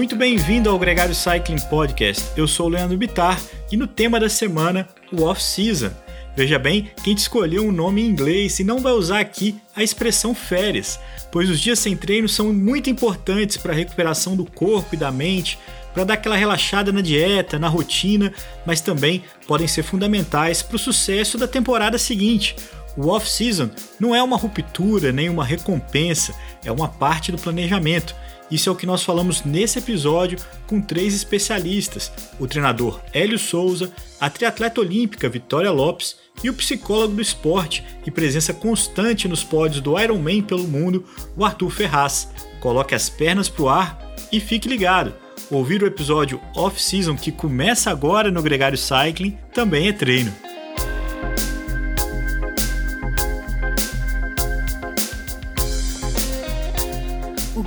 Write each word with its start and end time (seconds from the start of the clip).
Muito 0.00 0.16
bem-vindo 0.16 0.70
ao 0.70 0.78
Gregário 0.78 1.14
Cycling 1.14 1.60
Podcast. 1.68 2.30
Eu 2.34 2.48
sou 2.48 2.64
o 2.64 2.68
Leandro 2.70 2.96
Bitar 2.96 3.38
e 3.70 3.76
no 3.76 3.86
tema 3.86 4.18
da 4.18 4.30
semana, 4.30 4.88
o 5.12 5.24
off-season. 5.24 5.90
Veja 6.34 6.58
bem, 6.58 6.90
quem 7.04 7.12
escolheu 7.12 7.66
um 7.66 7.70
nome 7.70 8.00
em 8.00 8.06
inglês 8.06 8.58
e 8.58 8.64
não 8.64 8.78
vai 8.78 8.92
usar 8.92 9.20
aqui 9.20 9.60
a 9.76 9.82
expressão 9.82 10.34
férias, 10.34 10.98
pois 11.30 11.50
os 11.50 11.60
dias 11.60 11.78
sem 11.78 11.94
treino 11.94 12.30
são 12.30 12.50
muito 12.50 12.88
importantes 12.88 13.58
para 13.58 13.74
a 13.74 13.76
recuperação 13.76 14.34
do 14.34 14.46
corpo 14.46 14.94
e 14.94 14.96
da 14.96 15.12
mente, 15.12 15.58
para 15.92 16.04
dar 16.04 16.14
aquela 16.14 16.34
relaxada 16.36 16.90
na 16.90 17.02
dieta, 17.02 17.58
na 17.58 17.68
rotina, 17.68 18.32
mas 18.64 18.80
também 18.80 19.22
podem 19.46 19.68
ser 19.68 19.82
fundamentais 19.82 20.62
para 20.62 20.76
o 20.76 20.78
sucesso 20.78 21.36
da 21.36 21.46
temporada 21.46 21.98
seguinte. 21.98 22.56
O 22.96 23.08
off-season 23.08 23.68
não 24.00 24.14
é 24.14 24.22
uma 24.22 24.38
ruptura 24.38 25.12
nem 25.12 25.28
uma 25.28 25.44
recompensa, 25.44 26.34
é 26.64 26.72
uma 26.72 26.88
parte 26.88 27.30
do 27.30 27.36
planejamento. 27.36 28.14
Isso 28.50 28.68
é 28.68 28.72
o 28.72 28.76
que 28.76 28.86
nós 28.86 29.02
falamos 29.02 29.44
nesse 29.44 29.78
episódio 29.78 30.38
com 30.66 30.80
três 30.80 31.14
especialistas: 31.14 32.10
o 32.38 32.46
treinador 32.46 33.00
Hélio 33.12 33.38
Souza, 33.38 33.92
a 34.20 34.28
triatleta 34.28 34.80
olímpica 34.80 35.28
Vitória 35.28 35.70
Lopes 35.70 36.16
e 36.42 36.50
o 36.50 36.54
psicólogo 36.54 37.14
do 37.14 37.22
esporte 37.22 37.84
e 38.06 38.10
presença 38.10 38.52
constante 38.52 39.28
nos 39.28 39.44
pódios 39.44 39.80
do 39.80 39.98
Ironman 39.98 40.42
pelo 40.42 40.66
mundo, 40.66 41.04
o 41.36 41.44
Arthur 41.44 41.70
Ferraz. 41.70 42.28
Coloque 42.60 42.94
as 42.94 43.08
pernas 43.08 43.48
pro 43.48 43.68
ar 43.68 44.14
e 44.32 44.40
fique 44.40 44.68
ligado. 44.68 45.14
Ouvir 45.50 45.82
o 45.82 45.86
episódio 45.86 46.40
off-season 46.54 47.16
que 47.16 47.32
começa 47.32 47.90
agora 47.90 48.30
no 48.30 48.42
Gregário 48.42 48.78
Cycling 48.78 49.36
também 49.52 49.88
é 49.88 49.92
treino. 49.92 50.49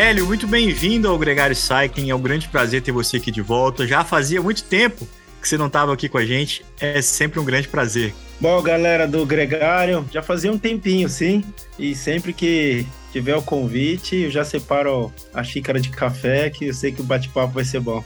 Hélio, 0.00 0.24
muito 0.24 0.46
bem-vindo 0.46 1.06
ao 1.06 1.18
Gregário 1.18 1.54
Cycling. 1.54 2.08
É 2.08 2.14
um 2.14 2.22
grande 2.22 2.48
prazer 2.48 2.80
ter 2.80 2.90
você 2.90 3.18
aqui 3.18 3.30
de 3.30 3.42
volta. 3.42 3.86
Já 3.86 4.02
fazia 4.02 4.40
muito 4.40 4.64
tempo 4.64 5.06
que 5.38 5.46
você 5.46 5.58
não 5.58 5.66
estava 5.66 5.92
aqui 5.92 6.08
com 6.08 6.16
a 6.16 6.24
gente. 6.24 6.64
É 6.80 7.02
sempre 7.02 7.38
um 7.38 7.44
grande 7.44 7.68
prazer. 7.68 8.14
Bom, 8.40 8.62
galera 8.62 9.06
do 9.06 9.26
Gregário, 9.26 10.08
já 10.10 10.22
fazia 10.22 10.50
um 10.50 10.56
tempinho, 10.56 11.06
sim. 11.06 11.44
E 11.78 11.94
sempre 11.94 12.32
que 12.32 12.86
tiver 13.12 13.36
o 13.36 13.42
convite, 13.42 14.16
eu 14.16 14.30
já 14.30 14.42
separo 14.42 15.12
a 15.34 15.44
xícara 15.44 15.78
de 15.78 15.90
café, 15.90 16.48
que 16.48 16.68
eu 16.68 16.72
sei 16.72 16.92
que 16.92 17.02
o 17.02 17.04
bate-papo 17.04 17.52
vai 17.52 17.64
ser 17.66 17.80
bom. 17.80 18.02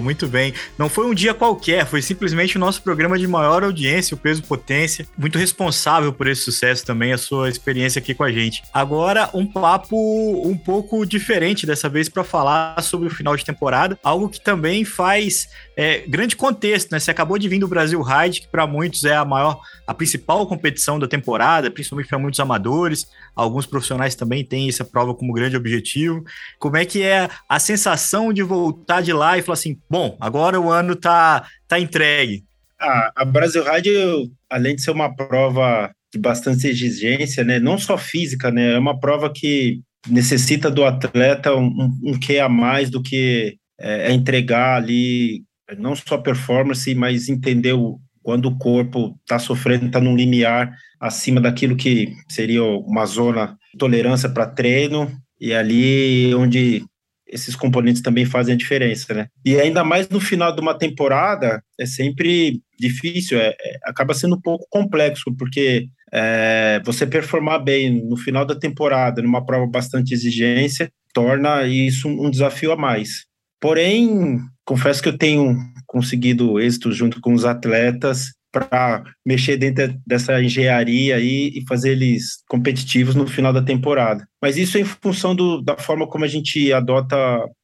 Muito 0.00 0.26
bem. 0.26 0.52
Não 0.76 0.88
foi 0.88 1.06
um 1.06 1.14
dia 1.14 1.32
qualquer, 1.32 1.86
foi 1.86 2.02
simplesmente 2.02 2.56
o 2.56 2.60
nosso 2.60 2.82
programa 2.82 3.18
de 3.18 3.26
maior 3.26 3.62
audiência, 3.62 4.14
o 4.14 4.18
Peso 4.18 4.42
Potência. 4.42 5.06
Muito 5.16 5.38
responsável 5.38 6.12
por 6.12 6.26
esse 6.26 6.42
sucesso 6.42 6.84
também, 6.84 7.12
a 7.12 7.18
sua 7.18 7.48
experiência 7.48 7.98
aqui 7.98 8.14
com 8.14 8.24
a 8.24 8.32
gente. 8.32 8.62
Agora, 8.72 9.30
um 9.32 9.46
papo 9.46 9.96
um 10.44 10.56
pouco 10.56 11.06
diferente 11.06 11.66
dessa 11.66 11.88
vez 11.88 12.08
para 12.08 12.24
falar 12.24 12.82
sobre 12.82 13.06
o 13.08 13.10
final 13.10 13.36
de 13.36 13.44
temporada, 13.44 13.98
algo 14.02 14.28
que 14.28 14.40
também 14.40 14.84
faz 14.84 15.48
é, 15.76 15.98
grande 16.06 16.34
contexto, 16.34 16.90
né? 16.90 16.98
Você 16.98 17.10
acabou 17.10 17.38
de 17.38 17.48
vir 17.48 17.58
do 17.58 17.68
Brasil 17.68 18.00
Ride, 18.02 18.40
que 18.40 18.48
para 18.48 18.66
muitos 18.66 19.04
é 19.04 19.14
a 19.14 19.24
maior, 19.24 19.60
a 19.86 19.92
principal 19.92 20.46
competição 20.46 20.98
da 20.98 21.06
temporada, 21.06 21.70
principalmente 21.70 22.08
para 22.08 22.18
muitos 22.18 22.40
amadores. 22.40 23.06
Alguns 23.34 23.66
profissionais 23.66 24.14
também 24.14 24.42
têm 24.44 24.68
essa 24.68 24.84
prova 24.84 25.14
como 25.14 25.32
grande 25.34 25.56
objetivo. 25.56 26.24
Como 26.58 26.76
é 26.76 26.84
que 26.84 27.02
é 27.02 27.28
a 27.46 27.58
sensação 27.58 28.32
de 28.32 28.42
voltar 28.42 29.02
de 29.02 29.12
lá 29.12 29.36
e 29.36 29.42
falar 29.42 29.54
assim, 29.54 29.75
bom, 29.88 30.16
agora 30.20 30.60
o 30.60 30.70
ano 30.70 30.96
tá, 30.96 31.46
tá 31.68 31.78
entregue? 31.78 32.44
Ah, 32.80 33.12
a 33.16 33.24
Brasil 33.24 33.64
Ride, 33.64 33.90
além 34.50 34.76
de 34.76 34.82
ser 34.82 34.90
uma 34.90 35.14
prova 35.14 35.90
de 36.12 36.18
bastante 36.18 36.66
exigência, 36.66 37.42
né, 37.42 37.58
não 37.58 37.78
só 37.78 37.96
física, 37.96 38.50
né, 38.50 38.74
é 38.74 38.78
uma 38.78 38.98
prova 38.98 39.32
que 39.32 39.80
necessita 40.08 40.70
do 40.70 40.84
atleta 40.84 41.54
um, 41.54 41.66
um, 41.66 42.10
um 42.12 42.18
quê 42.18 42.38
a 42.38 42.48
mais 42.48 42.90
do 42.90 43.02
que 43.02 43.56
é, 43.78 44.10
é 44.10 44.12
entregar 44.12 44.76
ali 44.76 45.42
não 45.78 45.96
só 45.96 46.18
performance, 46.18 46.94
mas 46.94 47.28
entender 47.28 47.72
o, 47.72 47.98
quando 48.22 48.46
o 48.46 48.58
corpo 48.58 49.16
está 49.22 49.38
sofrendo, 49.38 49.86
está 49.86 50.00
num 50.00 50.16
limiar 50.16 50.72
acima 51.00 51.40
daquilo 51.40 51.76
que 51.76 52.12
seria 52.28 52.62
uma 52.62 53.04
zona 53.04 53.56
de 53.72 53.78
tolerância 53.78 54.28
para 54.28 54.46
treino, 54.46 55.10
e 55.40 55.52
ali 55.52 56.34
onde 56.34 56.84
esses 57.26 57.56
componentes 57.56 58.02
também 58.02 58.24
fazem 58.24 58.54
a 58.54 58.58
diferença, 58.58 59.12
né? 59.12 59.28
E 59.44 59.58
ainda 59.58 59.82
mais 59.82 60.08
no 60.08 60.20
final 60.20 60.54
de 60.54 60.60
uma 60.60 60.78
temporada, 60.78 61.62
é 61.78 61.86
sempre 61.86 62.60
difícil, 62.78 63.38
é, 63.38 63.48
é 63.48 63.78
acaba 63.84 64.14
sendo 64.14 64.36
um 64.36 64.40
pouco 64.40 64.66
complexo, 64.70 65.34
porque 65.36 65.88
é, 66.12 66.80
você 66.84 67.06
performar 67.06 67.62
bem 67.62 67.90
no 67.90 68.16
final 68.16 68.44
da 68.44 68.54
temporada, 68.54 69.22
numa 69.22 69.44
prova 69.44 69.66
bastante 69.66 70.14
exigência, 70.14 70.90
torna 71.12 71.64
isso 71.64 72.08
um 72.08 72.30
desafio 72.30 72.72
a 72.72 72.76
mais. 72.76 73.24
Porém, 73.60 74.38
confesso 74.64 75.02
que 75.02 75.08
eu 75.08 75.18
tenho 75.18 75.56
conseguido 75.86 76.60
êxito 76.60 76.92
junto 76.92 77.20
com 77.20 77.32
os 77.32 77.44
atletas 77.44 78.34
para 78.58 79.04
mexer 79.24 79.58
dentro 79.58 79.94
dessa 80.06 80.42
engenharia 80.42 81.16
aí 81.16 81.52
e 81.54 81.66
fazer 81.68 81.90
eles 81.92 82.42
competitivos 82.48 83.14
no 83.14 83.26
final 83.26 83.52
da 83.52 83.60
temporada. 83.60 84.26
Mas 84.40 84.56
isso 84.56 84.78
é 84.78 84.80
em 84.80 84.84
função 84.84 85.34
do, 85.34 85.60
da 85.60 85.76
forma 85.76 86.06
como 86.06 86.24
a 86.24 86.28
gente 86.28 86.72
adota 86.72 87.16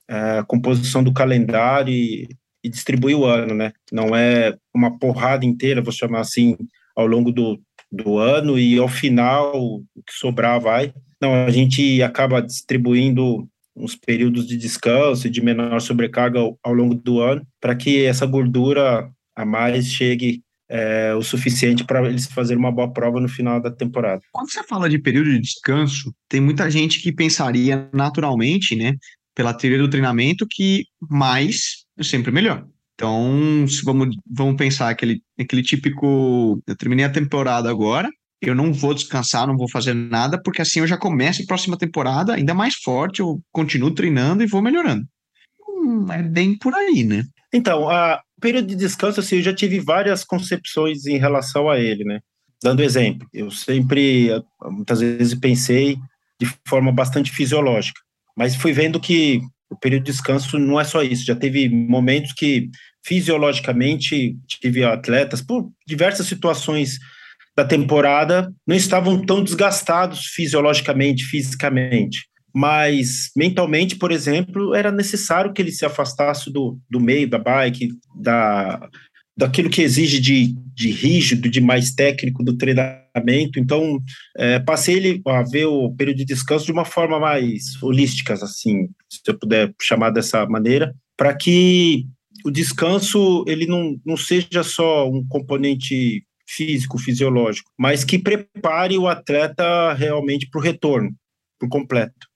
é, 0.09 0.39
a 0.41 0.45
composição 0.45 1.03
do 1.03 1.13
calendário 1.13 1.93
e, 1.93 2.29
e 2.63 2.69
distribui 2.69 3.15
o 3.15 3.25
ano, 3.25 3.55
né? 3.55 3.73
Não 3.91 4.15
é 4.15 4.55
uma 4.75 4.99
porrada 4.99 5.47
inteira, 5.47 5.83
vou 5.83 5.93
chamar 5.93 6.21
assim, 6.21 6.57
ao 6.95 7.07
longo 7.07 7.33
do, 7.33 7.59
do 7.91 8.19
ano 8.19 8.59
e 8.59 8.79
ao 8.79 8.89
final 8.89 9.53
o 9.57 9.81
que 10.07 10.13
sobrar 10.13 10.61
vai. 10.61 10.93
Não, 11.21 11.35
a 11.35 11.51
gente 11.51 12.03
acaba 12.03 12.43
distribuindo 12.43 13.49
uns 13.75 13.97
períodos 13.97 14.47
de 14.47 14.59
descanso 14.59 15.27
e 15.27 15.31
de 15.31 15.41
menor 15.41 15.81
sobrecarga 15.81 16.39
ao, 16.39 16.59
ao 16.63 16.75
longo 16.75 16.95
do 16.95 17.21
ano, 17.21 17.47
para 17.59 17.75
que 17.75 18.05
essa 18.05 18.27
gordura 18.27 19.11
a 19.35 19.45
mais 19.47 19.87
chegue 19.87 20.43
é, 20.73 21.15
o 21.15 21.21
suficiente 21.21 21.85
para 21.85 22.09
eles 22.09 22.25
fazerem 22.27 22.59
uma 22.59 22.73
boa 22.73 22.91
prova 22.91 23.21
no 23.21 23.29
final 23.29 23.61
da 23.61 23.71
temporada. 23.71 24.23
Quando 24.33 24.51
você 24.51 24.65
fala 24.65 24.89
de 24.89 24.99
período 24.99 25.31
de 25.31 25.39
descanso, 25.39 26.15
tem 26.31 26.41
muita 26.41 26.71
gente 26.71 26.99
que 27.03 27.13
pensaria 27.13 27.91
naturalmente, 27.93 28.75
né, 28.75 28.95
pela 29.35 29.53
teoria 29.53 29.79
do 29.79 29.91
treinamento, 29.91 30.47
que 30.49 30.87
mais 31.11 31.85
é 31.99 32.03
sempre 32.03 32.33
melhor. 32.33 32.67
Então, 32.95 33.67
se 33.69 33.85
vamos, 33.85 34.17
vamos 34.27 34.57
pensar 34.57 34.89
aquele, 34.89 35.21
aquele 35.39 35.63
típico. 35.63 36.63
Eu 36.67 36.77
terminei 36.77 37.05
a 37.05 37.11
temporada 37.11 37.69
agora, 37.69 38.09
eu 38.41 38.55
não 38.55 38.73
vou 38.73 38.95
descansar, 38.95 39.47
não 39.47 39.57
vou 39.57 39.69
fazer 39.69 39.93
nada, 39.93 40.41
porque 40.43 40.63
assim 40.63 40.81
eu 40.81 40.87
já 40.87 40.97
começo 40.97 41.43
a 41.43 41.47
próxima 41.47 41.77
temporada 41.77 42.35
ainda 42.35 42.55
mais 42.55 42.77
forte, 42.77 43.21
eu 43.21 43.41
continuo 43.51 43.91
treinando 43.91 44.43
e 44.43 44.47
vou 44.47 44.63
melhorando. 44.63 45.05
Hum, 45.69 46.11
é 46.11 46.23
bem 46.23 46.57
por 46.57 46.75
aí, 46.75 47.05
né? 47.05 47.25
Então, 47.53 47.91
a 47.91 48.23
período 48.43 48.67
de 48.67 48.75
descanso, 48.75 49.21
assim, 49.21 49.37
eu 49.37 49.43
já 49.43 49.55
tive 49.55 49.79
várias 49.81 50.25
concepções 50.25 51.07
em 51.07 51.17
relação 51.17 51.71
a 51.71 51.79
ele, 51.79 52.05
né? 52.05 52.21
Dando 52.63 52.83
exemplo, 52.83 53.27
eu 53.33 53.51
sempre, 53.51 54.29
muitas 54.65 55.01
vezes, 55.01 55.35
pensei 55.35 55.97
de 56.41 56.47
forma 56.67 56.93
bastante 56.93 57.31
fisiológica, 57.31 58.01
mas 58.37 58.57
fui 58.57 58.73
vendo 58.73 59.01
que 59.01 59.41
o 59.71 59.77
período 59.77 60.05
de 60.05 60.13
descanso 60.13 60.59
não 60.59 60.79
é 60.79 60.85
só 60.85 61.03
isso, 61.03 61.25
já 61.25 61.35
teve 61.35 61.69
momentos 61.69 62.33
que 62.33 62.69
fisiologicamente 63.05 64.37
tive 64.47 64.85
atletas, 64.85 65.41
por 65.41 65.71
diversas 65.87 66.27
situações 66.27 66.99
da 67.57 67.65
temporada 67.65 68.53
não 68.67 68.77
estavam 68.77 69.25
tão 69.25 69.43
desgastados 69.43 70.27
fisiologicamente, 70.27 71.25
fisicamente. 71.25 72.27
Mas 72.55 73.31
mentalmente, 73.37 73.97
por 73.97 74.13
exemplo, 74.13 74.75
era 74.75 74.93
necessário 74.93 75.53
que 75.53 75.63
ele 75.63 75.73
se 75.73 75.85
afastasse 75.85 76.53
do, 76.53 76.79
do 76.91 77.01
meio 77.01 77.29
da 77.29 77.39
bike, 77.39 77.89
da, 78.21 78.89
daquilo 79.37 79.71
que 79.71 79.83
exige 79.83 80.21
de, 80.21 80.55
de 80.75 80.91
rígido, 80.91 81.49
de 81.49 81.61
mais 81.61 81.93
técnico 81.93 82.45
do 82.45 82.57
treinamento. 82.57 83.59
Então, 83.59 84.01
é, 84.37 84.59
passei 84.59 84.97
ele 84.97 85.23
a 85.27 85.43
ver 85.43 85.67
o 85.67 85.91
período 85.95 86.19
de 86.19 86.25
descanso 86.25 86.67
de 86.67 86.73
uma 86.73 86.85
forma 86.85 87.19
mais 87.19 87.83
holística, 87.83 88.35
assim, 88.35 88.89
se 89.09 89.21
eu 89.27 89.39
puder 89.39 89.73
chamar 89.81 90.11
dessa 90.11 90.47
maneira, 90.47 90.95
para 91.17 91.35
que 91.35 92.07
o 92.45 92.51
descanso 92.51 93.45
ele 93.47 93.67
não, 93.67 93.97
não 94.05 94.17
seja 94.17 94.63
só 94.63 95.09
um 95.09 95.25
componente 95.27 96.25
físico, 96.47 96.99
fisiológico, 96.99 97.71
mas 97.79 98.05
que 98.05 98.19
prepare 98.19 98.99
o 98.99 99.09
atleta 99.09 99.95
realmente 99.95 100.49
para 100.51 100.61
o 100.61 100.63
retorno, 100.63 101.15
por 101.59 101.69
completo. 101.69 102.32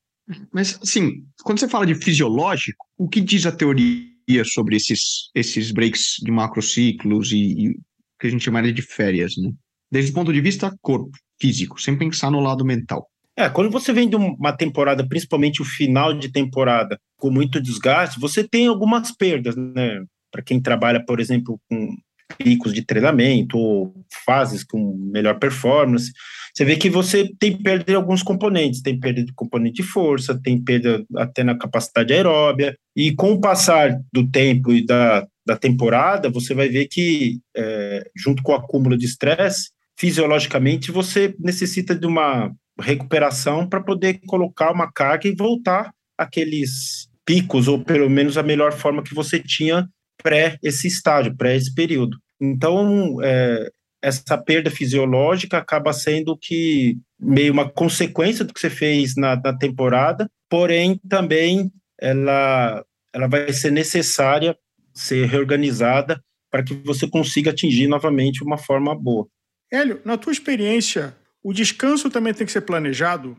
Mas, 0.52 0.78
assim, 0.82 1.24
quando 1.42 1.60
você 1.60 1.68
fala 1.68 1.86
de 1.86 1.94
fisiológico, 1.94 2.84
o 2.98 3.08
que 3.08 3.20
diz 3.20 3.46
a 3.46 3.52
teoria 3.52 4.44
sobre 4.44 4.76
esses, 4.76 5.30
esses 5.34 5.70
breaks 5.70 6.16
de 6.22 6.30
macrociclos 6.30 7.30
e, 7.32 7.68
e 7.68 7.74
que 8.18 8.26
a 8.26 8.30
gente 8.30 8.44
chamaria 8.44 8.72
de 8.72 8.82
férias, 8.82 9.34
né? 9.36 9.52
Desde 9.90 10.10
o 10.10 10.14
ponto 10.14 10.32
de 10.32 10.40
vista 10.40 10.74
corpo, 10.82 11.10
físico, 11.40 11.80
sem 11.80 11.96
pensar 11.96 12.30
no 12.30 12.40
lado 12.40 12.64
mental. 12.64 13.08
É, 13.36 13.48
quando 13.50 13.70
você 13.70 13.92
vem 13.92 14.08
de 14.08 14.16
uma 14.16 14.52
temporada, 14.52 15.06
principalmente 15.06 15.60
o 15.60 15.64
final 15.64 16.12
de 16.14 16.32
temporada, 16.32 16.98
com 17.18 17.30
muito 17.30 17.60
desgaste, 17.60 18.18
você 18.18 18.42
tem 18.42 18.66
algumas 18.66 19.12
perdas, 19.12 19.54
né? 19.54 20.02
Para 20.32 20.42
quem 20.42 20.60
trabalha, 20.60 21.04
por 21.04 21.20
exemplo, 21.20 21.60
com 21.68 21.94
picos 22.38 22.72
de 22.72 22.82
treinamento 22.82 23.56
ou 23.58 23.94
fases 24.24 24.64
com 24.64 24.96
melhor 24.96 25.38
performance, 25.38 26.12
você 26.56 26.64
vê 26.64 26.76
que 26.76 26.88
você 26.88 27.30
tem 27.38 27.54
perda 27.54 27.84
de 27.84 27.94
alguns 27.94 28.22
componentes, 28.22 28.80
tem 28.80 28.98
perda 28.98 29.22
de 29.22 29.32
componente 29.34 29.82
de 29.82 29.88
força, 29.88 30.40
tem 30.42 30.58
perda 30.58 31.04
até 31.14 31.44
na 31.44 31.54
capacidade 31.54 32.14
aeróbia, 32.14 32.74
e 32.96 33.14
com 33.14 33.32
o 33.32 33.40
passar 33.40 34.00
do 34.10 34.26
tempo 34.26 34.72
e 34.72 34.82
da, 34.82 35.26
da 35.46 35.54
temporada, 35.54 36.30
você 36.30 36.54
vai 36.54 36.70
ver 36.70 36.88
que, 36.90 37.40
é, 37.54 38.10
junto 38.16 38.42
com 38.42 38.52
o 38.52 38.54
acúmulo 38.54 38.96
de 38.96 39.04
estresse, 39.04 39.68
fisiologicamente 39.98 40.90
você 40.90 41.34
necessita 41.38 41.94
de 41.94 42.06
uma 42.06 42.50
recuperação 42.80 43.68
para 43.68 43.82
poder 43.82 44.20
colocar 44.26 44.72
uma 44.72 44.90
carga 44.90 45.28
e 45.28 45.36
voltar 45.36 45.92
aqueles 46.16 47.06
picos, 47.26 47.68
ou 47.68 47.84
pelo 47.84 48.08
menos 48.08 48.38
a 48.38 48.42
melhor 48.42 48.72
forma 48.72 49.02
que 49.02 49.14
você 49.14 49.38
tinha 49.38 49.86
pré 50.22 50.56
esse 50.62 50.88
estágio, 50.88 51.36
pré 51.36 51.54
esse 51.54 51.74
período. 51.74 52.16
Então, 52.40 53.18
é, 53.22 53.68
essa 54.06 54.38
perda 54.38 54.70
fisiológica 54.70 55.58
acaba 55.58 55.92
sendo 55.92 56.38
que 56.38 56.96
meio 57.18 57.52
uma 57.52 57.68
consequência 57.68 58.44
do 58.44 58.54
que 58.54 58.60
você 58.60 58.70
fez 58.70 59.16
na, 59.16 59.34
na 59.34 59.52
temporada, 59.52 60.30
porém 60.48 61.00
também 61.08 61.72
ela, 62.00 62.84
ela 63.12 63.26
vai 63.26 63.52
ser 63.52 63.72
necessária 63.72 64.56
ser 64.94 65.26
reorganizada 65.26 66.22
para 66.48 66.62
que 66.62 66.74
você 66.84 67.08
consiga 67.08 67.50
atingir 67.50 67.88
novamente 67.88 68.44
uma 68.44 68.56
forma 68.56 68.94
boa. 68.94 69.26
Hélio, 69.72 70.00
na 70.04 70.16
tua 70.16 70.32
experiência, 70.32 71.16
o 71.42 71.52
descanso 71.52 72.08
também 72.08 72.32
tem 72.32 72.46
que 72.46 72.52
ser 72.52 72.60
planejado? 72.60 73.36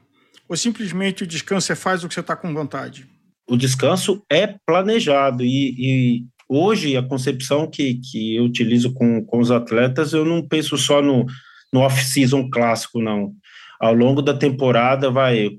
Ou 0.49 0.57
simplesmente 0.57 1.23
o 1.23 1.27
descanso 1.27 1.67
você 1.67 1.77
faz 1.77 2.03
o 2.03 2.09
que 2.09 2.13
você 2.13 2.19
está 2.19 2.35
com 2.35 2.53
vontade? 2.53 3.07
O 3.49 3.55
descanso 3.55 4.21
é 4.29 4.55
planejado 4.65 5.45
e, 5.45 5.75
e, 5.77 6.25
hoje 6.47 6.95
a 6.97 7.03
concepção 7.03 7.69
que, 7.69 7.95
que 7.95 8.35
eu 8.35 8.43
utilizo 8.43 8.93
com, 8.93 9.23
com 9.25 9.39
os 9.39 9.51
atletas, 9.51 10.13
eu 10.13 10.25
não 10.25 10.47
penso 10.47 10.77
só 10.77 11.01
no, 11.01 11.25
no 11.73 11.81
off-season 11.81 12.49
clássico, 12.49 13.01
não. 13.01 13.33
Ao 13.79 13.93
longo 13.93 14.21
da 14.21 14.33
temporada, 14.33 15.11
vai, 15.11 15.49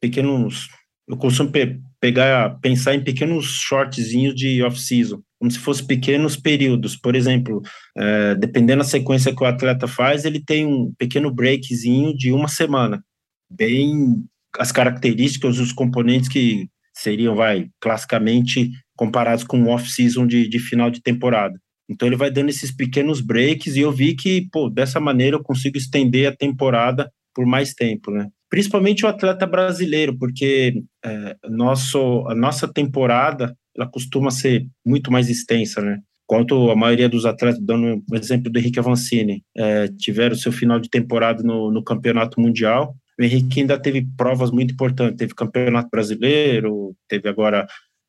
pequenos. 0.00 0.68
Eu 1.08 1.16
costumo 1.16 1.50
pe 1.50 1.80
pegar, 1.98 2.58
pensar 2.60 2.94
em 2.94 3.02
pequenos 3.02 3.46
shortzinhos 3.46 4.34
de 4.34 4.62
off-season 4.62 5.22
como 5.38 5.50
se 5.50 5.58
fossem 5.58 5.86
pequenos 5.86 6.36
períodos. 6.36 6.96
Por 6.96 7.14
exemplo, 7.14 7.62
é, 7.96 8.34
dependendo 8.34 8.82
da 8.82 8.88
sequência 8.88 9.34
que 9.34 9.42
o 9.42 9.46
atleta 9.46 9.86
faz, 9.86 10.24
ele 10.24 10.42
tem 10.42 10.66
um 10.66 10.92
pequeno 10.98 11.32
breakzinho 11.32 12.16
de 12.16 12.32
uma 12.32 12.48
semana, 12.48 13.04
bem 13.50 14.24
as 14.58 14.72
características, 14.72 15.58
os 15.58 15.72
componentes 15.72 16.28
que 16.28 16.68
seriam, 16.94 17.34
vai, 17.34 17.68
classicamente 17.78 18.70
comparados 18.96 19.44
com 19.44 19.62
o 19.62 19.68
off-season 19.68 20.26
de, 20.26 20.48
de 20.48 20.58
final 20.58 20.90
de 20.90 21.02
temporada. 21.02 21.60
Então 21.88 22.08
ele 22.08 22.16
vai 22.16 22.30
dando 22.30 22.48
esses 22.48 22.72
pequenos 22.72 23.20
breaks 23.20 23.76
e 23.76 23.80
eu 23.80 23.92
vi 23.92 24.14
que, 24.16 24.48
pô, 24.50 24.68
dessa 24.68 24.98
maneira 24.98 25.36
eu 25.36 25.42
consigo 25.42 25.76
estender 25.76 26.26
a 26.26 26.36
temporada 26.36 27.10
por 27.34 27.46
mais 27.46 27.74
tempo, 27.74 28.10
né? 28.10 28.28
Principalmente 28.48 29.04
o 29.04 29.08
atleta 29.08 29.46
brasileiro, 29.46 30.16
porque 30.18 30.82
é, 31.04 31.36
nosso, 31.48 32.26
a 32.28 32.34
nossa 32.34 32.66
temporada 32.66 33.56
ela 33.76 33.86
costuma 33.88 34.30
ser 34.30 34.66
muito 34.84 35.12
mais 35.12 35.28
extensa, 35.28 35.80
né? 35.80 35.98
Quanto 36.26 36.70
a 36.70 36.76
maioria 36.76 37.08
dos 37.08 37.24
atletas, 37.24 37.60
dando 37.62 38.02
o 38.10 38.16
exemplo 38.16 38.50
do 38.50 38.58
Henrique 38.58 38.80
Avancini, 38.80 39.44
é, 39.56 39.86
tiveram 39.88 40.34
seu 40.34 40.50
final 40.50 40.80
de 40.80 40.88
temporada 40.88 41.42
no, 41.42 41.70
no 41.70 41.84
campeonato 41.84 42.40
mundial, 42.40 42.96
o 43.18 43.22
Henrique 43.22 43.60
ainda 43.60 43.80
teve 43.80 44.06
provas 44.16 44.50
muito 44.50 44.74
importantes, 44.74 45.16
teve 45.16 45.34
campeonato 45.34 45.88
brasileiro, 45.90 46.94
teve 47.08 47.28
agora 47.28 47.66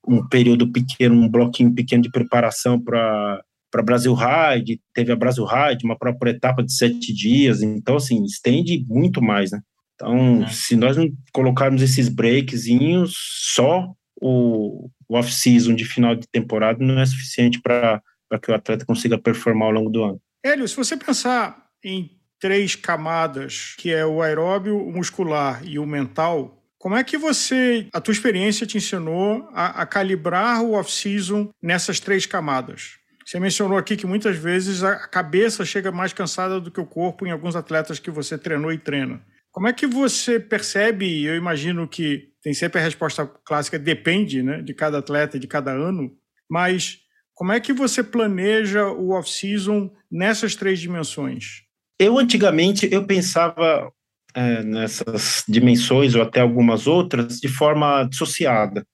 um 0.08 0.26
período 0.28 0.72
pequeno, 0.72 1.16
um 1.16 1.30
bloquinho 1.30 1.74
pequeno 1.74 2.04
de 2.04 2.12
preparação 2.12 2.80
para 2.80 3.42
para 3.70 3.84
Brasil 3.84 4.14
Ride, 4.14 4.80
teve 4.94 5.12
a 5.12 5.16
Brasil 5.16 5.44
Ride, 5.44 5.84
uma 5.84 5.98
própria 5.98 6.32
etapa 6.32 6.64
de 6.64 6.74
sete 6.74 7.14
dias, 7.14 7.62
então 7.62 7.98
assim 7.98 8.24
estende 8.24 8.86
muito 8.88 9.22
mais, 9.22 9.52
né? 9.52 9.60
Então, 9.94 10.44
é. 10.44 10.48
se 10.48 10.76
nós 10.76 10.96
não 10.96 11.10
colocarmos 11.34 11.82
esses 11.82 12.08
breakzinhos, 12.08 13.14
só 13.54 13.92
o, 14.22 14.90
o 15.08 15.18
off-season 15.18 15.76
de 15.76 15.86
final 15.86 16.16
de 16.16 16.28
temporada 16.28 16.84
não 16.84 17.00
é 17.00 17.06
suficiente 17.06 17.60
para 17.62 18.02
que 18.42 18.52
o 18.52 18.56
atleta 18.56 18.86
consiga 18.86 19.18
performar 19.18 19.68
ao 19.68 19.74
longo 19.74 19.90
do 19.90 20.04
ano. 20.04 20.22
Hélio, 20.44 20.68
se 20.68 20.76
você 20.76 20.96
pensar 20.96 21.68
em 21.84 22.12
três 22.40 22.76
camadas, 22.76 23.76
que 23.78 23.92
é 23.92 24.06
o 24.06 24.22
aeróbio, 24.22 24.78
o 24.78 24.92
muscular 24.92 25.62
e 25.66 25.80
o 25.80 25.86
mental, 25.86 26.57
como 26.78 26.96
é 26.96 27.04
que 27.04 27.18
você, 27.18 27.88
a 27.92 28.00
tua 28.00 28.12
experiência 28.12 28.68
te 28.68 28.78
ensinou 28.78 29.50
a, 29.54 29.82
a 29.82 29.86
calibrar 29.86 30.62
o 30.62 30.74
off-season 30.74 31.50
nessas 31.62 32.00
três 32.00 32.26
camadas? 32.26 32.98
Você 33.26 33.40
mencionou 33.40 33.78
aqui 33.78 33.98
que 33.98 34.08
muitas 34.08 34.38
vezes 34.38 34.84
a 34.84 34.96
cabeça 35.08 35.66
chega 35.66 35.92
mais 35.92 36.14
cansada 36.14 36.62
do 36.62 36.72
que 36.72 36.80
o 36.80 36.86
corpo 36.86 37.26
em 37.26 37.32
alguns 37.32 37.56
atletas 37.56 38.00
que 38.00 38.10
você 38.12 38.38
treinou 38.38 38.72
e 38.72 38.78
treina. 38.78 39.22
Como 39.52 39.68
é 39.68 39.74
que 39.74 39.88
você 39.88 40.40
percebe? 40.40 41.26
Eu 41.26 41.36
imagino 41.36 41.88
que 41.88 42.30
tem 42.42 42.54
sempre 42.54 42.80
a 42.80 42.84
resposta 42.84 43.26
clássica, 43.44 43.78
depende 43.78 44.42
né, 44.42 44.62
de 44.62 44.74
cada 44.74 45.00
atleta, 45.00 45.40
de 45.40 45.48
cada 45.48 45.72
ano, 45.72 46.12
mas 46.50 47.00
como 47.34 47.52
é 47.52 47.60
que 47.60 47.74
você 47.74 48.04
planeja 48.04 48.86
o 48.88 49.10
off-season 49.10 49.92
nessas 50.12 50.56
três 50.56 50.80
dimensões? 50.80 51.64
Eu, 52.00 52.18
antigamente, 52.18 52.88
eu 52.92 53.06
pensava 53.06 53.92
é, 54.34 54.64
nessas 54.64 55.44
dimensões 55.48 56.16
ou 56.16 56.22
até 56.22 56.42
algumas 56.42 56.88
outras 56.88 57.40
de 57.40 57.48
forma 57.48 58.04
dissociada. 58.04 58.86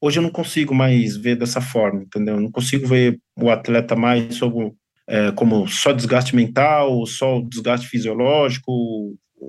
Hoje 0.00 0.18
eu 0.18 0.22
não 0.22 0.30
consigo 0.30 0.74
mais 0.74 1.16
ver 1.16 1.36
dessa 1.36 1.60
forma, 1.60 2.02
entendeu? 2.02 2.34
Eu 2.34 2.40
não 2.40 2.50
consigo 2.50 2.86
ver 2.88 3.18
o 3.36 3.50
atleta 3.50 3.94
mais 3.94 4.34
sobre, 4.34 4.72
é, 5.08 5.30
como 5.32 5.68
só 5.68 5.92
desgaste 5.92 6.34
mental, 6.34 7.06
só 7.06 7.40
desgaste 7.40 7.86
fisiológico, 7.86 8.72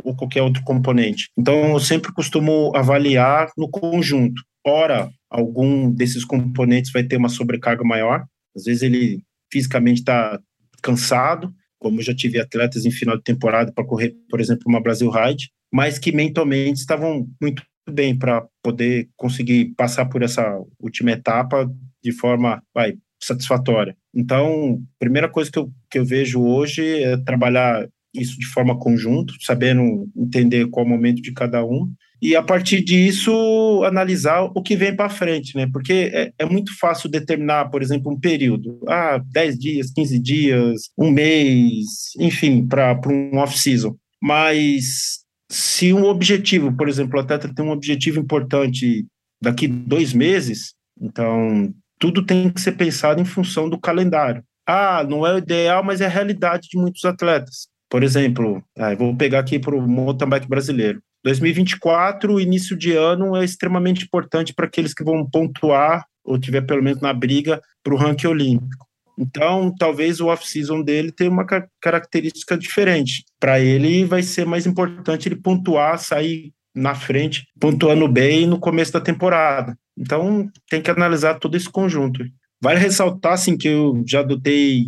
ou 0.03 0.15
qualquer 0.15 0.41
outro 0.41 0.63
componente. 0.63 1.29
Então, 1.37 1.73
eu 1.73 1.79
sempre 1.79 2.11
costumo 2.13 2.71
avaliar 2.75 3.49
no 3.57 3.69
conjunto. 3.69 4.41
Ora, 4.65 5.09
algum 5.29 5.91
desses 5.91 6.25
componentes 6.25 6.91
vai 6.91 7.03
ter 7.03 7.17
uma 7.17 7.29
sobrecarga 7.29 7.83
maior, 7.83 8.23
às 8.55 8.63
vezes 8.63 8.81
ele 8.81 9.21
fisicamente 9.51 9.99
está 9.99 10.39
cansado, 10.81 11.53
como 11.83 11.99
eu 11.99 12.03
já 12.03 12.15
tive 12.15 12.39
atletas 12.39 12.85
em 12.85 12.91
final 12.91 13.17
de 13.17 13.23
temporada 13.23 13.71
para 13.71 13.85
correr, 13.85 14.15
por 14.29 14.39
exemplo, 14.39 14.63
uma 14.67 14.81
Brasil 14.81 15.11
Ride, 15.11 15.51
mas 15.71 15.99
que 15.99 16.13
mentalmente 16.13 16.79
estavam 16.79 17.27
muito 17.41 17.61
bem 17.89 18.17
para 18.17 18.47
poder 18.63 19.09
conseguir 19.17 19.73
passar 19.75 20.05
por 20.05 20.23
essa 20.23 20.57
última 20.79 21.11
etapa 21.11 21.69
de 22.01 22.13
forma 22.13 22.63
vai, 22.73 22.95
satisfatória. 23.21 23.95
Então, 24.15 24.81
primeira 24.97 25.27
coisa 25.27 25.51
que 25.51 25.59
eu, 25.59 25.69
que 25.91 25.99
eu 25.99 26.05
vejo 26.05 26.41
hoje 26.41 27.03
é 27.03 27.17
trabalhar 27.17 27.85
isso 28.13 28.39
de 28.39 28.45
forma 28.45 28.79
conjunta, 28.79 29.33
sabendo 29.41 30.07
entender 30.15 30.67
qual 30.69 30.85
é 30.85 30.87
o 30.87 30.89
momento 30.89 31.21
de 31.21 31.33
cada 31.33 31.65
um, 31.65 31.91
e 32.23 32.37
a 32.37 32.41
partir 32.41 32.81
disso 32.81 33.83
analisar 33.83 34.43
o 34.43 34.63
que 34.63 34.77
vem 34.77 34.95
para 34.95 35.09
frente, 35.09 35.57
né? 35.57 35.67
Porque 35.69 36.09
é, 36.13 36.31
é, 36.39 36.45
muito 36.45 36.71
fácil 36.79 37.09
determinar, 37.09 37.65
por 37.65 37.81
exemplo, 37.81 38.09
um 38.09 38.17
período, 38.17 38.79
ah, 38.87 39.21
10 39.33 39.59
dias, 39.59 39.91
15 39.91 40.19
dias, 40.19 40.81
um 40.97 41.11
mês, 41.11 42.15
enfim, 42.17 42.65
para 42.65 42.97
um 43.09 43.39
off-season. 43.39 43.93
Mas 44.21 45.19
se 45.51 45.91
um 45.91 46.05
objetivo, 46.05 46.71
por 46.71 46.87
exemplo, 46.87 47.17
o 47.17 47.21
atleta 47.21 47.53
tem 47.53 47.65
um 47.65 47.71
objetivo 47.71 48.21
importante 48.21 49.05
daqui 49.41 49.67
dois 49.67 50.13
meses, 50.13 50.75
então 51.01 51.73
tudo 51.99 52.25
tem 52.25 52.49
que 52.49 52.61
ser 52.61 52.77
pensado 52.77 53.19
em 53.19 53.25
função 53.25 53.69
do 53.69 53.77
calendário. 53.77 54.41
Ah, 54.65 55.03
não 55.03 55.27
é 55.27 55.35
o 55.35 55.39
ideal, 55.39 55.83
mas 55.83 55.99
é 55.99 56.05
a 56.05 56.09
realidade 56.09 56.69
de 56.69 56.77
muitos 56.77 57.03
atletas. 57.03 57.67
Por 57.89 58.01
exemplo, 58.01 58.63
ah, 58.77 58.95
vou 58.95 59.13
pegar 59.13 59.39
aqui 59.39 59.59
para 59.59 59.75
o 59.75 59.85
mountain 59.85 60.29
bike 60.29 60.47
brasileiro. 60.47 61.03
2024, 61.23 62.39
início 62.39 62.77
de 62.77 62.91
ano, 62.91 63.35
é 63.35 63.45
extremamente 63.45 64.03
importante 64.03 64.53
para 64.53 64.65
aqueles 64.65 64.93
que 64.93 65.03
vão 65.03 65.25
pontuar 65.29 66.05
ou 66.23 66.39
tiver 66.39 66.61
pelo 66.61 66.83
menos 66.83 67.01
na 67.01 67.13
briga 67.13 67.61
para 67.83 67.93
o 67.93 67.97
ranking 67.97 68.27
olímpico. 68.27 68.87
Então, 69.17 69.73
talvez 69.77 70.19
o 70.19 70.27
off-season 70.27 70.81
dele 70.81 71.11
tenha 71.11 71.29
uma 71.29 71.45
característica 71.79 72.57
diferente. 72.57 73.23
Para 73.39 73.59
ele, 73.59 74.05
vai 74.05 74.23
ser 74.23 74.45
mais 74.45 74.65
importante 74.65 75.27
ele 75.27 75.35
pontuar, 75.35 75.99
sair 75.99 76.51
na 76.75 76.95
frente, 76.95 77.45
pontuando 77.59 78.07
bem 78.07 78.47
no 78.47 78.59
começo 78.59 78.91
da 78.91 78.99
temporada. 78.99 79.77
Então, 79.97 80.49
tem 80.69 80.81
que 80.81 80.89
analisar 80.89 81.35
todo 81.35 81.55
esse 81.55 81.69
conjunto. 81.69 82.23
Vale 82.59 82.79
ressaltar, 82.79 83.33
assim, 83.33 83.55
que 83.55 83.67
eu 83.67 84.03
já 84.07 84.21
adotei 84.21 84.85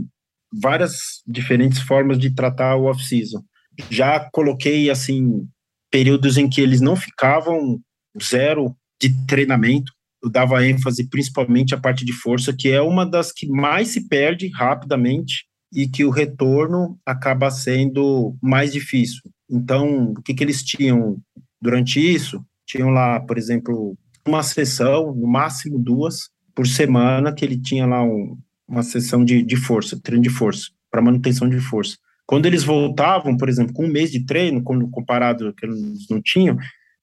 várias 0.51 1.21
diferentes 1.27 1.79
formas 1.79 2.17
de 2.17 2.33
tratar 2.33 2.75
o 2.75 2.85
off-season. 2.85 3.43
Já 3.91 4.27
coloquei, 4.31 4.89
assim, 4.89 5.47
períodos 5.95 6.35
em 6.37 6.49
que 6.49 6.59
eles 6.59 6.81
não 6.81 6.93
ficavam 6.93 7.79
zero 8.21 8.75
de 9.01 9.25
treinamento, 9.25 9.93
eu 10.21 10.29
dava 10.29 10.67
ênfase 10.67 11.07
principalmente 11.07 11.73
à 11.73 11.77
parte 11.77 12.03
de 12.03 12.11
força, 12.11 12.51
que 12.51 12.67
é 12.67 12.81
uma 12.81 13.05
das 13.05 13.31
que 13.31 13.47
mais 13.47 13.93
se 13.93 14.05
perde 14.09 14.49
rapidamente 14.49 15.45
e 15.73 15.87
que 15.87 16.03
o 16.03 16.09
retorno 16.09 16.99
acaba 17.05 17.49
sendo 17.49 18.35
mais 18.41 18.73
difícil. 18.73 19.21
Então, 19.49 20.11
o 20.11 20.21
que, 20.21 20.33
que 20.33 20.43
eles 20.43 20.61
tinham 20.63 21.17
durante 21.61 21.97
isso? 21.97 22.43
Tinham 22.67 22.89
lá, 22.89 23.21
por 23.21 23.37
exemplo, 23.37 23.97
uma 24.27 24.43
sessão, 24.43 25.15
no 25.15 25.25
máximo 25.25 25.79
duas, 25.79 26.29
por 26.53 26.67
semana, 26.67 27.33
que 27.33 27.45
ele 27.45 27.57
tinha 27.57 27.85
lá 27.85 28.03
um, 28.03 28.37
uma 28.67 28.83
sessão 28.83 29.23
de, 29.23 29.41
de 29.41 29.55
força, 29.55 29.97
treino 30.03 30.23
de 30.23 30.29
força, 30.29 30.67
para 30.91 31.01
manutenção 31.01 31.47
de 31.47 31.61
força. 31.61 31.95
Quando 32.27 32.45
eles 32.45 32.63
voltavam, 32.63 33.37
por 33.37 33.47
exemplo, 33.47 33.73
com 33.73 33.85
um 33.85 33.91
mês 33.91 34.11
de 34.11 34.25
treino, 34.25 34.63
quando 34.63 34.89
comparado 34.89 35.53
que 35.53 35.65
eles 35.65 36.07
não 36.09 36.21
tinham, 36.21 36.57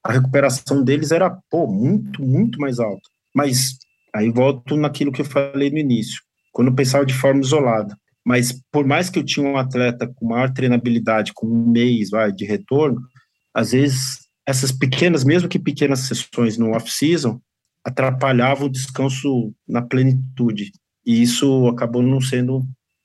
a 0.05 0.13
recuperação 0.13 0.83
deles 0.83 1.13
era, 1.13 1.31
pô, 1.51 1.67
muito, 1.67 2.23
muito 2.23 2.59
mais 2.59 2.81
alta. 2.81 3.09
Mas 3.35 3.77
aí 4.15 4.31
volto 4.31 4.77
naquilo 4.77 5.13
que 5.13 5.21
eu 5.21 5.25
falei 5.25 5.71
no 5.71 5.79
início, 5.79 6.21
quando 6.53 6.69
eu 6.69 6.75
pensava 6.75 7.07
de 7.07 7.15
forma 7.15 7.41
isolada. 7.41 7.97
Mas 8.25 8.53
por 8.71 8.87
mais 8.87 9.09
que 9.09 9.19
eu 9.19 9.25
tinha 9.25 9.47
um 9.47 9.57
atleta 9.57 10.07
com 10.15 10.29
maior 10.29 10.53
treinabilidade, 10.53 11.33
com 11.35 11.47
um 11.47 11.71
mês 11.71 12.11
vai, 12.11 12.33
de 12.33 12.45
retorno, 12.45 13.01
às 13.55 13.73
vezes 13.73 14.23
essas 14.47 14.73
pequenas, 14.73 15.25
mesmo 15.25 15.49
que 15.49 15.59
pequenas 15.59 16.01
sessões 16.01 16.59
no 16.59 16.73
off-season, 16.73 17.41
atrapalhavam 17.85 18.67
o 18.67 18.71
descanso 18.71 19.53
na 19.69 19.83
plenitude. 19.83 20.73
E 21.07 21.23
isso 21.23 21.69
acabou 21.69 22.03
não 22.03 22.21
sendo 22.21 22.65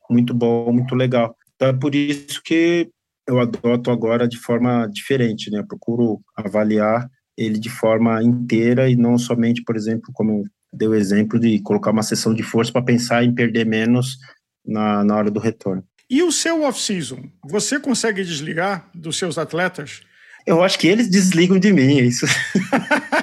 muito 0.10 0.34
bom, 0.34 0.72
muito 0.72 0.96
legal. 0.96 1.36
Então 1.58 1.70
é 1.70 1.74
por 1.74 1.96
isso 1.96 2.42
que 2.44 2.90
eu 3.28 3.40
adoto 3.40 3.92
agora 3.92 4.28
de 4.28 4.38
forma 4.38 4.88
diferente, 4.88 5.50
né? 5.52 5.60
Eu 5.60 5.68
procuro 5.68 6.22
avaliar 6.36 7.10
ele 7.38 7.60
de 7.60 7.70
forma 7.70 8.24
inteira 8.24 8.90
e 8.90 8.96
não 8.96 9.18
somente, 9.18 9.64
por 9.64 9.76
exemplo, 9.76 10.12
como 10.14 10.46
deu 10.72 10.94
exemplo 10.94 11.40
de 11.40 11.60
colocar 11.62 11.92
uma 11.92 12.04
sessão 12.04 12.34
de 12.34 12.44
força 12.44 12.72
para 12.72 12.82
pensar 12.84 13.24
em 13.24 13.34
perder 13.34 13.66
menos 13.66 14.18
na, 14.66 15.04
na 15.04 15.16
hora 15.16 15.32
do 15.32 15.40
retorno. 15.40 15.84
E 16.10 16.24
o 16.24 16.32
seu 16.32 16.64
off-season? 16.64 17.30
Você 17.50 17.80
consegue 17.80 18.24
desligar 18.24 18.90
dos 18.94 19.18
seus 19.18 19.38
atletas? 19.38 20.02
Eu 20.46 20.64
acho 20.64 20.80
que 20.80 20.88
eles 20.88 21.10
desligam 21.10 21.60
de 21.60 21.74
mim, 21.74 22.00
é 22.00 22.04
isso. 22.04 22.26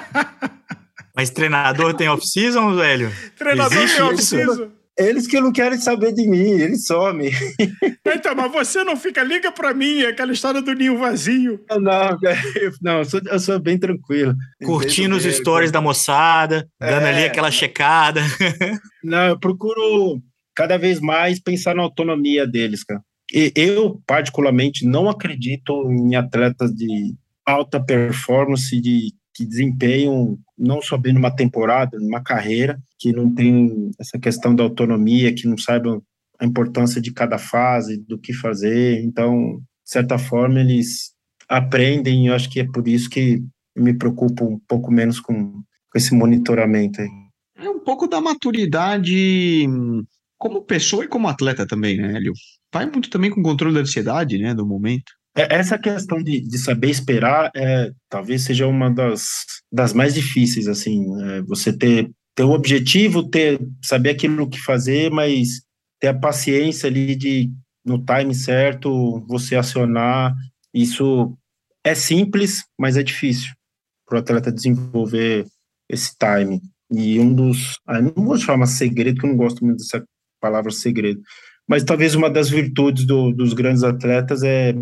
Mas 1.15 1.29
treinador 1.29 1.95
tem 1.95 2.09
off-season, 2.09 2.75
velho? 2.75 3.11
Treinador 3.37 3.77
Existe 3.77 3.95
tem 3.95 4.05
off-season? 4.05 4.71
Eles 4.97 5.27
que 5.27 5.39
não 5.39 5.51
querem 5.51 5.77
saber 5.77 6.13
de 6.13 6.27
mim, 6.27 6.51
eles 6.51 6.85
somem. 6.85 7.31
Então, 8.07 8.33
mas 8.33 8.51
você 8.51 8.83
não 8.83 8.95
fica, 8.95 9.23
liga 9.23 9.51
para 9.51 9.73
mim, 9.73 10.03
aquela 10.03 10.31
história 10.31 10.61
do 10.61 10.73
ninho 10.73 10.97
vazio. 10.97 11.59
Não, 11.69 12.17
não, 12.81 12.99
eu 12.99 13.05
sou, 13.05 13.19
eu 13.25 13.39
sou 13.39 13.59
bem 13.59 13.77
tranquilo. 13.77 14.33
Curtindo 14.63 15.15
os 15.15 15.23
stories 15.23 15.71
da 15.71 15.81
moçada, 15.81 16.67
dando 16.79 17.05
é, 17.07 17.09
ali 17.09 17.23
aquela 17.25 17.51
checada. 17.51 18.21
Não, 19.03 19.27
eu 19.27 19.39
procuro 19.39 20.21
cada 20.55 20.77
vez 20.77 20.99
mais 20.99 21.39
pensar 21.39 21.75
na 21.75 21.83
autonomia 21.83 22.47
deles, 22.47 22.83
cara. 22.83 23.01
E 23.33 23.51
eu, 23.55 24.01
particularmente, 24.07 24.85
não 24.85 25.09
acredito 25.09 25.91
em 25.91 26.15
atletas 26.15 26.71
de 26.71 27.13
alta 27.45 27.83
performance, 27.83 28.79
de 28.79 29.13
que 29.35 29.45
desempenham 29.45 30.39
não 30.57 30.81
só 30.81 30.97
bem 30.97 31.13
numa 31.13 31.29
temporada, 31.29 31.99
numa 31.99 32.23
carreira, 32.23 32.79
que 32.97 33.11
não 33.11 33.29
tem 33.33 33.91
essa 33.99 34.17
questão 34.17 34.55
da 34.55 34.63
autonomia, 34.63 35.35
que 35.35 35.45
não 35.45 35.57
saibam 35.57 36.01
a 36.39 36.45
importância 36.45 37.01
de 37.01 37.11
cada 37.11 37.37
fase, 37.37 37.97
do 37.97 38.17
que 38.17 38.33
fazer. 38.33 39.03
Então, 39.03 39.57
de 39.83 39.91
certa 39.91 40.17
forma, 40.17 40.61
eles 40.61 41.11
aprendem, 41.49 42.23
e 42.23 42.27
eu 42.27 42.33
acho 42.33 42.49
que 42.49 42.61
é 42.61 42.65
por 42.65 42.87
isso 42.87 43.09
que 43.09 43.43
me 43.75 43.93
preocupo 43.93 44.45
um 44.45 44.59
pouco 44.67 44.89
menos 44.89 45.19
com, 45.19 45.51
com 45.51 45.97
esse 45.97 46.15
monitoramento 46.15 47.01
aí. 47.01 47.09
É 47.57 47.69
um 47.69 47.79
pouco 47.79 48.07
da 48.07 48.21
maturidade 48.21 49.67
como 50.37 50.63
pessoa 50.63 51.03
e 51.03 51.09
como 51.09 51.27
atleta 51.27 51.67
também, 51.67 51.97
né, 51.97 52.15
Hélio? 52.15 52.33
Vai 52.73 52.85
muito 52.85 53.09
também 53.09 53.29
com 53.29 53.41
o 53.41 53.43
controle 53.43 53.75
da 53.75 53.81
ansiedade, 53.81 54.37
né, 54.37 54.53
do 54.53 54.65
momento. 54.65 55.11
É, 55.37 55.55
essa 55.55 55.77
questão 55.77 56.23
de, 56.23 56.39
de 56.39 56.57
saber 56.57 56.89
esperar 56.89 57.51
é, 57.55 57.91
talvez 58.09 58.43
seja 58.43 58.65
uma 58.67 58.89
das, 58.89 59.45
das 59.71 59.93
mais 59.93 60.13
difíceis, 60.13 60.67
assim, 60.67 61.05
é, 61.23 61.41
você 61.41 61.75
ter, 61.75 62.09
ter 62.33 62.43
o 62.43 62.51
objetivo, 62.51 63.29
ter, 63.29 63.59
saber 63.83 64.11
aquilo 64.11 64.49
que 64.49 64.59
fazer, 64.59 65.11
mas 65.11 65.61
ter 65.99 66.07
a 66.07 66.17
paciência 66.17 66.87
ali 66.87 67.15
de, 67.15 67.51
no 67.85 68.03
time 68.03 68.33
certo, 68.33 69.25
você 69.27 69.55
acionar, 69.55 70.33
isso 70.73 71.37
é 71.83 71.93
simples, 71.93 72.63
mas 72.79 72.95
é 72.95 73.03
difícil 73.03 73.53
para 74.07 74.17
o 74.17 74.19
atleta 74.19 74.51
desenvolver 74.51 75.45
esse 75.89 76.11
time. 76.17 76.61
E 76.91 77.19
um 77.19 77.33
dos, 77.33 77.77
ah, 77.87 78.01
não 78.01 78.13
vou 78.13 78.37
chamar 78.37 78.67
segredo, 78.67 79.19
que 79.19 79.25
eu 79.25 79.31
não 79.31 79.37
gosto 79.37 79.65
muito 79.65 79.79
dessa 79.79 80.03
palavra 80.39 80.71
segredo, 80.71 81.19
mas 81.67 81.83
talvez 81.83 82.15
uma 82.15 82.29
das 82.29 82.49
virtudes 82.49 83.05
do, 83.05 83.31
dos 83.31 83.53
grandes 83.53 83.83
atletas 83.83 84.43
é 84.43 84.73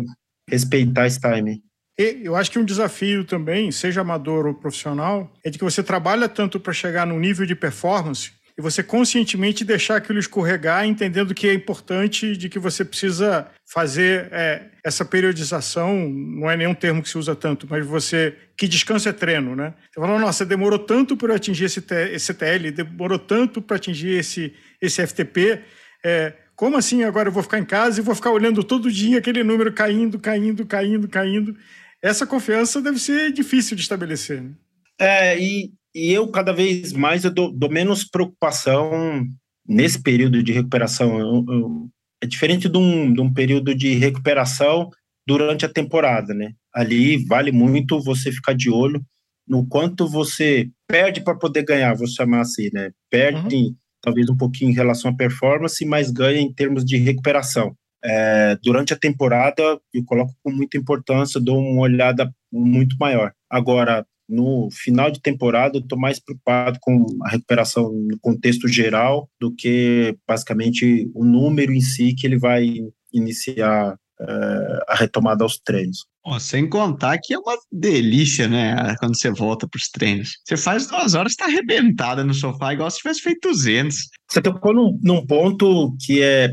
respeitar 0.48 1.06
esse 1.06 1.20
timing. 1.20 1.62
E 1.98 2.20
eu 2.24 2.34
acho 2.34 2.50
que 2.50 2.58
um 2.58 2.64
desafio 2.64 3.24
também, 3.24 3.70
seja 3.70 4.00
amador 4.00 4.46
ou 4.46 4.54
profissional, 4.54 5.32
é 5.44 5.50
de 5.50 5.58
que 5.58 5.64
você 5.64 5.82
trabalha 5.82 6.28
tanto 6.28 6.58
para 6.58 6.72
chegar 6.72 7.06
num 7.06 7.20
nível 7.20 7.46
de 7.46 7.54
performance 7.54 8.32
e 8.56 8.62
você 8.62 8.82
conscientemente 8.82 9.64
deixar 9.64 9.96
aquilo 9.96 10.18
escorregar, 10.18 10.86
entendendo 10.86 11.34
que 11.34 11.48
é 11.48 11.54
importante, 11.54 12.36
de 12.36 12.48
que 12.48 12.58
você 12.58 12.84
precisa 12.84 13.48
fazer 13.66 14.28
é, 14.30 14.70
essa 14.84 15.04
periodização, 15.04 16.08
não 16.08 16.48
é 16.48 16.56
nenhum 16.56 16.74
termo 16.74 17.02
que 17.02 17.08
se 17.08 17.18
usa 17.18 17.34
tanto, 17.34 17.66
mas 17.68 17.84
você, 17.84 18.36
que 18.56 18.68
descanso 18.68 19.08
é 19.08 19.12
treino, 19.12 19.56
né? 19.56 19.74
Você 19.92 20.00
fala, 20.00 20.18
nossa, 20.20 20.46
demorou 20.46 20.78
tanto 20.78 21.16
para 21.16 21.34
atingir 21.34 21.64
esse, 21.64 21.84
esse 22.12 22.32
TL, 22.32 22.70
demorou 22.70 23.18
tanto 23.18 23.60
para 23.60 23.76
atingir 23.76 24.18
esse, 24.18 24.54
esse 24.80 25.04
FTP, 25.04 25.60
é, 26.04 26.34
como 26.56 26.76
assim 26.76 27.02
agora 27.02 27.28
eu 27.28 27.32
vou 27.32 27.42
ficar 27.42 27.58
em 27.58 27.64
casa 27.64 28.00
e 28.00 28.04
vou 28.04 28.14
ficar 28.14 28.30
olhando 28.30 28.62
todo 28.62 28.90
dia 28.90 29.18
aquele 29.18 29.42
número 29.42 29.72
caindo, 29.72 30.18
caindo, 30.18 30.64
caindo, 30.64 31.08
caindo? 31.08 31.56
Essa 32.02 32.26
confiança 32.26 32.80
deve 32.80 32.98
ser 32.98 33.32
difícil 33.32 33.76
de 33.76 33.82
estabelecer. 33.82 34.42
Né? 34.42 34.52
É, 34.98 35.38
e, 35.38 35.72
e 35.94 36.12
eu 36.12 36.28
cada 36.28 36.52
vez 36.52 36.92
mais 36.92 37.24
eu 37.24 37.30
dou, 37.30 37.52
dou 37.52 37.70
menos 37.70 38.04
preocupação 38.04 39.26
nesse 39.66 40.02
período 40.02 40.42
de 40.42 40.52
recuperação. 40.52 41.18
Eu, 41.18 41.44
eu, 41.48 41.90
é 42.22 42.26
diferente 42.26 42.68
de 42.68 42.78
um, 42.78 43.12
de 43.12 43.20
um 43.20 43.32
período 43.32 43.74
de 43.74 43.94
recuperação 43.94 44.90
durante 45.26 45.64
a 45.64 45.72
temporada, 45.72 46.34
né? 46.34 46.52
Ali 46.72 47.24
vale 47.26 47.50
muito 47.50 48.00
você 48.00 48.30
ficar 48.30 48.54
de 48.54 48.70
olho 48.70 49.02
no 49.46 49.66
quanto 49.66 50.08
você 50.08 50.68
perde 50.86 51.22
para 51.22 51.36
poder 51.36 51.64
ganhar, 51.64 51.94
vou 51.94 52.06
chamar 52.06 52.42
assim, 52.42 52.68
né? 52.72 52.90
Perde 53.10 53.56
uhum 53.56 53.76
talvez 54.04 54.28
um 54.28 54.36
pouquinho 54.36 54.70
em 54.70 54.74
relação 54.74 55.10
à 55.10 55.14
performance, 55.14 55.82
mas 55.86 56.10
ganha 56.10 56.40
em 56.40 56.52
termos 56.52 56.84
de 56.84 56.98
recuperação. 56.98 57.74
É, 58.04 58.58
durante 58.62 58.92
a 58.92 58.98
temporada, 58.98 59.80
eu 59.92 60.04
coloco 60.04 60.34
com 60.42 60.52
muita 60.52 60.76
importância, 60.76 61.40
dou 61.40 61.58
uma 61.58 61.80
olhada 61.80 62.30
muito 62.52 62.96
maior. 63.00 63.32
Agora, 63.48 64.06
no 64.28 64.68
final 64.70 65.10
de 65.10 65.20
temporada, 65.20 65.78
eu 65.78 65.80
estou 65.80 65.98
mais 65.98 66.20
preocupado 66.20 66.78
com 66.82 67.06
a 67.22 67.30
recuperação 67.30 67.90
no 67.92 68.18
contexto 68.20 68.68
geral 68.68 69.28
do 69.40 69.54
que 69.54 70.16
basicamente 70.28 71.10
o 71.14 71.24
número 71.24 71.72
em 71.72 71.80
si 71.80 72.14
que 72.14 72.26
ele 72.26 72.38
vai 72.38 72.78
iniciar 73.12 73.96
é, 74.20 74.84
a 74.88 74.94
retomada 74.94 75.44
aos 75.44 75.58
treinos. 75.58 76.06
Sem 76.40 76.68
contar 76.68 77.18
que 77.22 77.34
é 77.34 77.38
uma 77.38 77.56
delícia, 77.70 78.48
né? 78.48 78.94
Quando 78.98 79.16
você 79.16 79.30
volta 79.30 79.68
para 79.68 79.78
os 79.78 79.88
treinos. 79.90 80.38
Você 80.44 80.56
faz 80.56 80.86
duas 80.86 81.14
horas, 81.14 81.32
está 81.32 81.44
arrebentada 81.44 82.24
no 82.24 82.32
sofá, 82.32 82.72
igual 82.72 82.90
se 82.90 82.98
tivesse 82.98 83.20
feito 83.20 83.48
200. 83.48 83.96
Você 84.30 84.40
tocou 84.40 84.72
num, 84.72 84.98
num 85.02 85.26
ponto 85.26 85.94
que 86.00 86.22
é 86.22 86.50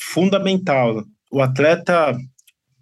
fundamental. 0.00 1.04
O 1.30 1.42
atleta 1.42 2.16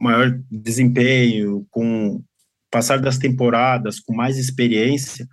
maior 0.00 0.38
desempenho, 0.50 1.66
com 1.70 2.23
passar 2.70 3.00
das 3.00 3.18
temporadas, 3.18 3.99
com 3.99 4.14
mais 4.14 4.38
experiência, 4.38 5.26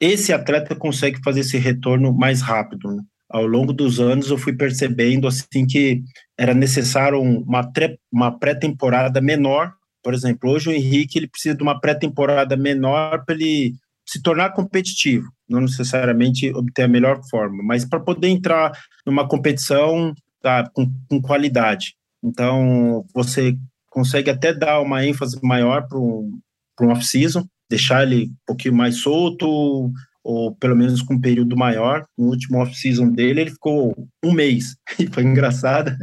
esse 0.00 0.32
atleta 0.32 0.76
consegue 0.76 1.20
fazer 1.24 1.40
esse 1.40 1.58
retorno 1.58 2.12
mais 2.14 2.40
rápido. 2.40 2.92
Né? 2.92 3.02
Ao 3.28 3.46
longo 3.46 3.72
dos 3.72 4.00
anos, 4.00 4.30
eu 4.30 4.38
fui 4.38 4.54
percebendo 4.54 5.26
assim 5.26 5.66
que 5.66 6.02
era 6.38 6.54
necessário 6.54 7.20
uma, 7.20 7.70
uma 8.12 8.38
pré-temporada 8.38 9.20
menor 9.20 9.72
por 10.04 10.12
exemplo, 10.12 10.50
hoje 10.50 10.68
o 10.68 10.72
Henrique 10.72 11.18
ele 11.18 11.26
precisa 11.26 11.56
de 11.56 11.62
uma 11.62 11.80
pré-temporada 11.80 12.54
menor 12.58 13.24
para 13.24 13.34
ele 13.34 13.74
se 14.06 14.20
tornar 14.20 14.50
competitivo, 14.50 15.26
não 15.48 15.62
necessariamente 15.62 16.52
obter 16.54 16.82
a 16.82 16.88
melhor 16.88 17.22
forma, 17.30 17.62
mas 17.62 17.86
para 17.86 17.98
poder 17.98 18.28
entrar 18.28 18.70
numa 19.06 19.26
competição 19.26 20.14
tá, 20.42 20.68
com, 20.74 20.86
com 21.08 21.22
qualidade. 21.22 21.94
Então, 22.22 23.06
você 23.14 23.56
consegue 23.88 24.28
até 24.28 24.52
dar 24.52 24.82
uma 24.82 25.06
ênfase 25.06 25.38
maior 25.42 25.88
para 25.88 25.98
um, 25.98 26.38
off-season, 26.82 27.46
deixar 27.70 28.02
ele 28.02 28.26
um 28.26 28.36
pouquinho 28.46 28.74
mais 28.74 28.98
solto, 28.98 29.90
ou 30.24 30.54
pelo 30.56 30.74
menos 30.74 31.02
com 31.02 31.14
um 31.14 31.20
período 31.20 31.56
maior. 31.56 32.06
No 32.16 32.28
último 32.28 32.58
off-season 32.58 33.10
dele, 33.10 33.42
ele 33.42 33.50
ficou 33.50 33.94
um 34.24 34.32
mês, 34.32 34.76
e 34.98 35.06
foi 35.06 35.22
engraçado. 35.22 35.94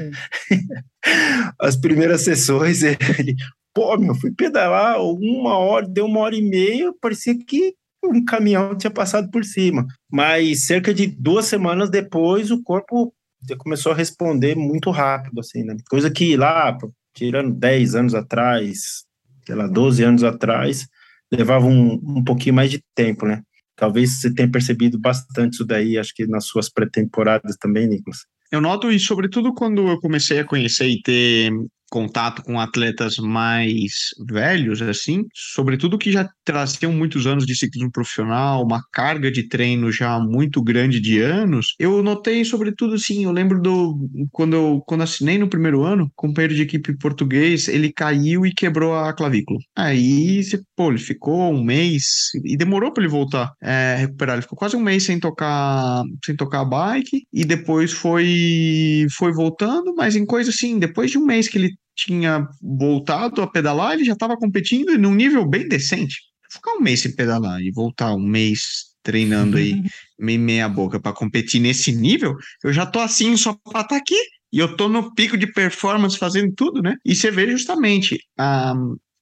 As 1.59 1.75
primeiras 1.75 2.21
sessões, 2.21 2.83
ele, 3.17 3.35
pô, 3.73 3.97
meu, 3.97 4.13
fui 4.13 4.31
pedalar 4.31 5.01
uma 5.01 5.57
hora, 5.57 5.87
deu 5.87 6.05
uma 6.05 6.19
hora 6.19 6.35
e 6.35 6.41
meia, 6.41 6.93
parecia 7.01 7.35
que 7.35 7.73
um 8.03 8.23
caminhão 8.23 8.77
tinha 8.77 8.91
passado 8.91 9.29
por 9.31 9.43
cima. 9.43 9.85
Mas 10.11 10.65
cerca 10.65 10.93
de 10.93 11.07
duas 11.07 11.47
semanas 11.47 11.89
depois, 11.89 12.51
o 12.51 12.61
corpo 12.61 13.13
começou 13.57 13.91
a 13.91 13.95
responder 13.95 14.55
muito 14.55 14.91
rápido, 14.91 15.39
assim, 15.39 15.63
né? 15.63 15.75
Coisa 15.89 16.11
que 16.11 16.37
lá, 16.37 16.77
tirando 17.13 17.53
10 17.53 17.95
anos 17.95 18.13
atrás, 18.13 19.03
sei 19.45 19.55
lá, 19.55 19.67
12 19.67 20.03
anos 20.03 20.23
atrás, 20.23 20.87
levava 21.31 21.65
um, 21.65 21.93
um 21.93 22.23
pouquinho 22.23 22.55
mais 22.55 22.69
de 22.69 22.83
tempo, 22.95 23.25
né? 23.25 23.41
Talvez 23.81 24.21
você 24.21 24.31
tenha 24.31 24.47
percebido 24.47 24.99
bastante 24.99 25.55
isso 25.55 25.65
daí, 25.65 25.97
acho 25.97 26.13
que 26.13 26.27
nas 26.27 26.45
suas 26.45 26.69
pré-temporadas 26.69 27.57
também, 27.57 27.87
Nicolas. 27.87 28.19
Eu 28.51 28.61
noto, 28.61 28.91
e 28.91 28.99
sobretudo 28.99 29.55
quando 29.55 29.87
eu 29.87 29.99
comecei 29.99 30.37
a 30.37 30.45
conhecer 30.45 30.87
e 30.87 31.01
ter 31.01 31.51
contato 31.91 32.41
com 32.43 32.59
atletas 32.59 33.17
mais 33.17 33.91
velhos, 34.29 34.81
assim, 34.81 35.25
sobretudo 35.33 35.97
que 35.97 36.11
já 36.11 36.27
traziam 36.45 36.93
muitos 36.93 37.27
anos 37.27 37.45
de 37.45 37.53
ciclismo 37.55 37.91
profissional, 37.91 38.63
uma 38.63 38.81
carga 38.93 39.29
de 39.29 39.47
treino 39.47 39.91
já 39.91 40.17
muito 40.19 40.63
grande 40.63 41.01
de 41.01 41.19
anos, 41.19 41.75
eu 41.77 42.01
notei, 42.01 42.45
sobretudo, 42.45 42.95
assim, 42.95 43.25
eu 43.25 43.31
lembro 43.31 43.61
do 43.61 44.07
quando 44.31 44.55
eu 44.55 44.81
quando 44.87 45.01
assinei 45.01 45.37
no 45.37 45.49
primeiro 45.49 45.83
ano, 45.83 46.09
companheiro 46.15 46.55
de 46.55 46.61
equipe 46.61 46.97
português, 46.97 47.67
ele 47.67 47.91
caiu 47.91 48.45
e 48.45 48.53
quebrou 48.53 48.95
a 48.95 49.13
clavícula. 49.13 49.59
Aí, 49.75 50.41
pô, 50.75 50.89
ele 50.89 50.99
ficou 50.99 51.53
um 51.53 51.63
mês 51.63 52.29
e 52.45 52.55
demorou 52.55 52.93
para 52.93 53.03
ele 53.03 53.11
voltar, 53.11 53.51
é, 53.61 53.95
recuperar. 53.99 54.35
Ele 54.35 54.43
ficou 54.43 54.57
quase 54.57 54.75
um 54.75 54.81
mês 54.81 55.03
sem 55.03 55.19
tocar, 55.19 56.03
sem 56.25 56.35
tocar 56.35 56.61
a 56.61 56.65
bike 56.65 57.23
e 57.33 57.43
depois 57.45 57.91
foi 57.91 59.05
foi 59.17 59.33
voltando, 59.33 59.93
mas 59.95 60.15
em 60.15 60.25
coisa 60.25 60.49
assim, 60.51 60.79
depois 60.79 61.11
de 61.11 61.17
um 61.17 61.25
mês 61.25 61.47
que 61.47 61.57
ele 61.57 61.69
tinha 62.05 62.47
voltado 62.61 63.41
a 63.41 63.47
pedalar, 63.47 63.93
ele 63.93 64.05
já 64.05 64.13
estava 64.13 64.37
competindo 64.37 64.97
num 64.97 65.13
nível 65.13 65.47
bem 65.47 65.67
decente. 65.67 66.17
Ficar 66.49 66.73
um 66.73 66.81
mês 66.81 67.01
sem 67.01 67.15
pedalar 67.15 67.61
e 67.61 67.71
voltar 67.71 68.13
um 68.13 68.19
mês 68.19 68.91
treinando 69.03 69.57
aí 69.57 69.81
meio 70.19 70.39
meia 70.39 70.69
boca 70.69 70.99
para 70.99 71.13
competir 71.13 71.59
nesse 71.59 71.91
nível, 71.91 72.35
eu 72.63 72.71
já 72.71 72.85
tô 72.85 72.99
assim 72.99 73.35
só 73.37 73.55
para 73.63 73.81
estar 73.81 73.95
tá 73.95 73.97
aqui 73.97 74.17
e 74.53 74.59
eu 74.59 74.75
tô 74.75 74.89
no 74.89 75.13
pico 75.15 75.37
de 75.37 75.47
performance 75.47 76.17
fazendo 76.17 76.53
tudo, 76.53 76.81
né? 76.81 76.95
E 77.05 77.15
você 77.15 77.31
vê 77.31 77.49
justamente 77.49 78.19
a, 78.37 78.73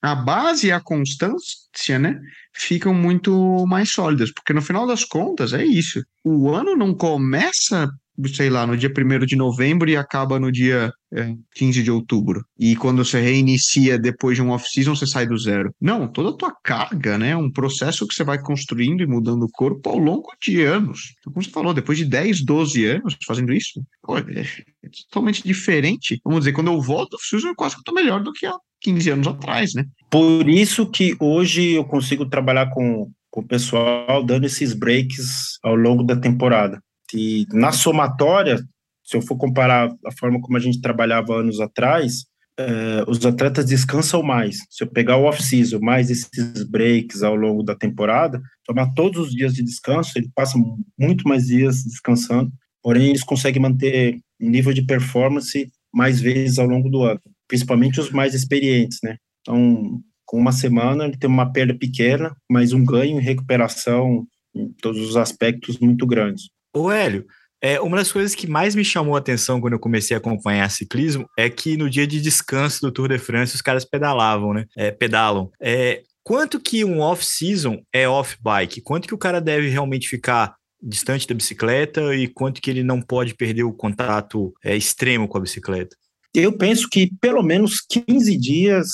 a 0.02 0.16
base 0.16 0.68
e 0.68 0.72
a 0.72 0.82
constância, 0.82 2.00
né, 2.00 2.20
ficam 2.54 2.94
muito 2.94 3.66
mais 3.68 3.92
sólidas, 3.92 4.32
porque 4.34 4.54
no 4.54 4.62
final 4.62 4.88
das 4.88 5.06
contas 5.06 5.54
é 5.54 5.64
isso. 5.64 6.04
O 6.24 6.50
ano 6.50 6.76
não 6.76 6.96
começa 6.96 7.90
sei 8.28 8.50
lá, 8.50 8.66
no 8.68 8.76
dia 8.76 8.92
1 8.92 9.26
de 9.26 9.36
novembro 9.36 9.90
e 9.90 9.96
acaba 9.96 10.40
no 10.40 10.52
dia 10.52 10.92
é, 11.14 11.34
15 11.56 11.84
de 11.84 11.92
outubro. 11.92 12.44
E 12.58 12.76
quando 12.76 13.04
você 13.04 13.20
reinicia 13.20 13.98
depois 13.98 14.36
de 14.36 14.42
um 14.42 14.52
off-season, 14.52 14.96
você 14.96 15.08
sai 15.08 15.26
do 15.26 15.38
zero. 15.38 15.74
Não, 15.80 16.08
toda 16.08 16.30
a 16.30 16.38
tua 16.38 16.54
carga, 16.64 17.18
né? 17.18 17.36
Um 17.36 17.52
processo 17.52 18.08
que 18.08 18.14
você 18.14 18.24
vai 18.24 18.40
construindo 18.42 19.02
e 19.02 19.08
mudando 19.08 19.44
o 19.44 19.52
corpo 19.52 19.90
ao 19.90 19.98
longo 19.98 20.30
de 20.42 20.62
anos. 20.64 21.14
Então, 21.20 21.34
como 21.34 21.44
você 21.44 21.52
falou, 21.52 21.74
depois 21.74 21.98
de 21.98 22.06
10, 22.06 22.44
12 22.44 22.86
anos 22.86 23.18
fazendo 23.26 23.54
isso, 23.54 23.82
pô, 24.02 24.18
é, 24.18 24.22
é 24.22 24.90
totalmente 25.10 25.44
diferente. 25.44 26.20
Vamos 26.24 26.42
dizer, 26.42 26.54
quando 26.54 26.72
eu 26.72 26.82
volto 26.82 27.16
off-season, 27.16 27.50
eu 27.50 27.56
quase 27.56 27.76
que 27.76 27.84
tô 27.84 27.94
melhor 27.94 28.22
do 28.22 28.34
que 28.34 28.46
há 28.46 28.56
15 28.82 29.10
anos 29.12 29.28
atrás, 29.28 29.74
né? 29.74 29.86
Por 30.10 30.48
isso 30.50 30.90
que 30.90 31.16
hoje 31.20 31.74
eu 31.74 31.86
consigo 31.86 32.26
trabalhar 32.26 32.70
com, 32.72 33.10
com 33.30 33.42
o 33.42 33.48
pessoal 33.48 34.24
dando 34.24 34.46
esses 34.46 34.74
breaks 34.74 35.60
ao 35.64 35.76
longo 35.76 36.04
da 36.04 36.16
temporada 36.16 36.82
que 37.10 37.46
na 37.52 37.72
somatória, 37.72 38.58
se 39.04 39.18
eu 39.18 39.22
for 39.22 39.38
comparar 39.38 39.90
a 40.06 40.12
forma 40.12 40.40
como 40.40 40.56
a 40.56 40.60
gente 40.60 40.80
trabalhava 40.80 41.40
anos 41.40 41.60
atrás, 41.60 42.26
é, 42.60 43.04
os 43.08 43.26
atletas 43.26 43.66
descansam 43.66 44.22
mais. 44.22 44.58
Se 44.70 44.84
eu 44.84 44.88
pegar 44.88 45.18
o 45.18 45.24
off-season 45.24 45.80
mais 45.80 46.12
esses 46.12 46.64
breaks 46.70 47.24
ao 47.24 47.36
longo 47.36 47.64
da 47.64 47.74
temporada, 47.74 48.42
tomar 48.66 48.94
todos 48.94 49.28
os 49.28 49.32
dias 49.32 49.54
de 49.54 49.64
descanso, 49.64 50.12
ele 50.18 50.30
passa 50.36 50.60
muito 50.98 51.28
mais 51.28 51.48
dias 51.48 51.84
descansando, 51.84 52.52
porém 52.84 53.10
eles 53.10 53.24
conseguem 53.24 53.62
manter 53.62 54.20
nível 54.40 54.74
de 54.74 54.86
performance 54.86 55.72
mais 55.94 56.20
vezes 56.20 56.60
ao 56.60 56.68
longo 56.68 56.90
do 56.90 57.04
ano, 57.04 57.22
principalmente 57.48 58.00
os 58.00 58.12
mais 58.12 58.34
experientes, 58.34 59.00
né? 59.04 59.18
Então, 59.42 60.02
com 60.26 60.38
uma 60.38 60.52
semana 60.52 61.06
ele 61.06 61.18
tem 61.18 61.30
uma 61.30 61.52
perda 61.52 61.74
pequena, 61.74 62.36
mas 62.50 62.74
um 62.74 62.86
ganho 62.86 63.20
em 63.20 63.24
recuperação 63.24 64.28
em 64.54 64.72
todos 64.82 65.02
os 65.02 65.18
aspectos 65.18 65.80
muito 65.80 66.06
grandes. 66.06 66.50
Ô 66.80 66.90
Hélio, 66.90 67.26
é, 67.62 67.78
uma 67.82 67.98
das 67.98 68.10
coisas 68.10 68.34
que 68.34 68.48
mais 68.48 68.74
me 68.74 68.86
chamou 68.86 69.16
a 69.16 69.20
atenção 69.20 69.60
quando 69.60 69.74
eu 69.74 69.80
comecei 69.80 70.16
a 70.16 70.18
acompanhar 70.18 70.72
ciclismo 70.72 71.28
é 71.38 71.50
que 71.50 71.76
no 71.76 71.90
dia 71.90 72.08
de 72.08 72.22
descanso 72.22 72.80
do 72.80 72.90
Tour 72.90 73.10
de 73.10 73.18
France 73.18 73.54
os 73.54 73.62
caras 73.62 73.84
pedalavam, 73.84 74.54
né? 74.54 74.66
É, 74.78 74.90
pedalam. 74.90 75.52
É, 75.60 76.04
quanto 76.24 76.58
que 76.58 76.86
um 76.86 77.02
off-season 77.02 77.82
é 77.92 78.08
off-bike? 78.08 78.80
Quanto 78.80 79.10
que 79.10 79.14
o 79.14 79.18
cara 79.18 79.42
deve 79.42 79.68
realmente 79.68 80.08
ficar 80.08 80.56
distante 80.82 81.28
da 81.28 81.36
bicicleta 81.36 82.16
e 82.16 82.30
quanto 82.30 82.62
que 82.62 82.70
ele 82.70 82.82
não 82.82 83.02
pode 83.02 83.36
perder 83.36 83.64
o 83.64 83.74
contato 83.74 84.54
é, 84.64 84.78
extremo 84.78 85.28
com 85.28 85.38
a 85.38 85.42
bicicleta? 85.42 85.98
Eu 86.34 86.58
penso 86.58 86.88
que 86.90 87.12
pelo 87.20 87.44
menos 87.44 87.82
15 87.82 88.38
dias 88.38 88.88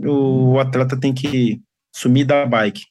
o 0.00 0.58
atleta 0.58 0.98
tem 0.98 1.12
que 1.12 1.60
sumir 1.94 2.24
da 2.24 2.46
bike. 2.46 2.86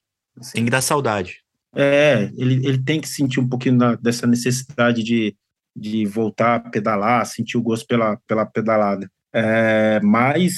Tem 0.53 0.63
que 0.63 0.69
dar 0.69 0.81
saudade. 0.81 1.40
É, 1.75 2.29
ele, 2.35 2.65
ele 2.67 2.83
tem 2.83 2.99
que 2.99 3.07
sentir 3.07 3.39
um 3.39 3.47
pouquinho 3.47 3.97
dessa 3.97 4.27
necessidade 4.27 5.03
de, 5.03 5.35
de 5.75 6.05
voltar 6.05 6.55
a 6.55 6.59
pedalar, 6.59 7.25
sentir 7.25 7.57
o 7.57 7.61
gosto 7.61 7.87
pela, 7.87 8.17
pela 8.27 8.45
pedalada. 8.45 9.09
É, 9.33 9.99
mas, 10.01 10.53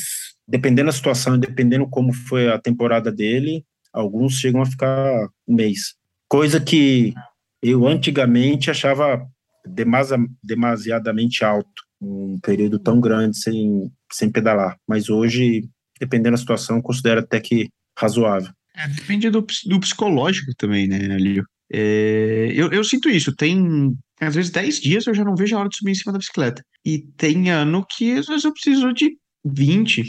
dependendo 0.47 0.88
da 0.88 0.91
situação, 0.91 1.38
dependendo 1.38 1.88
como 1.88 2.12
foi 2.12 2.49
a 2.49 2.60
temporada 2.60 3.12
dele, 3.12 3.63
alguns 3.91 4.39
chegam 4.39 4.62
a 4.62 4.65
ficar 4.65 5.28
um 5.47 5.56
mês. 5.56 5.95
Coisa 6.28 6.60
que 6.60 7.13
eu 7.62 7.88
antigamente 7.88 8.71
achava 8.71 9.26
demasa, 9.65 10.17
demasiadamente 10.43 11.45
alto, 11.45 11.84
um 12.02 12.39
período 12.41 12.80
tão 12.80 12.99
grande 12.99 13.38
sem, 13.38 13.91
sem 14.12 14.30
pedalar. 14.30 14.78
Mas 14.88 15.10
hoje, 15.10 15.69
dependendo 15.99 16.32
da 16.32 16.38
situação, 16.38 16.82
considero 16.82 17.21
até 17.21 17.39
que 17.39 17.69
razoável. 17.97 18.52
É, 18.75 18.88
depende 18.88 19.29
do, 19.29 19.45
do 19.65 19.79
psicológico 19.79 20.51
também, 20.57 20.88
né, 20.88 21.13
Alio? 21.13 21.43
É, 21.71 22.51
eu, 22.53 22.71
eu 22.71 22.83
sinto 22.83 23.09
isso. 23.09 23.36
Tem, 23.36 23.91
às 24.19 24.36
vezes, 24.36 24.51
10 24.51 24.79
dias 24.79 25.07
eu 25.07 25.13
já 25.13 25.23
não 25.23 25.36
vejo 25.36 25.55
a 25.55 25.59
hora 25.59 25.69
de 25.69 25.77
subir 25.77 25.91
em 25.91 25.95
cima 25.95 26.12
da 26.12 26.19
bicicleta. 26.19 26.63
E 26.86 26.99
tem 27.17 27.49
ano 27.49 27.86
que, 27.89 28.13
às 28.13 28.27
vezes, 28.27 28.43
eu 28.43 28.53
preciso 28.53 28.93
de 28.93 29.15
20, 29.45 30.03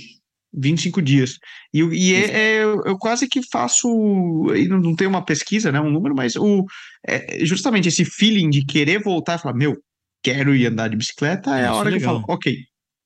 25 0.53 1.03
dias. 1.03 1.39
E, 1.73 1.81
e 1.81 2.15
é, 2.15 2.31
é, 2.31 2.65
eu 2.65 2.99
quase 2.99 3.29
que 3.29 3.41
faço. 3.51 3.89
Não, 4.69 4.79
não 4.79 4.97
tenho 4.97 5.11
uma 5.11 5.25
pesquisa, 5.25 5.71
né, 5.71 5.81
um 5.81 5.91
número, 5.91 6.15
mas 6.15 6.37
o, 6.37 6.65
é, 7.07 7.45
justamente 7.45 7.89
esse 7.89 8.05
feeling 8.05 8.51
de 8.51 8.65
querer 8.65 9.03
voltar 9.03 9.39
e 9.39 9.43
falar: 9.43 9.55
meu, 9.55 9.77
quero 10.23 10.55
ir 10.55 10.67
andar 10.67 10.89
de 10.89 10.97
bicicleta, 10.97 11.57
é 11.59 11.67
a 11.67 11.75
hora 11.75 11.91
que 11.91 11.97
eu 11.97 12.01
falo: 12.01 12.25
ok, 12.29 12.57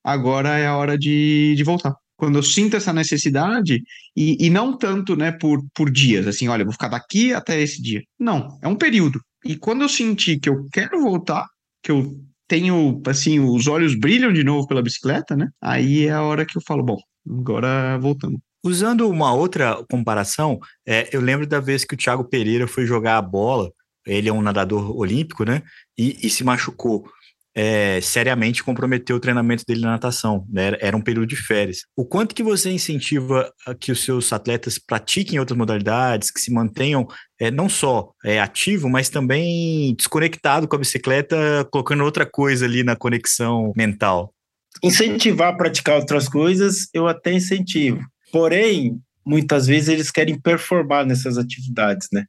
agora 0.03 0.57
é 0.57 0.67
a 0.67 0.75
hora 0.75 0.97
de, 0.97 1.53
de 1.55 1.63
voltar 1.63 1.93
quando 2.19 2.37
eu 2.37 2.43
sinto 2.43 2.75
essa 2.75 2.91
necessidade, 2.91 3.81
e, 4.13 4.45
e 4.45 4.49
não 4.49 4.77
tanto 4.77 5.15
né, 5.15 5.31
por, 5.31 5.63
por 5.73 5.89
dias, 5.89 6.27
assim, 6.27 6.49
olha, 6.49 6.65
vou 6.65 6.73
ficar 6.73 6.89
daqui 6.89 7.33
até 7.33 7.61
esse 7.61 7.81
dia. 7.81 8.03
Não, 8.19 8.59
é 8.61 8.67
um 8.67 8.75
período. 8.75 9.21
E 9.45 9.55
quando 9.55 9.83
eu 9.83 9.89
sentir 9.89 10.37
que 10.37 10.49
eu 10.49 10.67
quero 10.69 10.99
voltar, 11.01 11.47
que 11.81 11.89
eu 11.89 12.13
tenho, 12.45 13.01
assim, 13.07 13.39
os 13.39 13.67
olhos 13.67 13.97
brilham 13.97 14.33
de 14.33 14.43
novo 14.43 14.67
pela 14.67 14.81
bicicleta, 14.81 15.33
né? 15.37 15.47
Aí 15.61 16.07
é 16.07 16.11
a 16.11 16.21
hora 16.21 16.45
que 16.45 16.57
eu 16.57 16.61
falo, 16.67 16.83
bom, 16.83 16.97
agora 17.25 17.97
voltamos. 17.99 18.41
Usando 18.61 19.09
uma 19.09 19.33
outra 19.33 19.81
comparação, 19.89 20.59
é, 20.85 21.07
eu 21.15 21.21
lembro 21.21 21.47
da 21.47 21.61
vez 21.61 21.85
que 21.85 21.93
o 21.93 21.97
Thiago 21.97 22.25
Pereira 22.25 22.67
foi 22.67 22.85
jogar 22.85 23.17
a 23.17 23.21
bola, 23.21 23.71
ele 24.05 24.27
é 24.27 24.33
um 24.33 24.41
nadador 24.41 24.93
olímpico, 24.97 25.45
né? 25.45 25.63
E, 25.97 26.17
e 26.21 26.29
se 26.29 26.43
machucou 26.43 27.09
é, 27.61 27.99
seriamente 27.99 28.63
comprometeu 28.63 29.17
o 29.17 29.19
treinamento 29.19 29.65
dele 29.67 29.81
na 29.81 29.91
natação, 29.91 30.45
né? 30.49 30.77
Era 30.79 30.95
um 30.95 31.01
período 31.01 31.27
de 31.27 31.35
férias. 31.35 31.79
O 31.93 32.05
quanto 32.05 32.33
que 32.33 32.41
você 32.41 32.71
incentiva 32.71 33.51
que 33.81 33.91
os 33.91 34.01
seus 34.01 34.31
atletas 34.31 34.79
pratiquem 34.79 35.39
outras 35.39 35.57
modalidades, 35.57 36.31
que 36.31 36.39
se 36.39 36.53
mantenham 36.53 37.05
é, 37.37 37.51
não 37.51 37.67
só 37.67 38.13
é, 38.23 38.39
ativo, 38.39 38.87
mas 38.87 39.09
também 39.09 39.93
desconectado 39.93 40.69
com 40.69 40.77
a 40.77 40.79
bicicleta, 40.79 41.67
colocando 41.69 42.05
outra 42.05 42.25
coisa 42.25 42.63
ali 42.63 42.81
na 42.81 42.95
conexão 42.95 43.73
mental? 43.75 44.33
Incentivar 44.81 45.49
a 45.49 45.57
praticar 45.57 45.99
outras 45.99 46.29
coisas, 46.29 46.87
eu 46.93 47.09
até 47.09 47.33
incentivo. 47.33 47.99
Porém, 48.31 48.97
muitas 49.25 49.67
vezes 49.67 49.89
eles 49.89 50.11
querem 50.11 50.39
performar 50.39 51.05
nessas 51.05 51.37
atividades, 51.37 52.07
né? 52.13 52.23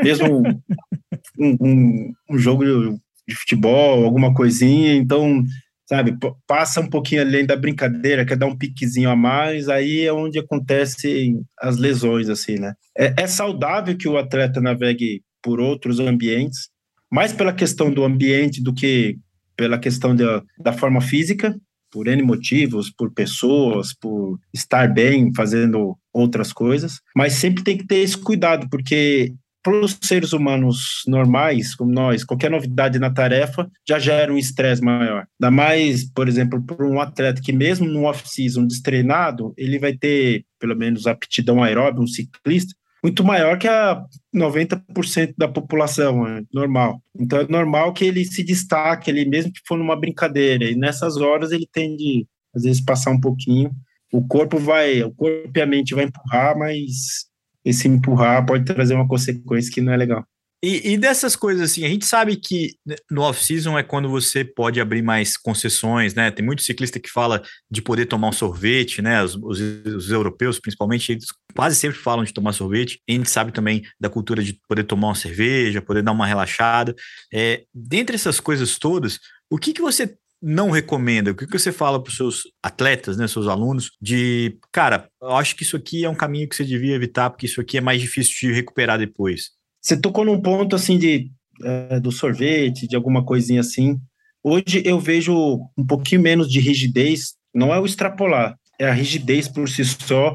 Mesmo 0.00 0.44
um, 1.36 1.56
um, 1.60 2.12
um 2.30 2.38
jogo 2.38 2.62
de 3.30 3.36
futebol, 3.36 4.04
alguma 4.04 4.34
coisinha, 4.34 4.94
então, 4.94 5.42
sabe, 5.88 6.16
passa 6.46 6.80
um 6.80 6.88
pouquinho 6.88 7.22
além 7.22 7.46
da 7.46 7.56
brincadeira, 7.56 8.24
quer 8.24 8.36
dar 8.36 8.46
um 8.46 8.56
piquezinho 8.56 9.10
a 9.10 9.16
mais, 9.16 9.68
aí 9.68 10.02
é 10.02 10.12
onde 10.12 10.38
acontecem 10.38 11.40
as 11.58 11.78
lesões, 11.78 12.28
assim, 12.28 12.56
né? 12.56 12.74
É, 12.96 13.14
é 13.22 13.26
saudável 13.26 13.96
que 13.96 14.08
o 14.08 14.18
atleta 14.18 14.60
navegue 14.60 15.22
por 15.42 15.60
outros 15.60 15.98
ambientes, 15.98 16.68
mais 17.10 17.32
pela 17.32 17.52
questão 17.52 17.90
do 17.90 18.04
ambiente 18.04 18.62
do 18.62 18.74
que 18.74 19.18
pela 19.56 19.78
questão 19.78 20.14
da, 20.14 20.42
da 20.58 20.72
forma 20.72 21.00
física, 21.00 21.54
por 21.90 22.06
N 22.06 22.22
motivos, 22.22 22.90
por 22.90 23.12
pessoas, 23.12 23.92
por 23.92 24.38
estar 24.54 24.92
bem 24.92 25.34
fazendo 25.34 25.96
outras 26.12 26.52
coisas, 26.52 27.00
mas 27.14 27.34
sempre 27.34 27.64
tem 27.64 27.76
que 27.76 27.86
ter 27.86 27.96
esse 27.96 28.16
cuidado, 28.16 28.68
porque 28.70 29.34
para 29.62 29.78
os 29.78 29.98
seres 30.02 30.32
humanos 30.32 31.02
normais, 31.06 31.74
como 31.74 31.92
nós, 31.92 32.24
qualquer 32.24 32.50
novidade 32.50 32.98
na 32.98 33.12
tarefa 33.12 33.70
já 33.86 33.98
gera 33.98 34.32
um 34.32 34.38
estresse 34.38 34.82
maior. 34.82 35.26
Ainda 35.40 35.50
mais, 35.50 36.10
por 36.12 36.28
exemplo, 36.28 36.62
para 36.62 36.86
um 36.86 37.00
atleta 37.00 37.42
que 37.42 37.52
mesmo 37.52 37.86
no 37.86 38.04
off-season 38.04 38.66
destreinado, 38.66 39.52
ele 39.56 39.78
vai 39.78 39.92
ter, 39.92 40.44
pelo 40.58 40.76
menos, 40.76 41.06
aptidão 41.06 41.62
aeróbica, 41.62 42.02
um 42.02 42.06
ciclista, 42.06 42.74
muito 43.02 43.24
maior 43.24 43.58
que 43.58 43.66
a 43.66 44.02
90% 44.34 45.34
da 45.36 45.48
população, 45.48 46.26
é 46.26 46.42
normal. 46.52 47.02
Então 47.18 47.40
é 47.40 47.48
normal 47.48 47.92
que 47.92 48.04
ele 48.04 48.24
se 48.24 48.44
destaque, 48.44 49.10
ele 49.10 49.24
mesmo 49.24 49.52
que 49.52 49.60
for 49.66 49.78
numa 49.78 49.98
brincadeira, 49.98 50.64
e 50.64 50.76
nessas 50.76 51.16
horas 51.16 51.50
ele 51.50 51.66
tende, 51.72 52.26
às 52.54 52.62
vezes, 52.62 52.80
passar 52.80 53.10
um 53.10 53.20
pouquinho. 53.20 53.70
O 54.12 54.26
corpo 54.26 54.58
vai, 54.58 55.02
o 55.02 55.12
corpo 55.12 55.50
e 55.54 55.60
a 55.60 55.66
mente 55.66 55.94
vai 55.94 56.04
empurrar, 56.04 56.58
mas 56.58 57.29
esse 57.64 57.88
empurrar 57.88 58.44
pode 58.46 58.64
trazer 58.64 58.94
uma 58.94 59.08
consequência 59.08 59.72
que 59.72 59.80
não 59.80 59.92
é 59.92 59.96
legal. 59.96 60.24
E, 60.62 60.92
e, 60.92 60.98
dessas 60.98 61.34
coisas 61.34 61.70
assim, 61.70 61.86
a 61.86 61.88
gente 61.88 62.04
sabe 62.04 62.36
que 62.36 62.74
no 63.10 63.22
off-season 63.22 63.78
é 63.78 63.82
quando 63.82 64.10
você 64.10 64.44
pode 64.44 64.78
abrir 64.78 65.00
mais 65.00 65.34
concessões, 65.34 66.14
né? 66.14 66.30
Tem 66.30 66.44
muito 66.44 66.62
ciclista 66.62 67.00
que 67.00 67.08
fala 67.10 67.42
de 67.70 67.80
poder 67.80 68.04
tomar 68.04 68.28
um 68.28 68.32
sorvete, 68.32 69.00
né? 69.00 69.22
Os, 69.22 69.36
os, 69.36 69.58
os, 69.86 70.10
europeus, 70.10 70.60
principalmente, 70.60 71.12
eles 71.12 71.24
quase 71.56 71.76
sempre 71.76 71.98
falam 71.98 72.24
de 72.24 72.34
tomar 72.34 72.52
sorvete. 72.52 73.00
A 73.08 73.12
gente 73.12 73.30
sabe 73.30 73.52
também 73.52 73.80
da 73.98 74.10
cultura 74.10 74.42
de 74.42 74.60
poder 74.68 74.84
tomar 74.84 75.08
uma 75.08 75.14
cerveja, 75.14 75.80
poder 75.80 76.02
dar 76.02 76.12
uma 76.12 76.26
relaxada. 76.26 76.94
É, 77.32 77.62
dentre 77.74 78.16
essas 78.16 78.38
coisas 78.38 78.78
todas, 78.78 79.18
o 79.48 79.56
que, 79.56 79.72
que 79.72 79.80
você 79.80 80.14
não 80.42 80.70
recomenda? 80.70 81.30
O 81.30 81.34
que, 81.34 81.46
que 81.46 81.58
você 81.58 81.70
fala 81.70 82.02
para 82.02 82.10
os 82.10 82.16
seus 82.16 82.42
atletas, 82.62 83.16
né, 83.16 83.28
seus 83.28 83.46
alunos, 83.46 83.90
de, 84.00 84.58
cara, 84.72 85.08
eu 85.20 85.36
acho 85.36 85.54
que 85.54 85.62
isso 85.62 85.76
aqui 85.76 86.04
é 86.04 86.08
um 86.08 86.14
caminho 86.14 86.48
que 86.48 86.56
você 86.56 86.64
devia 86.64 86.94
evitar, 86.94 87.30
porque 87.30 87.46
isso 87.46 87.60
aqui 87.60 87.78
é 87.78 87.80
mais 87.80 88.00
difícil 88.00 88.48
de 88.48 88.54
recuperar 88.54 88.98
depois? 88.98 89.50
Você 89.80 89.96
tocou 89.96 90.24
num 90.24 90.40
ponto, 90.40 90.76
assim, 90.76 90.98
de, 90.98 91.30
é, 91.62 92.00
do 92.00 92.10
sorvete, 92.10 92.86
de 92.86 92.96
alguma 92.96 93.24
coisinha 93.24 93.60
assim. 93.60 93.98
Hoje 94.42 94.82
eu 94.84 94.98
vejo 94.98 95.60
um 95.76 95.86
pouquinho 95.86 96.22
menos 96.22 96.50
de 96.50 96.60
rigidez, 96.60 97.34
não 97.54 97.74
é 97.74 97.78
o 97.78 97.84
extrapolar, 97.84 98.56
é 98.78 98.88
a 98.88 98.92
rigidez 98.92 99.48
por 99.48 99.68
si 99.68 99.84
só, 99.84 100.34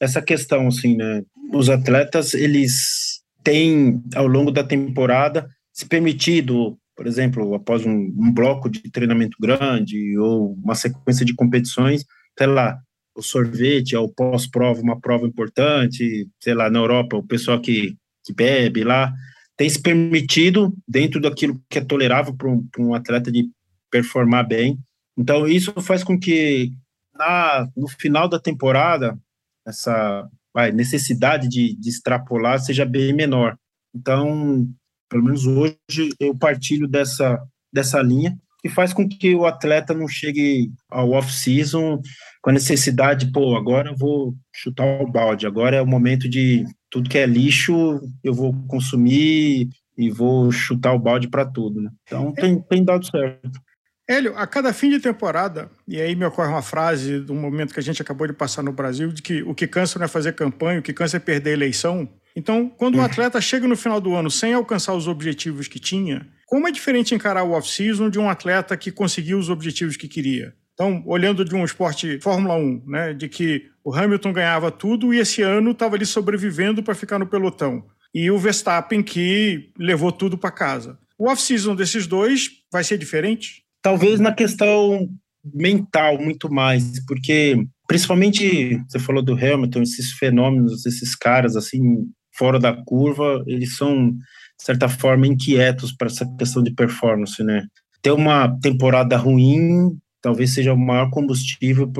essa 0.00 0.22
questão, 0.22 0.68
assim, 0.68 0.96
né? 0.96 1.22
Os 1.52 1.68
atletas, 1.68 2.34
eles 2.34 3.20
têm, 3.44 4.02
ao 4.14 4.26
longo 4.26 4.50
da 4.50 4.64
temporada, 4.64 5.48
se 5.72 5.86
permitido 5.86 6.78
por 6.96 7.06
exemplo, 7.06 7.54
após 7.54 7.84
um, 7.84 7.92
um 7.92 8.32
bloco 8.32 8.68
de 8.68 8.82
treinamento 8.90 9.36
grande 9.40 10.16
ou 10.18 10.54
uma 10.54 10.74
sequência 10.74 11.24
de 11.24 11.34
competições, 11.34 12.04
sei 12.38 12.46
lá, 12.46 12.78
o 13.14 13.22
sorvete, 13.22 13.94
ao 13.94 14.08
pós-prova, 14.08 14.80
uma 14.80 15.00
prova 15.00 15.26
importante, 15.26 16.28
sei 16.40 16.54
lá, 16.54 16.70
na 16.70 16.78
Europa, 16.78 17.16
o 17.16 17.26
pessoal 17.26 17.60
que, 17.60 17.96
que 18.24 18.32
bebe 18.32 18.84
lá, 18.84 19.12
tem 19.56 19.68
se 19.68 19.80
permitido, 19.80 20.74
dentro 20.88 21.20
daquilo 21.20 21.60
que 21.68 21.78
é 21.78 21.84
tolerável 21.84 22.34
para 22.34 22.48
um, 22.48 22.66
um, 22.78 22.94
atleta 22.94 23.30
de 23.30 23.48
performar 23.90 24.46
bem. 24.46 24.78
Então, 25.16 25.46
isso 25.46 25.72
faz 25.82 26.02
com 26.02 26.18
que, 26.18 26.72
na, 27.14 27.68
no 27.76 27.86
final 27.86 28.28
da 28.28 28.40
temporada, 28.40 29.18
essa 29.66 30.28
vai, 30.52 30.72
necessidade 30.72 31.48
de, 31.48 31.76
de 31.76 31.88
extrapolar 31.88 32.58
seja 32.60 32.84
bem 32.84 33.12
menor. 33.12 33.56
Então, 33.94 34.66
pelo 35.12 35.24
menos 35.24 35.46
hoje 35.46 35.76
eu 36.18 36.34
partilho 36.34 36.88
dessa, 36.88 37.38
dessa 37.70 38.00
linha 38.00 38.34
que 38.62 38.68
faz 38.70 38.94
com 38.94 39.06
que 39.06 39.34
o 39.34 39.44
atleta 39.44 39.92
não 39.92 40.08
chegue 40.08 40.70
ao 40.88 41.10
off-season 41.10 42.00
com 42.40 42.50
a 42.50 42.52
necessidade, 42.52 43.30
pô, 43.30 43.56
agora 43.56 43.90
eu 43.90 43.96
vou 43.96 44.34
chutar 44.54 45.02
o 45.02 45.06
balde, 45.06 45.46
agora 45.46 45.76
é 45.76 45.82
o 45.82 45.86
momento 45.86 46.28
de 46.28 46.64
tudo 46.88 47.10
que 47.10 47.18
é 47.18 47.26
lixo 47.26 48.00
eu 48.24 48.32
vou 48.32 48.54
consumir 48.68 49.68
e 49.98 50.10
vou 50.10 50.50
chutar 50.50 50.94
o 50.94 50.98
balde 50.98 51.28
para 51.28 51.44
tudo, 51.44 51.82
né? 51.82 51.90
Então 52.04 52.32
tem, 52.32 52.58
tem 52.62 52.82
dado 52.82 53.04
certo. 53.04 53.60
Hélio, 54.08 54.36
a 54.36 54.46
cada 54.46 54.72
fim 54.72 54.90
de 54.90 54.98
temporada, 54.98 55.70
e 55.86 56.00
aí 56.00 56.16
me 56.16 56.24
ocorre 56.24 56.48
uma 56.48 56.62
frase 56.62 57.24
um 57.28 57.40
momento 57.40 57.74
que 57.74 57.80
a 57.80 57.82
gente 57.82 58.00
acabou 58.00 58.26
de 58.26 58.32
passar 58.32 58.62
no 58.62 58.72
Brasil, 58.72 59.12
de 59.12 59.20
que 59.20 59.42
o 59.42 59.54
que 59.54 59.66
cansa 59.66 59.98
não 59.98 60.06
é 60.06 60.08
fazer 60.08 60.32
campanha, 60.34 60.80
o 60.80 60.82
que 60.82 60.92
cansa 60.92 61.18
é 61.18 61.20
perder 61.20 61.50
a 61.50 61.54
eleição. 61.54 62.08
Então, 62.34 62.68
quando 62.68 62.96
o 62.96 62.98
um 62.98 63.02
atleta 63.02 63.40
chega 63.40 63.68
no 63.68 63.76
final 63.76 64.00
do 64.00 64.14
ano 64.14 64.30
sem 64.30 64.54
alcançar 64.54 64.94
os 64.94 65.06
objetivos 65.06 65.68
que 65.68 65.78
tinha, 65.78 66.26
como 66.46 66.68
é 66.68 66.70
diferente 66.70 67.14
encarar 67.14 67.44
o 67.44 67.52
off-season 67.52 68.10
de 68.10 68.18
um 68.18 68.28
atleta 68.28 68.76
que 68.76 68.90
conseguiu 68.90 69.38
os 69.38 69.48
objetivos 69.48 69.96
que 69.96 70.08
queria? 70.08 70.54
Então, 70.74 71.02
olhando 71.06 71.44
de 71.44 71.54
um 71.54 71.64
esporte 71.64 72.18
Fórmula 72.20 72.56
1, 72.56 72.82
né, 72.86 73.14
de 73.14 73.28
que 73.28 73.66
o 73.84 73.94
Hamilton 73.94 74.32
ganhava 74.32 74.70
tudo 74.70 75.12
e 75.12 75.18
esse 75.18 75.42
ano 75.42 75.72
estava 75.72 75.96
ali 75.96 76.06
sobrevivendo 76.06 76.82
para 76.82 76.94
ficar 76.94 77.18
no 77.18 77.26
pelotão. 77.26 77.84
E 78.14 78.30
o 78.30 78.38
Verstappen 78.38 79.02
que 79.02 79.70
levou 79.78 80.12
tudo 80.12 80.36
para 80.38 80.50
casa. 80.50 80.98
O 81.18 81.30
off-season 81.30 81.74
desses 81.74 82.06
dois 82.06 82.50
vai 82.70 82.84
ser 82.84 82.98
diferente? 82.98 83.62
Talvez 83.80 84.20
na 84.20 84.32
questão 84.32 85.08
mental 85.44 86.18
muito 86.18 86.52
mais, 86.52 87.04
porque 87.06 87.56
principalmente 87.86 88.80
você 88.88 88.98
falou 88.98 89.22
do 89.22 89.34
Hamilton, 89.34 89.82
esses 89.82 90.12
fenômenos, 90.12 90.86
esses 90.86 91.14
caras 91.14 91.56
assim 91.56 92.08
fora 92.32 92.58
da 92.58 92.72
curva, 92.72 93.42
eles 93.46 93.76
são, 93.76 94.10
de 94.10 94.64
certa 94.64 94.88
forma, 94.88 95.26
inquietos 95.26 95.92
para 95.92 96.08
essa 96.08 96.26
questão 96.36 96.62
de 96.62 96.72
performance, 96.72 97.42
né? 97.42 97.64
Ter 98.00 98.10
uma 98.10 98.48
temporada 98.60 99.16
ruim 99.16 99.96
talvez 100.22 100.54
seja 100.54 100.72
o 100.72 100.78
maior 100.78 101.10
combustível 101.10 101.90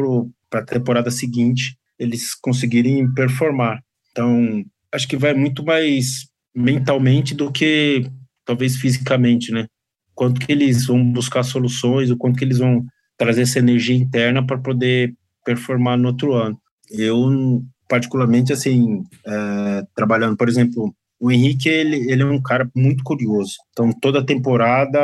para 0.48 0.60
a 0.60 0.64
temporada 0.64 1.10
seguinte 1.10 1.76
eles 1.98 2.34
conseguirem 2.34 3.12
performar. 3.12 3.82
Então, 4.10 4.64
acho 4.92 5.08
que 5.08 5.16
vai 5.16 5.34
muito 5.34 5.64
mais 5.64 6.28
mentalmente 6.54 7.34
do 7.34 7.50
que 7.50 8.06
talvez 8.44 8.76
fisicamente, 8.76 9.52
né? 9.52 9.66
Quanto 10.14 10.40
que 10.40 10.52
eles 10.52 10.86
vão 10.86 11.12
buscar 11.12 11.42
soluções, 11.42 12.10
o 12.10 12.16
quanto 12.16 12.38
que 12.38 12.44
eles 12.44 12.58
vão 12.58 12.84
trazer 13.16 13.42
essa 13.42 13.58
energia 13.58 13.96
interna 13.96 14.44
para 14.44 14.58
poder 14.58 15.14
performar 15.44 15.96
no 15.96 16.08
outro 16.08 16.34
ano. 16.34 16.60
Eu 16.90 17.62
particularmente, 17.92 18.54
assim, 18.54 19.04
é, 19.26 19.82
trabalhando, 19.94 20.34
por 20.34 20.48
exemplo, 20.48 20.94
o 21.20 21.30
Henrique, 21.30 21.68
ele, 21.68 22.10
ele 22.10 22.22
é 22.22 22.24
um 22.24 22.40
cara 22.40 22.66
muito 22.74 23.04
curioso. 23.04 23.52
Então, 23.70 23.92
toda 24.00 24.24
temporada, 24.24 24.98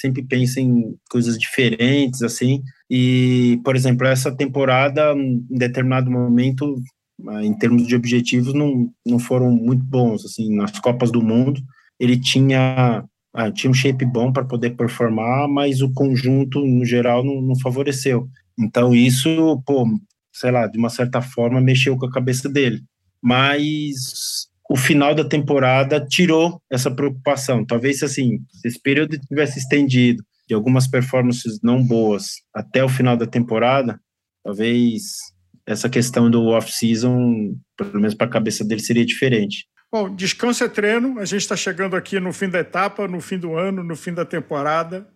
sempre 0.00 0.20
pensa 0.24 0.60
em 0.60 0.96
coisas 1.08 1.38
diferentes, 1.38 2.20
assim. 2.20 2.64
E, 2.90 3.60
por 3.64 3.76
exemplo, 3.76 4.08
essa 4.08 4.34
temporada, 4.34 5.12
em 5.12 5.46
determinado 5.48 6.10
momento, 6.10 6.82
em 7.42 7.56
termos 7.56 7.86
de 7.86 7.94
objetivos, 7.94 8.52
não, 8.54 8.90
não 9.06 9.20
foram 9.20 9.52
muito 9.52 9.84
bons, 9.84 10.24
assim, 10.24 10.52
nas 10.52 10.80
Copas 10.80 11.12
do 11.12 11.22
Mundo. 11.22 11.60
Ele 12.00 12.18
tinha, 12.18 13.04
ah, 13.32 13.52
tinha 13.52 13.70
um 13.70 13.74
shape 13.74 14.04
bom 14.04 14.32
para 14.32 14.44
poder 14.44 14.70
performar, 14.70 15.48
mas 15.48 15.80
o 15.80 15.92
conjunto, 15.92 16.58
no 16.58 16.84
geral, 16.84 17.24
não, 17.24 17.40
não 17.40 17.56
favoreceu. 17.60 18.28
Então, 18.58 18.92
isso, 18.92 19.62
pô, 19.64 19.86
sei 20.40 20.50
lá, 20.50 20.66
de 20.66 20.78
uma 20.78 20.88
certa 20.88 21.20
forma 21.20 21.60
mexeu 21.60 21.96
com 21.96 22.06
a 22.06 22.10
cabeça 22.10 22.48
dele. 22.48 22.82
Mas 23.22 24.48
o 24.70 24.76
final 24.76 25.14
da 25.14 25.24
temporada 25.24 26.04
tirou 26.04 26.62
essa 26.70 26.90
preocupação. 26.90 27.64
Talvez 27.64 28.02
assim, 28.02 28.38
se 28.50 28.68
esse 28.68 28.80
período 28.80 29.18
tivesse 29.18 29.58
estendido 29.58 30.24
de 30.48 30.54
algumas 30.54 30.88
performances 30.88 31.60
não 31.62 31.84
boas 31.84 32.36
até 32.54 32.82
o 32.82 32.88
final 32.88 33.16
da 33.16 33.26
temporada, 33.26 34.00
talvez 34.42 35.02
essa 35.66 35.88
questão 35.88 36.30
do 36.30 36.46
off-season, 36.46 37.54
pelo 37.76 38.00
menos 38.00 38.14
para 38.14 38.26
a 38.26 38.30
cabeça 38.30 38.64
dele, 38.64 38.80
seria 38.80 39.04
diferente. 39.04 39.66
Bom, 39.92 40.14
descanso 40.14 40.64
é 40.64 40.68
treino. 40.68 41.18
A 41.18 41.24
gente 41.24 41.42
está 41.42 41.56
chegando 41.56 41.96
aqui 41.96 42.18
no 42.18 42.32
fim 42.32 42.48
da 42.48 42.60
etapa, 42.60 43.06
no 43.06 43.20
fim 43.20 43.38
do 43.38 43.56
ano, 43.56 43.84
no 43.84 43.96
fim 43.96 44.14
da 44.14 44.24
temporada. 44.24 45.06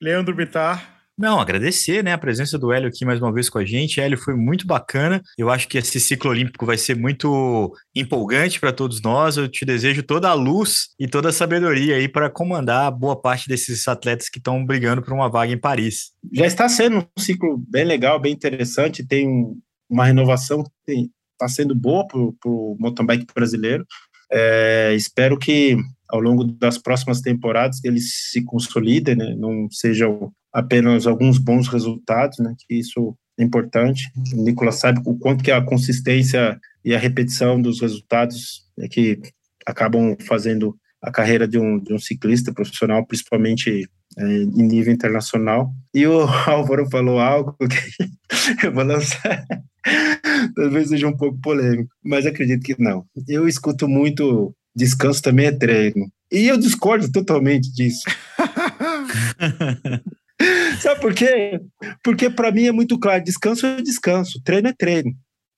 Leandro 0.00 0.34
Bitar, 0.34 1.01
não, 1.22 1.38
agradecer 1.38 2.02
né, 2.02 2.12
a 2.12 2.18
presença 2.18 2.58
do 2.58 2.72
Hélio 2.72 2.88
aqui 2.88 3.04
mais 3.04 3.20
uma 3.20 3.32
vez 3.32 3.48
com 3.48 3.56
a 3.56 3.64
gente. 3.64 4.00
Hélio 4.00 4.18
foi 4.18 4.34
muito 4.34 4.66
bacana. 4.66 5.22
Eu 5.38 5.50
acho 5.50 5.68
que 5.68 5.78
esse 5.78 6.00
ciclo 6.00 6.28
olímpico 6.28 6.66
vai 6.66 6.76
ser 6.76 6.96
muito 6.96 7.72
empolgante 7.94 8.58
para 8.58 8.72
todos 8.72 9.00
nós. 9.00 9.36
Eu 9.36 9.48
te 9.48 9.64
desejo 9.64 10.02
toda 10.02 10.28
a 10.28 10.34
luz 10.34 10.88
e 10.98 11.06
toda 11.06 11.28
a 11.28 11.32
sabedoria 11.32 11.94
aí 11.94 12.08
para 12.08 12.28
comandar 12.28 12.90
boa 12.90 13.14
parte 13.14 13.48
desses 13.48 13.86
atletas 13.86 14.28
que 14.28 14.38
estão 14.38 14.66
brigando 14.66 15.00
por 15.00 15.14
uma 15.14 15.30
vaga 15.30 15.52
em 15.52 15.60
Paris. 15.60 16.10
Já 16.32 16.44
está 16.44 16.68
sendo 16.68 16.98
um 16.98 17.22
ciclo 17.22 17.56
bem 17.68 17.84
legal, 17.84 18.18
bem 18.18 18.32
interessante. 18.32 19.06
Tem 19.06 19.28
uma 19.88 20.06
renovação 20.06 20.64
que 20.84 21.08
está 21.34 21.46
sendo 21.46 21.72
boa 21.72 22.04
para 22.04 22.18
o 22.18 22.76
mountain 22.80 23.06
bike 23.06 23.26
brasileiro. 23.32 23.86
É, 24.32 24.92
espero 24.96 25.38
que 25.38 25.76
ao 26.10 26.18
longo 26.18 26.42
das 26.42 26.78
próximas 26.78 27.20
temporadas 27.20 27.78
eles 27.84 28.30
se 28.32 28.42
consolidem, 28.44 29.14
né? 29.14 29.36
não 29.38 29.68
sejam 29.70 30.32
apenas 30.52 31.06
alguns 31.06 31.38
bons 31.38 31.68
resultados, 31.68 32.38
né? 32.38 32.54
Que 32.66 32.74
isso 32.74 33.16
é 33.38 33.42
importante. 33.42 34.10
O 34.34 34.42
Nicolas 34.42 34.76
sabe 34.76 35.00
o 35.06 35.16
quanto 35.16 35.42
que 35.42 35.50
a 35.50 35.62
consistência 35.62 36.60
e 36.84 36.94
a 36.94 36.98
repetição 36.98 37.60
dos 37.60 37.80
resultados 37.80 38.64
é 38.78 38.88
que 38.88 39.20
acabam 39.66 40.16
fazendo 40.26 40.76
a 41.00 41.10
carreira 41.10 41.48
de 41.48 41.58
um, 41.58 41.78
de 41.78 41.92
um 41.92 41.98
ciclista 41.98 42.52
profissional, 42.52 43.04
principalmente 43.04 43.88
é, 44.18 44.24
em 44.24 44.62
nível 44.62 44.92
internacional. 44.92 45.72
E 45.92 46.06
o 46.06 46.20
Álvaro 46.46 46.88
falou 46.90 47.18
algo 47.18 47.56
que 47.58 48.08
eu 48.66 48.72
vou 48.72 48.84
lançar, 48.84 49.44
talvez 50.54 50.88
seja 50.88 51.08
um 51.08 51.16
pouco 51.16 51.40
polêmico, 51.40 51.90
mas 52.04 52.26
acredito 52.26 52.62
que 52.62 52.80
não. 52.80 53.04
Eu 53.26 53.48
escuto 53.48 53.88
muito 53.88 54.54
descanso 54.74 55.22
também 55.22 55.46
é 55.46 55.52
treino. 55.52 56.10
E 56.30 56.46
eu 56.46 56.56
discordo 56.56 57.10
totalmente 57.10 57.70
disso. 57.72 58.04
Sabe 60.80 61.00
por 61.00 61.14
quê? 61.14 61.60
Porque 62.02 62.30
para 62.30 62.50
mim 62.50 62.64
é 62.64 62.72
muito 62.72 62.98
claro: 62.98 63.22
descanso 63.22 63.66
é 63.66 63.80
descanso, 63.80 64.40
treino 64.44 64.68
é 64.68 64.72
treino. 64.72 65.12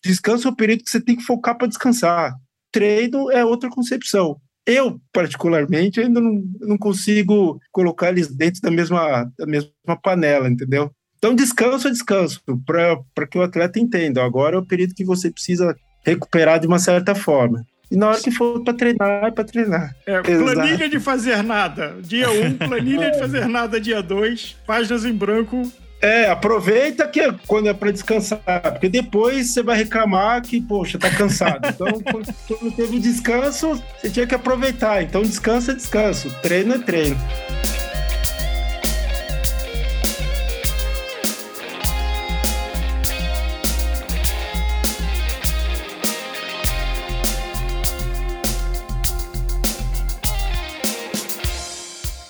Descanso 0.05 0.49
é 0.49 0.51
o 0.51 0.57
período 0.57 0.85
que 0.85 0.91
você 0.91 1.01
tem 1.01 1.17
que 1.17 1.23
focar 1.23 1.57
para 1.57 1.67
descansar. 1.67 2.35
Treino 2.71 3.31
é 3.31 3.45
outra 3.45 3.71
concepção. 3.71 4.37
Eu, 4.67 5.01
particularmente, 5.13 6.01
ainda 6.01 6.21
não, 6.21 6.43
não 6.61 6.79
consigo 6.79 7.59
colocar 7.71 8.09
eles 8.09 8.35
dentro 8.35 8.61
da 8.63 8.71
mesma, 8.71 9.31
da 9.39 9.47
mesma 9.47 9.71
panela, 10.03 10.49
entendeu? 10.49 10.91
Então, 11.19 11.35
descanso 11.35 11.89
é 11.89 11.91
descanso, 11.91 12.41
para 12.67 13.27
que 13.27 13.39
o 13.39 13.43
atleta 13.43 13.79
entenda. 13.79 14.23
Agora 14.23 14.57
é 14.57 14.59
o 14.59 14.67
período 14.67 14.95
que 14.95 15.05
você 15.05 15.31
precisa 15.31 15.75
recuperar 16.05 16.61
de 16.61 16.67
uma 16.67 16.79
certa 16.79 17.15
forma. 17.15 17.65
E 17.95 17.97
na 17.97 18.09
hora 18.09 18.21
que 18.21 18.33
for 18.33 18.61
para 18.65 18.75
treinar, 18.75 19.25
é 19.25 19.31
para 19.31 19.45
treinar. 19.45 19.95
É, 20.05 20.21
planilha 20.21 20.89
de 20.89 20.99
fazer 20.99 21.45
nada. 21.45 21.95
Dia 22.01 22.29
1, 22.29 22.45
um, 22.45 22.55
planilha 22.59 23.13
de 23.13 23.21
fazer 23.21 23.47
nada. 23.47 23.81
Dia 23.81 24.03
2, 24.03 24.57
páginas 24.67 25.05
em 25.05 25.13
branco. 25.13 25.63
É, 26.03 26.29
aproveita 26.29 27.07
que 27.07 27.21
é 27.21 27.33
quando 27.47 27.69
é 27.69 27.73
para 27.73 27.93
descansar, 27.93 28.41
porque 28.73 28.89
depois 28.89 29.51
você 29.51 29.63
vai 29.63 29.77
reclamar 29.77 30.43
que, 30.43 30.61
poxa, 30.61 30.99
tá 30.99 31.09
cansado. 31.09 31.69
Então, 31.71 32.03
quando 32.03 32.73
teve 32.75 32.99
descanso, 32.99 33.81
você 33.97 34.11
tinha 34.11 34.27
que 34.27 34.35
aproveitar. 34.35 35.01
Então, 35.03 35.23
descanso 35.23 35.71
é 35.71 35.75
descanso, 35.75 36.29
treino 36.43 36.75
é 36.75 36.79
treino. 36.79 37.17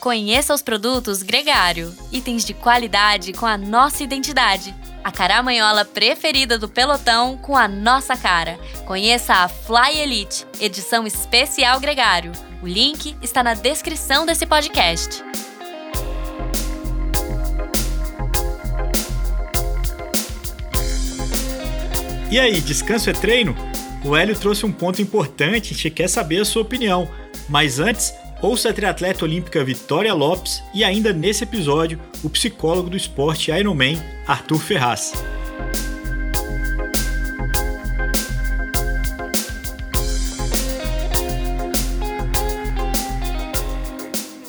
Conheça 0.04 0.52
os 0.52 0.60
produtos 0.60 1.22
Gregário, 1.22 1.90
itens 2.12 2.44
de 2.44 2.52
qualidade 2.52 3.32
com 3.32 3.46
a 3.46 3.56
nossa 3.56 4.04
identidade. 4.04 4.74
A 5.02 5.10
caramanhola 5.10 5.82
preferida 5.82 6.58
do 6.58 6.68
pelotão 6.68 7.38
com 7.38 7.56
a 7.56 7.66
nossa 7.66 8.14
cara. 8.14 8.60
Conheça 8.84 9.32
a 9.32 9.48
Fly 9.48 9.98
Elite, 9.98 10.44
edição 10.60 11.06
especial 11.06 11.80
Gregário. 11.80 12.32
O 12.62 12.66
link 12.66 13.16
está 13.22 13.42
na 13.42 13.54
descrição 13.54 14.26
desse 14.26 14.44
podcast. 14.44 15.24
E 22.30 22.38
aí, 22.38 22.60
descanso 22.60 23.08
é 23.08 23.14
treino? 23.14 23.56
O 24.04 24.14
Hélio 24.14 24.38
trouxe 24.38 24.66
um 24.66 24.72
ponto 24.72 25.00
importante 25.00 25.72
e 25.72 25.90
quer 25.90 26.08
saber 26.08 26.42
a 26.42 26.44
sua 26.44 26.60
opinião. 26.60 27.08
Mas 27.48 27.78
antes, 27.78 28.12
Ouça 28.42 28.70
a 28.70 28.72
triatleta 28.72 29.24
olímpica 29.24 29.64
Vitória 29.64 30.12
Lopes 30.12 30.62
e 30.74 30.84
ainda 30.84 31.12
nesse 31.12 31.44
episódio, 31.44 31.98
o 32.22 32.28
psicólogo 32.28 32.90
do 32.90 32.96
esporte 32.96 33.50
Ironman, 33.50 33.96
Arthur 34.26 34.58
Ferraz. 34.58 35.12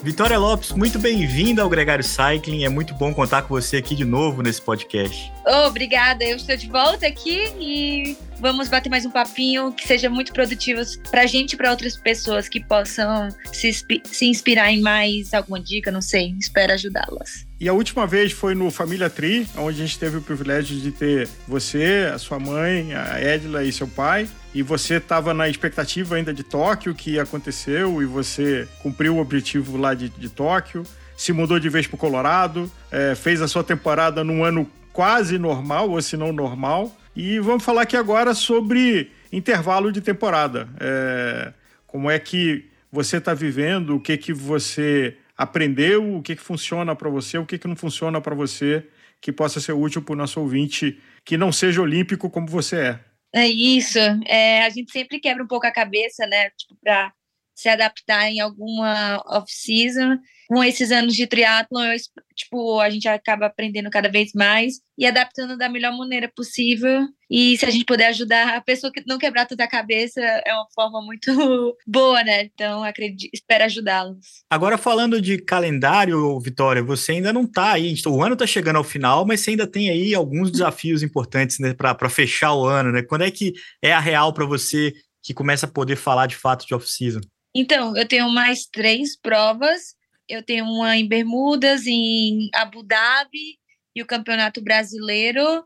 Vitória 0.05 0.37
Lopes, 0.37 0.71
muito 0.71 0.99
bem-vinda 0.99 1.63
ao 1.63 1.67
Gregário 1.67 2.03
Cycling. 2.03 2.63
É 2.63 2.69
muito 2.69 2.93
bom 2.93 3.11
contar 3.11 3.41
com 3.41 3.47
você 3.47 3.77
aqui 3.77 3.95
de 3.95 4.05
novo 4.05 4.43
nesse 4.43 4.61
podcast. 4.61 5.33
Obrigada, 5.65 6.23
eu 6.23 6.35
estou 6.35 6.55
de 6.55 6.69
volta 6.69 7.07
aqui 7.07 7.51
e 7.59 8.15
Vamos 8.39 8.67
bater 8.67 8.89
mais 8.89 9.05
um 9.05 9.09
papinho 9.09 9.71
que 9.71 9.87
seja 9.87 10.09
muito 10.09 10.33
produtivo 10.33 10.81
para 11.09 11.21
a 11.21 11.25
gente 11.25 11.53
e 11.53 11.57
para 11.57 11.71
outras 11.71 11.95
pessoas 11.97 12.49
que 12.49 12.59
possam 12.63 13.29
se, 13.51 13.71
se 14.03 14.25
inspirar 14.25 14.71
em 14.71 14.81
mais 14.81 15.33
alguma 15.33 15.59
dica, 15.59 15.89
não 15.89 16.01
sei. 16.01 16.35
Espero 16.37 16.73
ajudá-las. 16.73 17.47
E 17.59 17.69
a 17.69 17.73
última 17.73 18.05
vez 18.05 18.33
foi 18.33 18.53
no 18.53 18.69
Família 18.69 19.09
Tri, 19.09 19.47
onde 19.57 19.81
a 19.81 19.85
gente 19.85 19.97
teve 19.97 20.17
o 20.17 20.21
privilégio 20.21 20.77
de 20.77 20.91
ter 20.91 21.29
você, 21.47 22.11
a 22.13 22.19
sua 22.19 22.37
mãe, 22.37 22.93
a 22.93 23.21
Edla 23.21 23.63
e 23.63 23.71
seu 23.71 23.87
pai. 23.87 24.27
E 24.55 24.63
você 24.63 24.95
estava 24.95 25.33
na 25.33 25.49
expectativa 25.49 26.15
ainda 26.15 26.33
de 26.33 26.41
Tóquio, 26.41 26.95
que 26.95 27.19
aconteceu, 27.19 28.01
e 28.01 28.05
você 28.05 28.65
cumpriu 28.81 29.17
o 29.17 29.19
objetivo 29.19 29.75
lá 29.75 29.93
de, 29.93 30.07
de 30.07 30.29
Tóquio. 30.29 30.83
Se 31.17 31.33
mudou 31.33 31.59
de 31.59 31.67
vez 31.67 31.85
para 31.87 31.95
o 31.95 31.97
Colorado, 31.97 32.71
é, 32.89 33.13
fez 33.15 33.41
a 33.41 33.49
sua 33.49 33.65
temporada 33.65 34.23
num 34.23 34.45
ano 34.45 34.65
quase 34.93 35.37
normal, 35.37 35.89
ou 35.89 36.01
se 36.01 36.15
não 36.15 36.31
normal. 36.31 36.95
E 37.13 37.37
vamos 37.37 37.65
falar 37.65 37.81
aqui 37.81 37.97
agora 37.97 38.33
sobre 38.33 39.11
intervalo 39.29 39.91
de 39.91 39.99
temporada. 39.99 40.69
É, 40.79 41.51
como 41.85 42.09
é 42.09 42.17
que 42.17 42.63
você 42.89 43.17
está 43.17 43.33
vivendo, 43.33 43.97
o 43.97 43.99
que, 43.99 44.15
que 44.15 44.31
você 44.31 45.17
aprendeu, 45.37 46.15
o 46.15 46.21
que, 46.21 46.33
que 46.33 46.41
funciona 46.41 46.95
para 46.95 47.09
você, 47.09 47.37
o 47.37 47.45
que, 47.45 47.57
que 47.57 47.67
não 47.67 47.75
funciona 47.75 48.21
para 48.21 48.33
você, 48.33 48.87
que 49.19 49.33
possa 49.33 49.59
ser 49.59 49.73
útil 49.73 50.01
para 50.01 50.13
o 50.13 50.15
nosso 50.15 50.39
ouvinte 50.39 50.97
que 51.25 51.35
não 51.35 51.51
seja 51.51 51.81
olímpico 51.81 52.29
como 52.29 52.47
você 52.47 52.75
é. 52.77 52.99
É 53.35 53.47
isso. 53.47 53.99
É, 54.25 54.63
a 54.63 54.69
gente 54.69 54.91
sempre 54.91 55.19
quebra 55.19 55.43
um 55.43 55.47
pouco 55.47 55.67
a 55.67 55.71
cabeça, 55.71 56.25
né? 56.25 56.49
Tipo, 56.51 56.75
para 56.81 57.13
se 57.55 57.69
adaptar 57.69 58.29
em 58.29 58.39
alguma 58.39 59.23
off-season 59.25 60.17
com 60.47 60.63
esses 60.63 60.91
anos 60.91 61.15
de 61.15 61.25
triatlon, 61.25 61.83
eu, 61.85 61.97
tipo, 62.35 62.79
a 62.79 62.89
gente 62.89 63.07
acaba 63.07 63.47
aprendendo 63.47 63.89
cada 63.89 64.09
vez 64.09 64.31
mais 64.33 64.75
e 64.97 65.05
adaptando 65.05 65.57
da 65.57 65.67
melhor 65.67 65.95
maneira 65.97 66.31
possível. 66.35 67.07
E 67.29 67.57
se 67.57 67.65
a 67.65 67.71
gente 67.71 67.85
puder 67.85 68.07
ajudar 68.07 68.55
a 68.55 68.61
pessoa 68.61 68.91
que 68.91 69.03
não 69.07 69.17
quebrar 69.17 69.47
toda 69.47 69.63
a 69.63 69.67
cabeça, 69.67 70.21
é 70.21 70.53
uma 70.53 70.67
forma 70.73 71.01
muito 71.01 71.25
boa, 71.87 72.23
né? 72.23 72.43
Então, 72.43 72.83
acredito, 72.83 73.31
espero 73.33 73.63
ajudá-los. 73.63 74.43
Agora, 74.49 74.77
falando 74.77 75.19
de 75.19 75.39
calendário, 75.39 76.39
Vitória, 76.39 76.83
você 76.83 77.13
ainda 77.13 77.33
não 77.33 77.43
está 77.43 77.73
aí. 77.73 77.95
O 78.05 78.23
ano 78.23 78.33
está 78.33 78.45
chegando 78.45 78.77
ao 78.77 78.83
final, 78.83 79.25
mas 79.25 79.41
você 79.41 79.51
ainda 79.51 79.65
tem 79.65 79.89
aí 79.89 80.13
alguns 80.13 80.51
desafios 80.51 81.01
importantes 81.01 81.57
né, 81.57 81.73
para 81.73 82.09
fechar 82.09 82.53
o 82.53 82.65
ano, 82.65 82.91
né? 82.91 83.01
Quando 83.01 83.23
é 83.23 83.31
que 83.31 83.53
é 83.81 83.91
a 83.91 83.99
real 83.99 84.31
para 84.31 84.45
você 84.45 84.93
que 85.23 85.33
começa 85.33 85.65
a 85.65 85.71
poder 85.71 85.95
falar 85.95 86.27
de 86.27 86.35
fato 86.35 86.67
de 86.67 86.75
off-season? 86.75 87.21
Então, 87.55 87.95
eu 87.95 88.07
tenho 88.07 88.29
mais 88.29 88.65
três 88.65 89.17
provas 89.17 89.95
eu 90.27 90.43
tenho 90.43 90.65
uma 90.65 90.97
em 90.97 91.07
Bermudas, 91.07 91.85
em 91.85 92.49
Abu 92.53 92.83
Dhabi 92.83 93.59
e 93.95 94.01
o 94.01 94.05
Campeonato 94.05 94.61
Brasileiro. 94.61 95.63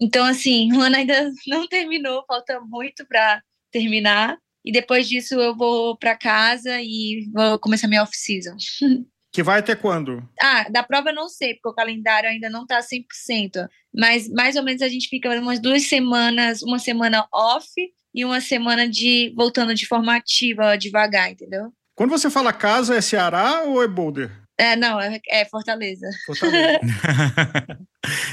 Então, 0.00 0.24
assim, 0.24 0.72
o 0.76 0.80
ano 0.80 0.96
ainda 0.96 1.30
não 1.46 1.66
terminou, 1.66 2.24
falta 2.26 2.60
muito 2.60 3.06
para 3.06 3.42
terminar. 3.70 4.38
E 4.64 4.72
depois 4.72 5.08
disso 5.08 5.34
eu 5.34 5.56
vou 5.56 5.96
para 5.96 6.16
casa 6.16 6.80
e 6.80 7.28
vou 7.32 7.58
começar 7.58 7.88
minha 7.88 8.02
off-season. 8.02 8.56
Que 9.30 9.42
vai 9.42 9.58
até 9.58 9.76
quando? 9.76 10.26
Ah, 10.40 10.66
da 10.70 10.82
prova 10.82 11.10
eu 11.10 11.14
não 11.14 11.28
sei, 11.28 11.52
porque 11.52 11.68
o 11.68 11.74
calendário 11.74 12.30
ainda 12.30 12.48
não 12.48 12.62
está 12.62 12.80
100%. 12.80 13.68
Mas 13.94 14.26
mais 14.30 14.56
ou 14.56 14.64
menos 14.64 14.80
a 14.80 14.88
gente 14.88 15.06
fica 15.06 15.28
umas 15.38 15.60
duas 15.60 15.82
semanas, 15.82 16.62
uma 16.62 16.78
semana 16.78 17.28
off 17.30 17.68
e 18.14 18.24
uma 18.24 18.40
semana 18.40 18.88
de 18.88 19.32
voltando 19.36 19.74
de 19.74 19.86
forma 19.86 20.16
ativa, 20.16 20.76
devagar, 20.76 21.30
entendeu? 21.30 21.72
Quando 21.94 22.10
você 22.10 22.30
fala 22.30 22.52
casa, 22.52 22.96
é 22.96 23.00
Ceará 23.00 23.62
ou 23.64 23.82
é 23.82 23.88
Boulder? 23.88 24.30
É, 24.56 24.76
não, 24.76 25.00
é, 25.00 25.20
é 25.28 25.44
Fortaleza. 25.44 26.06
Fortaleza. 26.26 26.80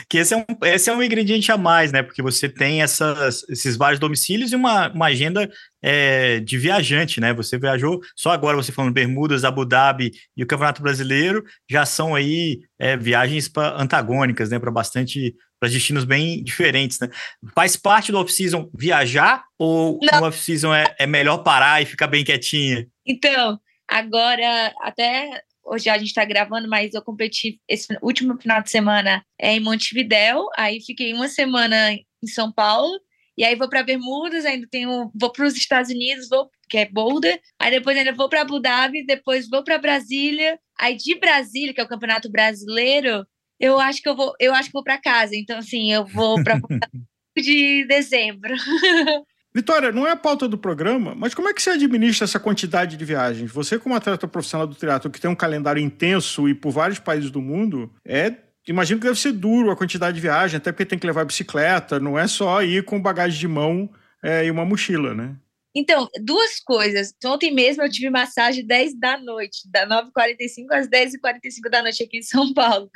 que 0.10 0.18
esse 0.18 0.34
é, 0.34 0.38
um, 0.38 0.46
esse 0.64 0.90
é 0.90 0.94
um 0.94 1.02
ingrediente 1.02 1.52
a 1.52 1.58
mais, 1.58 1.92
né? 1.92 2.04
Porque 2.04 2.22
você 2.22 2.48
tem 2.48 2.82
essas, 2.82 3.44
esses 3.50 3.76
vários 3.76 4.00
domicílios 4.00 4.52
e 4.52 4.56
uma, 4.56 4.90
uma 4.90 5.08
agenda 5.08 5.50
é, 5.82 6.40
de 6.40 6.58
viajante, 6.58 7.20
né? 7.20 7.34
Você 7.34 7.58
viajou, 7.58 8.00
só 8.16 8.32
agora 8.32 8.56
você 8.56 8.72
falando 8.72 8.94
Bermudas, 8.94 9.44
Abu 9.44 9.66
Dhabi 9.66 10.12
e 10.38 10.44
o 10.44 10.48
Campeonato 10.48 10.82
Brasileiro, 10.82 11.44
já 11.70 11.86
são 11.86 12.14
aí 12.14 12.60
é, 12.78 12.96
viagens 12.96 13.48
pra, 13.48 13.76
antagônicas, 13.82 14.50
né? 14.50 14.60
Para 14.60 14.72
bastante 14.72 15.36
para 15.60 15.70
destinos 15.70 16.04
bem 16.04 16.44
diferentes, 16.44 17.00
né? 17.00 17.10
Faz 17.54 17.76
parte 17.76 18.12
do 18.12 18.20
off-season 18.20 18.70
viajar 18.78 19.44
ou 19.58 19.98
Não. 20.02 20.20
no 20.20 20.28
off-season 20.28 20.74
é, 20.74 20.94
é 21.00 21.08
melhor 21.08 21.40
parar 21.40 21.82
e 21.82 21.86
ficar 21.86 22.08
bem 22.08 22.24
quietinha? 22.24 22.86
Então, 23.06 23.60
agora 23.88 24.74
até 24.82 25.42
hoje 25.66 25.90
a 25.90 25.98
gente 25.98 26.08
está 26.08 26.24
gravando, 26.24 26.70
mas 26.70 26.94
eu 26.94 27.02
competi 27.02 27.60
esse 27.68 27.88
último 28.02 28.38
final 28.40 28.62
de 28.62 28.70
semana 28.70 29.26
é 29.40 29.54
em 29.54 29.60
Montevidéu, 29.60 30.48
aí 30.58 30.80
fiquei 30.82 31.14
uma 31.14 31.28
semana 31.28 31.92
em 31.92 32.28
São 32.28 32.52
Paulo, 32.52 33.00
e 33.38 33.44
aí 33.44 33.56
vou 33.56 33.68
para 33.68 33.84
Bermudas, 33.84 34.46
ainda 34.46 34.68
tenho, 34.70 35.12
vou 35.14 35.32
para 35.32 35.46
os 35.46 35.56
Estados 35.56 35.92
Unidos, 35.92 36.30
vou 36.30 36.50
que 36.70 36.78
é 36.78 36.90
Boulder, 36.90 37.40
aí 37.60 37.72
depois 37.72 37.98
ainda 37.98 38.14
vou 38.14 38.30
para 38.30 38.42
Abu 38.42 38.60
Dhabi, 38.60 39.06
depois 39.06 39.48
vou 39.50 39.64
para 39.64 39.78
Brasília, 39.78 40.58
aí 40.80 40.96
de 40.96 41.20
Brasília, 41.20 41.74
que 41.74 41.82
é 41.82 41.84
o 41.84 41.88
Campeonato 41.88 42.30
Brasileiro, 42.32 43.26
eu 43.60 43.80
acho 43.80 44.02
que 44.02 44.10
eu 44.10 44.16
vou, 44.16 44.34
eu 44.40 44.54
acho 44.54 44.70
que 44.70 44.74
vou 44.74 44.84
para 44.84 45.02
casa. 45.02 45.36
Então 45.36 45.58
assim, 45.58 45.92
eu 45.92 46.06
vou 46.06 46.44
para 46.44 46.60
de 47.38 47.86
dezembro. 47.86 48.56
Vitória, 49.56 49.90
não 49.90 50.06
é 50.06 50.12
a 50.12 50.18
pauta 50.18 50.50
do 50.50 50.58
programa, 50.58 51.16
mas 51.16 51.34
como 51.34 51.48
é 51.48 51.54
que 51.54 51.62
você 51.62 51.70
administra 51.70 52.26
essa 52.26 52.38
quantidade 52.38 52.98
de 52.98 53.06
viagens? 53.06 53.50
Você, 53.54 53.80
como 53.80 53.96
atleta 53.96 54.28
profissional 54.28 54.68
do 54.68 54.76
triatlo, 54.76 55.10
que 55.10 55.22
tem 55.22 55.32
um 55.32 55.36
calendário 55.36 55.82
intenso 55.82 56.50
e 56.50 56.54
por 56.54 56.72
vários 56.72 57.00
países 57.00 57.32
do 57.32 57.42
mundo, 57.42 57.90
é 58.04 58.36
imagino 58.68 59.00
que 59.00 59.08
deve 59.08 59.18
ser 59.18 59.32
duro 59.32 59.72
a 59.72 59.76
quantidade 59.78 60.16
de 60.16 60.22
viagem, 60.22 60.58
até 60.58 60.74
porque 60.74 60.86
tem 60.86 61.00
que 61.00 61.08
levar 61.08 61.24
bicicleta, 61.24 62.02
não 62.02 62.20
é 62.20 62.28
só 62.28 62.62
ir 62.64 62.84
com 62.84 63.02
bagagem 63.02 63.40
de 63.40 63.48
mão 63.48 63.90
é, 64.22 64.46
e 64.46 64.52
uma 64.52 64.66
mochila, 64.66 65.14
né? 65.14 65.38
Então, 65.74 66.10
duas 66.22 66.60
coisas. 66.60 67.14
Ontem 67.24 67.54
mesmo 67.54 67.82
eu 67.82 67.90
tive 67.90 68.10
massagem 68.10 68.66
10 68.66 69.00
da 69.00 69.18
noite, 69.18 69.60
da 69.72 69.88
9h45 69.88 70.66
às 70.74 70.90
10h45 70.90 71.70
da 71.72 71.82
noite 71.82 72.04
aqui 72.04 72.18
em 72.18 72.22
São 72.22 72.54
Paulo, 72.54 72.90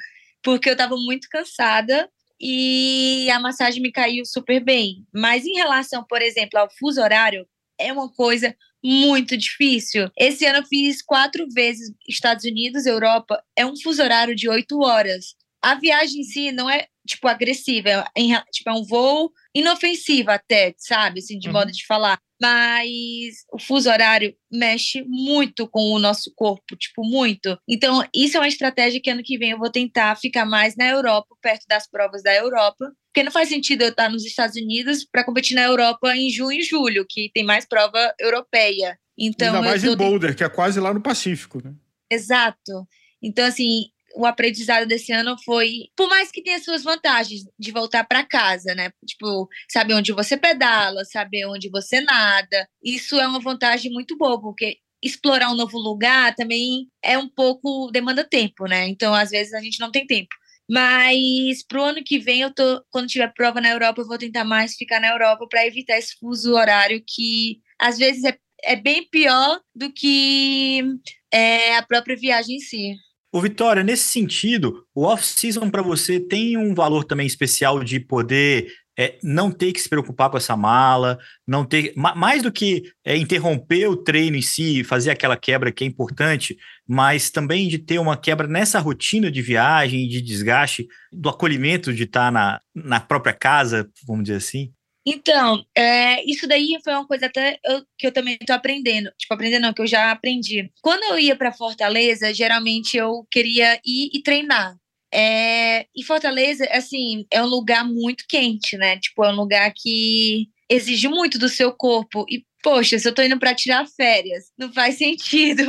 porque 0.44 0.68
eu 0.68 0.74
estava 0.74 0.98
muito 0.98 1.30
cansada 1.30 2.10
e 2.40 3.30
a 3.32 3.40
massagem 3.40 3.82
me 3.82 3.92
caiu 3.92 4.26
super 4.26 4.64
bem. 4.64 5.06
Mas 5.14 5.46
em 5.46 5.54
relação, 5.54 6.04
por 6.08 6.22
exemplo, 6.22 6.60
ao 6.60 6.70
fuso 6.70 7.02
horário, 7.02 7.48
é 7.80 7.92
uma 7.92 8.10
coisa 8.12 8.56
muito 8.84 9.36
difícil. 9.38 10.10
Esse 10.18 10.46
ano 10.46 10.60
eu 10.60 10.66
fiz 10.66 11.02
quatro 11.02 11.48
vezes 11.54 11.92
Estados 12.08 12.46
Unidos, 12.46 12.86
Europa. 12.86 13.44
É 13.56 13.66
um 13.66 13.76
fuso 13.76 14.02
horário 14.02 14.36
de 14.36 14.50
oito 14.50 14.80
horas. 14.82 15.36
A 15.62 15.76
viagem 15.76 16.22
em 16.22 16.24
si 16.24 16.52
não 16.52 16.70
é, 16.70 16.88
tipo, 17.06 17.28
agressiva. 17.28 17.90
É, 17.90 18.42
tipo, 18.52 18.70
é 18.70 18.74
um 18.74 18.86
voo 18.86 19.32
inofensivo 19.54 20.32
até, 20.32 20.74
sabe? 20.78 21.20
Assim, 21.20 21.38
de 21.38 21.48
uhum. 21.48 21.54
modo 21.54 21.72
de 21.72 21.86
falar 21.86 22.20
mas 22.42 23.44
o 23.52 23.60
fuso 23.60 23.90
horário 23.90 24.34
mexe 24.52 25.04
muito 25.08 25.68
com 25.68 25.92
o 25.92 26.00
nosso 26.00 26.32
corpo, 26.36 26.76
tipo, 26.78 27.04
muito. 27.04 27.58
Então, 27.68 28.04
isso 28.14 28.38
é 28.38 28.40
uma 28.40 28.48
estratégia 28.48 29.02
que 29.02 29.10
ano 29.10 29.24
que 29.24 29.38
vem 29.38 29.52
eu 29.52 29.60
vou 29.60 29.70
tentar 29.70 30.16
ficar 30.16 30.46
mais 30.46 30.76
na 30.76 30.88
Europa, 30.88 31.36
perto 31.42 31.66
das 31.68 31.90
provas 31.90 32.24
da 32.24 32.34
Europa, 32.34 32.92
porque 33.08 33.24
não 33.24 33.32
faz 33.32 33.50
sentido 33.50 33.82
eu 33.82 33.90
estar 33.90 34.10
nos 34.10 34.26
Estados 34.26 34.56
Unidos 34.56 35.06
para 35.12 35.24
competir 35.24 35.56
na 35.56 35.64
Europa 35.64 36.16
em 36.16 36.30
junho 36.30 36.60
e 36.60 36.64
julho, 36.64 37.06
que 37.08 37.30
tem 37.34 37.44
mais 37.44 37.66
prova 37.66 38.14
europeia. 38.20 38.98
Então, 39.18 39.56
Ainda 39.56 39.68
mais 39.68 39.84
em 39.84 39.96
Boulder, 39.96 40.36
que 40.36 40.44
é 40.44 40.50
quase 40.50 40.80
lá 40.80 40.94
no 40.94 41.02
Pacífico, 41.02 41.62
né? 41.62 41.74
Exato. 42.10 42.88
Então, 43.22 43.46
assim, 43.46 43.90
o 44.16 44.26
aprendizado 44.26 44.88
desse 44.88 45.12
ano 45.12 45.36
foi, 45.44 45.90
por 45.96 46.10
mais 46.10 46.32
que 46.32 46.44
tenha 46.44 46.60
suas 46.60 46.84
vantagens 46.84 47.42
de 47.58 47.72
voltar 47.72 48.04
para 48.06 48.26
casa, 48.26 48.74
né? 48.76 48.92
Tipo, 49.06 49.48
saber 49.70 49.94
onde 49.94 50.12
você 50.12 50.38
pedala, 50.38 51.06
saber 51.06 51.46
onde 51.46 51.70
você 51.70 52.02
nada. 52.02 52.68
Isso 52.84 53.20
é 53.20 53.28
uma 53.28 53.40
vantagem 53.40 53.92
muito 53.92 54.18
boa, 54.18 54.40
porque 54.42 54.78
explorar 55.02 55.52
um 55.52 55.56
novo 55.56 55.78
lugar 55.78 56.36
também 56.36 56.88
é 57.04 57.18
um 57.18 57.30
pouco 57.30 57.90
demanda 57.92 58.24
tempo, 58.24 58.66
né? 58.66 58.88
Então, 58.88 59.14
às 59.14 59.30
vezes 59.30 59.54
a 59.54 59.62
gente 59.62 59.80
não 59.80 59.92
tem 59.92 60.06
tempo. 60.06 60.30
Mas 60.70 61.64
pro 61.68 61.84
ano 61.84 62.04
que 62.04 62.20
vem, 62.20 62.42
eu 62.42 62.54
tô, 62.54 62.84
quando 62.92 63.08
tiver 63.08 63.34
prova 63.34 63.60
na 63.60 63.70
Europa, 63.72 64.02
eu 64.02 64.08
vou 64.08 64.18
tentar 64.20 64.44
mais 64.44 64.76
ficar 64.76 65.00
na 65.00 65.10
Europa 65.10 65.48
para 65.50 65.66
evitar 65.66 65.98
esse 65.98 66.16
fuso 66.20 66.54
horário 66.54 67.04
que 67.08 67.60
às 67.80 67.98
vezes 67.98 68.24
é, 68.24 68.38
é 68.64 68.76
bem 68.76 69.08
pior 69.10 69.60
do 69.74 69.92
que 69.92 70.84
é, 71.32 71.76
a 71.76 71.82
própria 71.82 72.16
viagem 72.16 72.58
em 72.58 72.60
si. 72.60 72.96
O 73.32 73.40
Vitória, 73.40 73.84
nesse 73.84 74.10
sentido, 74.10 74.86
o 74.94 75.06
off-season 75.06 75.70
para 75.70 75.84
você 75.84 76.20
tem 76.20 76.58
um 76.58 76.74
valor 76.74 77.04
também 77.04 77.28
especial 77.28 77.84
de 77.84 78.00
poder 78.00 78.72
é, 78.98 79.18
não 79.24 79.50
ter 79.50 79.72
que 79.72 79.80
se 79.80 79.88
preocupar 79.88 80.30
com 80.30 80.36
essa 80.36 80.58
mala, 80.58 81.18
não 81.48 81.64
ter 81.64 81.94
mais 81.96 82.42
do 82.42 82.52
que 82.52 82.92
é, 83.06 83.16
interromper 83.16 83.88
o 83.88 83.96
treino 83.96 84.36
em 84.36 84.42
si, 84.42 84.84
fazer 84.84 85.12
aquela 85.12 85.38
quebra 85.38 85.72
que 85.72 85.84
é 85.84 85.88
importante, 85.88 86.58
mas 86.88 87.30
também 87.30 87.70
de 87.70 87.78
ter 87.78 88.00
uma 88.00 88.18
quebra 88.18 88.46
nessa 88.46 88.80
rotina 88.80 89.32
de 89.32 89.42
viagem, 89.42 90.08
de 90.08 90.22
desgaste, 90.22 90.88
do 91.14 91.30
acolhimento 91.30 91.94
de 91.94 92.04
estar 92.04 92.32
na, 92.32 92.60
na 92.76 93.00
própria 93.00 93.32
casa, 93.32 93.90
vamos 94.06 94.24
dizer 94.24 94.38
assim. 94.38 94.74
Então, 95.06 95.66
é, 95.76 96.24
isso 96.30 96.48
daí 96.48 96.78
foi 96.84 96.94
uma 96.94 97.08
coisa 97.08 97.26
até 97.26 97.60
eu, 97.66 97.84
que 97.98 98.08
eu 98.08 98.12
também 98.12 98.38
estou 98.40 98.56
aprendendo. 98.56 99.12
Tipo, 99.18 99.34
aprendendo 99.34 99.64
não, 99.64 99.74
que 99.74 99.82
eu 99.82 99.88
já 99.88 100.12
aprendi. 100.12 100.72
Quando 100.82 101.04
eu 101.04 101.20
ia 101.20 101.36
para 101.36 101.52
Fortaleza, 101.52 102.34
geralmente 102.34 102.98
eu 102.98 103.26
queria 103.32 103.80
ir 103.86 104.10
e 104.14 104.22
treinar. 104.22 104.78
É, 105.12 105.88
e 105.96 106.04
Fortaleza, 106.04 106.68
assim, 106.72 107.26
é 107.32 107.42
um 107.42 107.48
lugar 107.48 107.84
muito 107.84 108.26
quente, 108.28 108.78
né? 108.78 109.00
Tipo, 109.00 109.24
é 109.24 109.32
um 109.32 109.36
lugar 109.36 109.74
que 109.76 110.48
exige 110.70 111.08
muito 111.08 111.40
do 111.40 111.50
seu 111.50 111.72
corpo. 111.72 112.26
E, 112.30 112.46
poxa, 112.62 113.00
se 113.00 113.08
eu 113.08 113.14
tô 113.14 113.24
indo 113.24 113.40
para 113.40 113.56
tirar 113.56 113.88
férias, 113.88 114.52
não 114.58 114.72
faz 114.72 114.96
sentido 115.00 115.64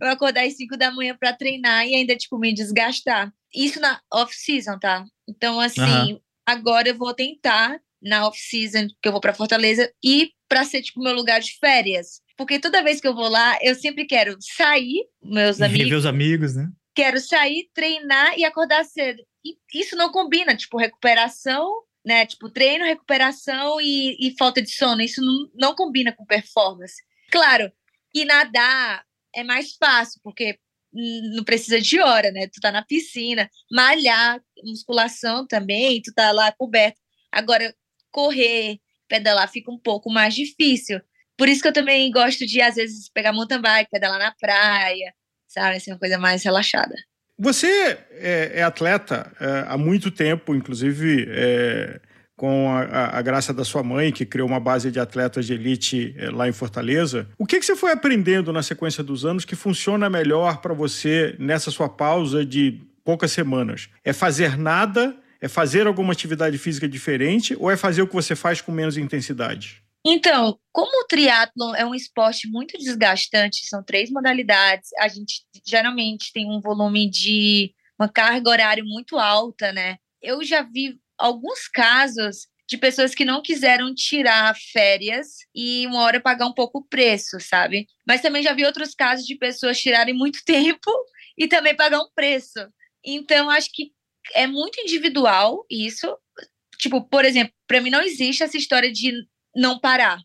eu 0.00 0.08
acordar 0.08 0.44
às 0.46 0.56
5 0.56 0.76
da 0.76 0.90
manhã 0.90 1.16
para 1.18 1.32
treinar 1.32 1.86
e 1.86 1.94
ainda, 1.94 2.16
tipo, 2.16 2.38
me 2.38 2.54
desgastar. 2.54 3.32
Isso 3.54 3.80
na 3.80 4.00
off-season, 4.12 4.78
tá? 4.78 5.04
Então, 5.28 5.60
assim, 5.60 6.12
uhum. 6.12 6.20
agora 6.46 6.88
eu 6.88 6.96
vou 6.96 7.12
tentar 7.14 7.78
na 8.02 8.26
off-season, 8.26 8.88
que 9.02 9.08
eu 9.08 9.12
vou 9.12 9.20
para 9.20 9.34
Fortaleza, 9.34 9.92
e 10.02 10.32
para 10.48 10.64
ser, 10.64 10.82
tipo, 10.82 11.02
meu 11.02 11.14
lugar 11.14 11.40
de 11.40 11.56
férias. 11.58 12.20
Porque 12.36 12.58
toda 12.58 12.82
vez 12.82 13.00
que 13.00 13.08
eu 13.08 13.14
vou 13.14 13.28
lá, 13.28 13.58
eu 13.62 13.74
sempre 13.74 14.06
quero 14.06 14.36
sair, 14.40 15.04
meus 15.22 15.60
amigos. 15.60 15.84
Rever 15.84 15.98
os 15.98 16.06
amigos, 16.06 16.54
né? 16.54 16.68
Quero 16.94 17.20
sair, 17.20 17.68
treinar 17.74 18.38
e 18.38 18.44
acordar 18.44 18.84
cedo. 18.84 19.22
E 19.44 19.56
isso 19.74 19.96
não 19.96 20.10
combina, 20.10 20.56
tipo, 20.56 20.78
recuperação, 20.78 21.68
né? 22.04 22.24
Tipo, 22.26 22.48
treino, 22.48 22.84
recuperação 22.84 23.80
e, 23.80 24.16
e 24.20 24.34
falta 24.38 24.62
de 24.62 24.70
sono. 24.70 25.02
Isso 25.02 25.20
não, 25.20 25.50
não 25.54 25.74
combina 25.74 26.12
com 26.12 26.24
performance. 26.24 27.02
Claro, 27.30 27.70
e 28.14 28.24
nadar 28.24 29.04
é 29.34 29.44
mais 29.44 29.76
fácil, 29.76 30.20
porque 30.22 30.58
não 30.92 31.44
precisa 31.44 31.80
de 31.80 32.00
hora, 32.00 32.30
né? 32.30 32.46
Tu 32.46 32.60
tá 32.60 32.72
na 32.72 32.84
piscina, 32.84 33.50
malhar, 33.70 34.40
musculação 34.64 35.46
também, 35.46 36.00
tu 36.00 36.12
tá 36.14 36.32
lá 36.32 36.50
coberto. 36.52 36.98
Agora, 37.30 37.74
correr, 38.10 38.78
pedalar 39.08 39.50
fica 39.50 39.70
um 39.70 39.78
pouco 39.78 40.10
mais 40.10 40.34
difícil. 40.34 41.00
Por 41.36 41.48
isso 41.48 41.62
que 41.62 41.68
eu 41.68 41.72
também 41.72 42.10
gosto 42.10 42.44
de, 42.44 42.60
às 42.60 42.74
vezes, 42.74 43.08
pegar 43.08 43.32
mountain 43.32 43.60
bike, 43.60 43.90
pedalar 43.90 44.18
na 44.18 44.32
praia, 44.32 45.12
sabe? 45.46 45.76
Assim, 45.76 45.92
uma 45.92 45.98
coisa 45.98 46.18
mais 46.18 46.42
relaxada. 46.42 46.94
Você 47.38 47.98
é, 48.10 48.52
é 48.54 48.62
atleta 48.62 49.32
é, 49.40 49.64
há 49.68 49.78
muito 49.78 50.10
tempo, 50.10 50.52
inclusive 50.52 51.28
é, 51.30 52.00
com 52.36 52.68
a, 52.70 53.16
a, 53.18 53.22
graça 53.22 53.54
da 53.54 53.64
sua 53.64 53.84
mãe, 53.84 54.10
que 54.10 54.26
criou 54.26 54.48
uma 54.48 54.58
base 54.58 54.90
de 54.90 54.98
atletas 54.98 55.46
de 55.46 55.54
elite 55.54 56.14
é, 56.18 56.30
lá 56.30 56.48
em 56.48 56.52
Fortaleza. 56.52 57.28
O 57.38 57.46
que, 57.46 57.60
que 57.60 57.64
você 57.64 57.76
foi 57.76 57.92
aprendendo 57.92 58.52
na 58.52 58.62
sequência 58.62 59.04
dos 59.04 59.24
anos 59.24 59.44
que 59.44 59.54
funciona 59.54 60.10
melhor 60.10 60.60
para 60.60 60.74
você 60.74 61.36
nessa 61.38 61.70
sua 61.70 61.88
pausa 61.88 62.44
de 62.44 62.80
poucas 63.04 63.30
semanas? 63.30 63.88
É 64.04 64.12
fazer 64.12 64.58
nada 64.58 65.16
é 65.40 65.48
fazer 65.48 65.86
alguma 65.86 66.12
atividade 66.12 66.58
física 66.58 66.88
diferente 66.88 67.56
ou 67.58 67.70
é 67.70 67.76
fazer 67.76 68.02
o 68.02 68.06
que 68.06 68.14
você 68.14 68.34
faz 68.34 68.60
com 68.60 68.72
menos 68.72 68.96
intensidade? 68.96 69.82
Então, 70.04 70.58
como 70.72 71.02
o 71.02 71.06
triatlon 71.06 71.74
é 71.74 71.84
um 71.84 71.94
esporte 71.94 72.48
muito 72.48 72.78
desgastante, 72.78 73.66
são 73.66 73.82
três 73.82 74.10
modalidades, 74.10 74.90
a 74.98 75.08
gente 75.08 75.42
geralmente 75.66 76.32
tem 76.32 76.50
um 76.50 76.60
volume 76.60 77.10
de 77.10 77.74
uma 77.98 78.08
carga 78.08 78.48
horária 78.48 78.84
muito 78.84 79.18
alta, 79.18 79.72
né? 79.72 79.96
Eu 80.22 80.42
já 80.44 80.62
vi 80.62 80.98
alguns 81.18 81.66
casos 81.68 82.46
de 82.68 82.76
pessoas 82.76 83.14
que 83.14 83.24
não 83.24 83.42
quiseram 83.42 83.94
tirar 83.94 84.54
férias 84.72 85.38
e 85.54 85.86
uma 85.86 86.02
hora 86.02 86.20
pagar 86.20 86.46
um 86.46 86.52
pouco 86.52 86.78
o 86.78 86.84
preço, 86.84 87.40
sabe? 87.40 87.86
Mas 88.06 88.20
também 88.20 88.42
já 88.42 88.52
vi 88.52 88.64
outros 88.64 88.94
casos 88.94 89.26
de 89.26 89.36
pessoas 89.36 89.80
tirarem 89.80 90.14
muito 90.14 90.40
tempo 90.46 90.90
e 91.36 91.48
também 91.48 91.74
pagar 91.74 91.98
um 92.00 92.10
preço. 92.14 92.60
Então, 93.04 93.48
acho 93.48 93.70
que 93.72 93.90
é 94.34 94.46
muito 94.46 94.80
individual 94.80 95.64
isso. 95.70 96.16
Tipo, 96.78 97.02
por 97.08 97.24
exemplo, 97.24 97.52
para 97.66 97.80
mim 97.80 97.90
não 97.90 98.02
existe 98.02 98.42
essa 98.42 98.56
história 98.56 98.92
de 98.92 99.12
não 99.54 99.78
parar. 99.80 100.18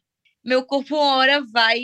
Meu 0.44 0.66
corpo 0.66 0.96
uma 0.96 1.18
hora 1.18 1.44
vai, 1.52 1.80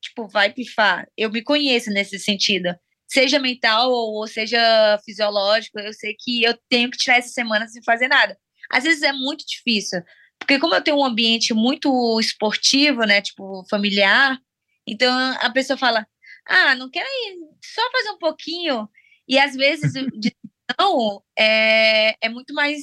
tipo, 0.00 0.28
vai 0.28 0.52
pifar. 0.52 1.06
Eu 1.16 1.30
me 1.30 1.42
conheço 1.42 1.90
nesse 1.90 2.18
sentido. 2.18 2.74
Seja 3.06 3.38
mental 3.38 3.90
ou 3.92 4.26
seja 4.26 4.58
fisiológico, 5.04 5.78
eu 5.78 5.92
sei 5.92 6.14
que 6.18 6.42
eu 6.42 6.58
tenho 6.68 6.90
que 6.90 6.98
tirar 6.98 7.18
essa 7.18 7.28
semana 7.28 7.66
sem 7.68 7.82
fazer 7.82 8.08
nada. 8.08 8.36
Às 8.70 8.84
vezes 8.84 9.02
é 9.02 9.12
muito 9.12 9.44
difícil, 9.46 10.00
porque 10.38 10.58
como 10.58 10.74
eu 10.74 10.82
tenho 10.82 10.98
um 10.98 11.04
ambiente 11.04 11.54
muito 11.54 12.18
esportivo, 12.20 13.04
né, 13.04 13.20
tipo, 13.22 13.64
familiar, 13.70 14.38
então 14.86 15.12
a 15.40 15.50
pessoa 15.50 15.76
fala: 15.78 16.06
"Ah, 16.46 16.74
não 16.74 16.90
quero 16.90 17.06
ir, 17.06 17.36
só 17.64 17.82
fazer 17.92 18.10
um 18.10 18.18
pouquinho". 18.18 18.88
E 19.28 19.38
às 19.38 19.54
vezes 19.54 19.92
de 20.18 20.34
não, 20.78 21.22
é, 21.38 22.14
é 22.20 22.28
muito 22.28 22.54
mais 22.54 22.82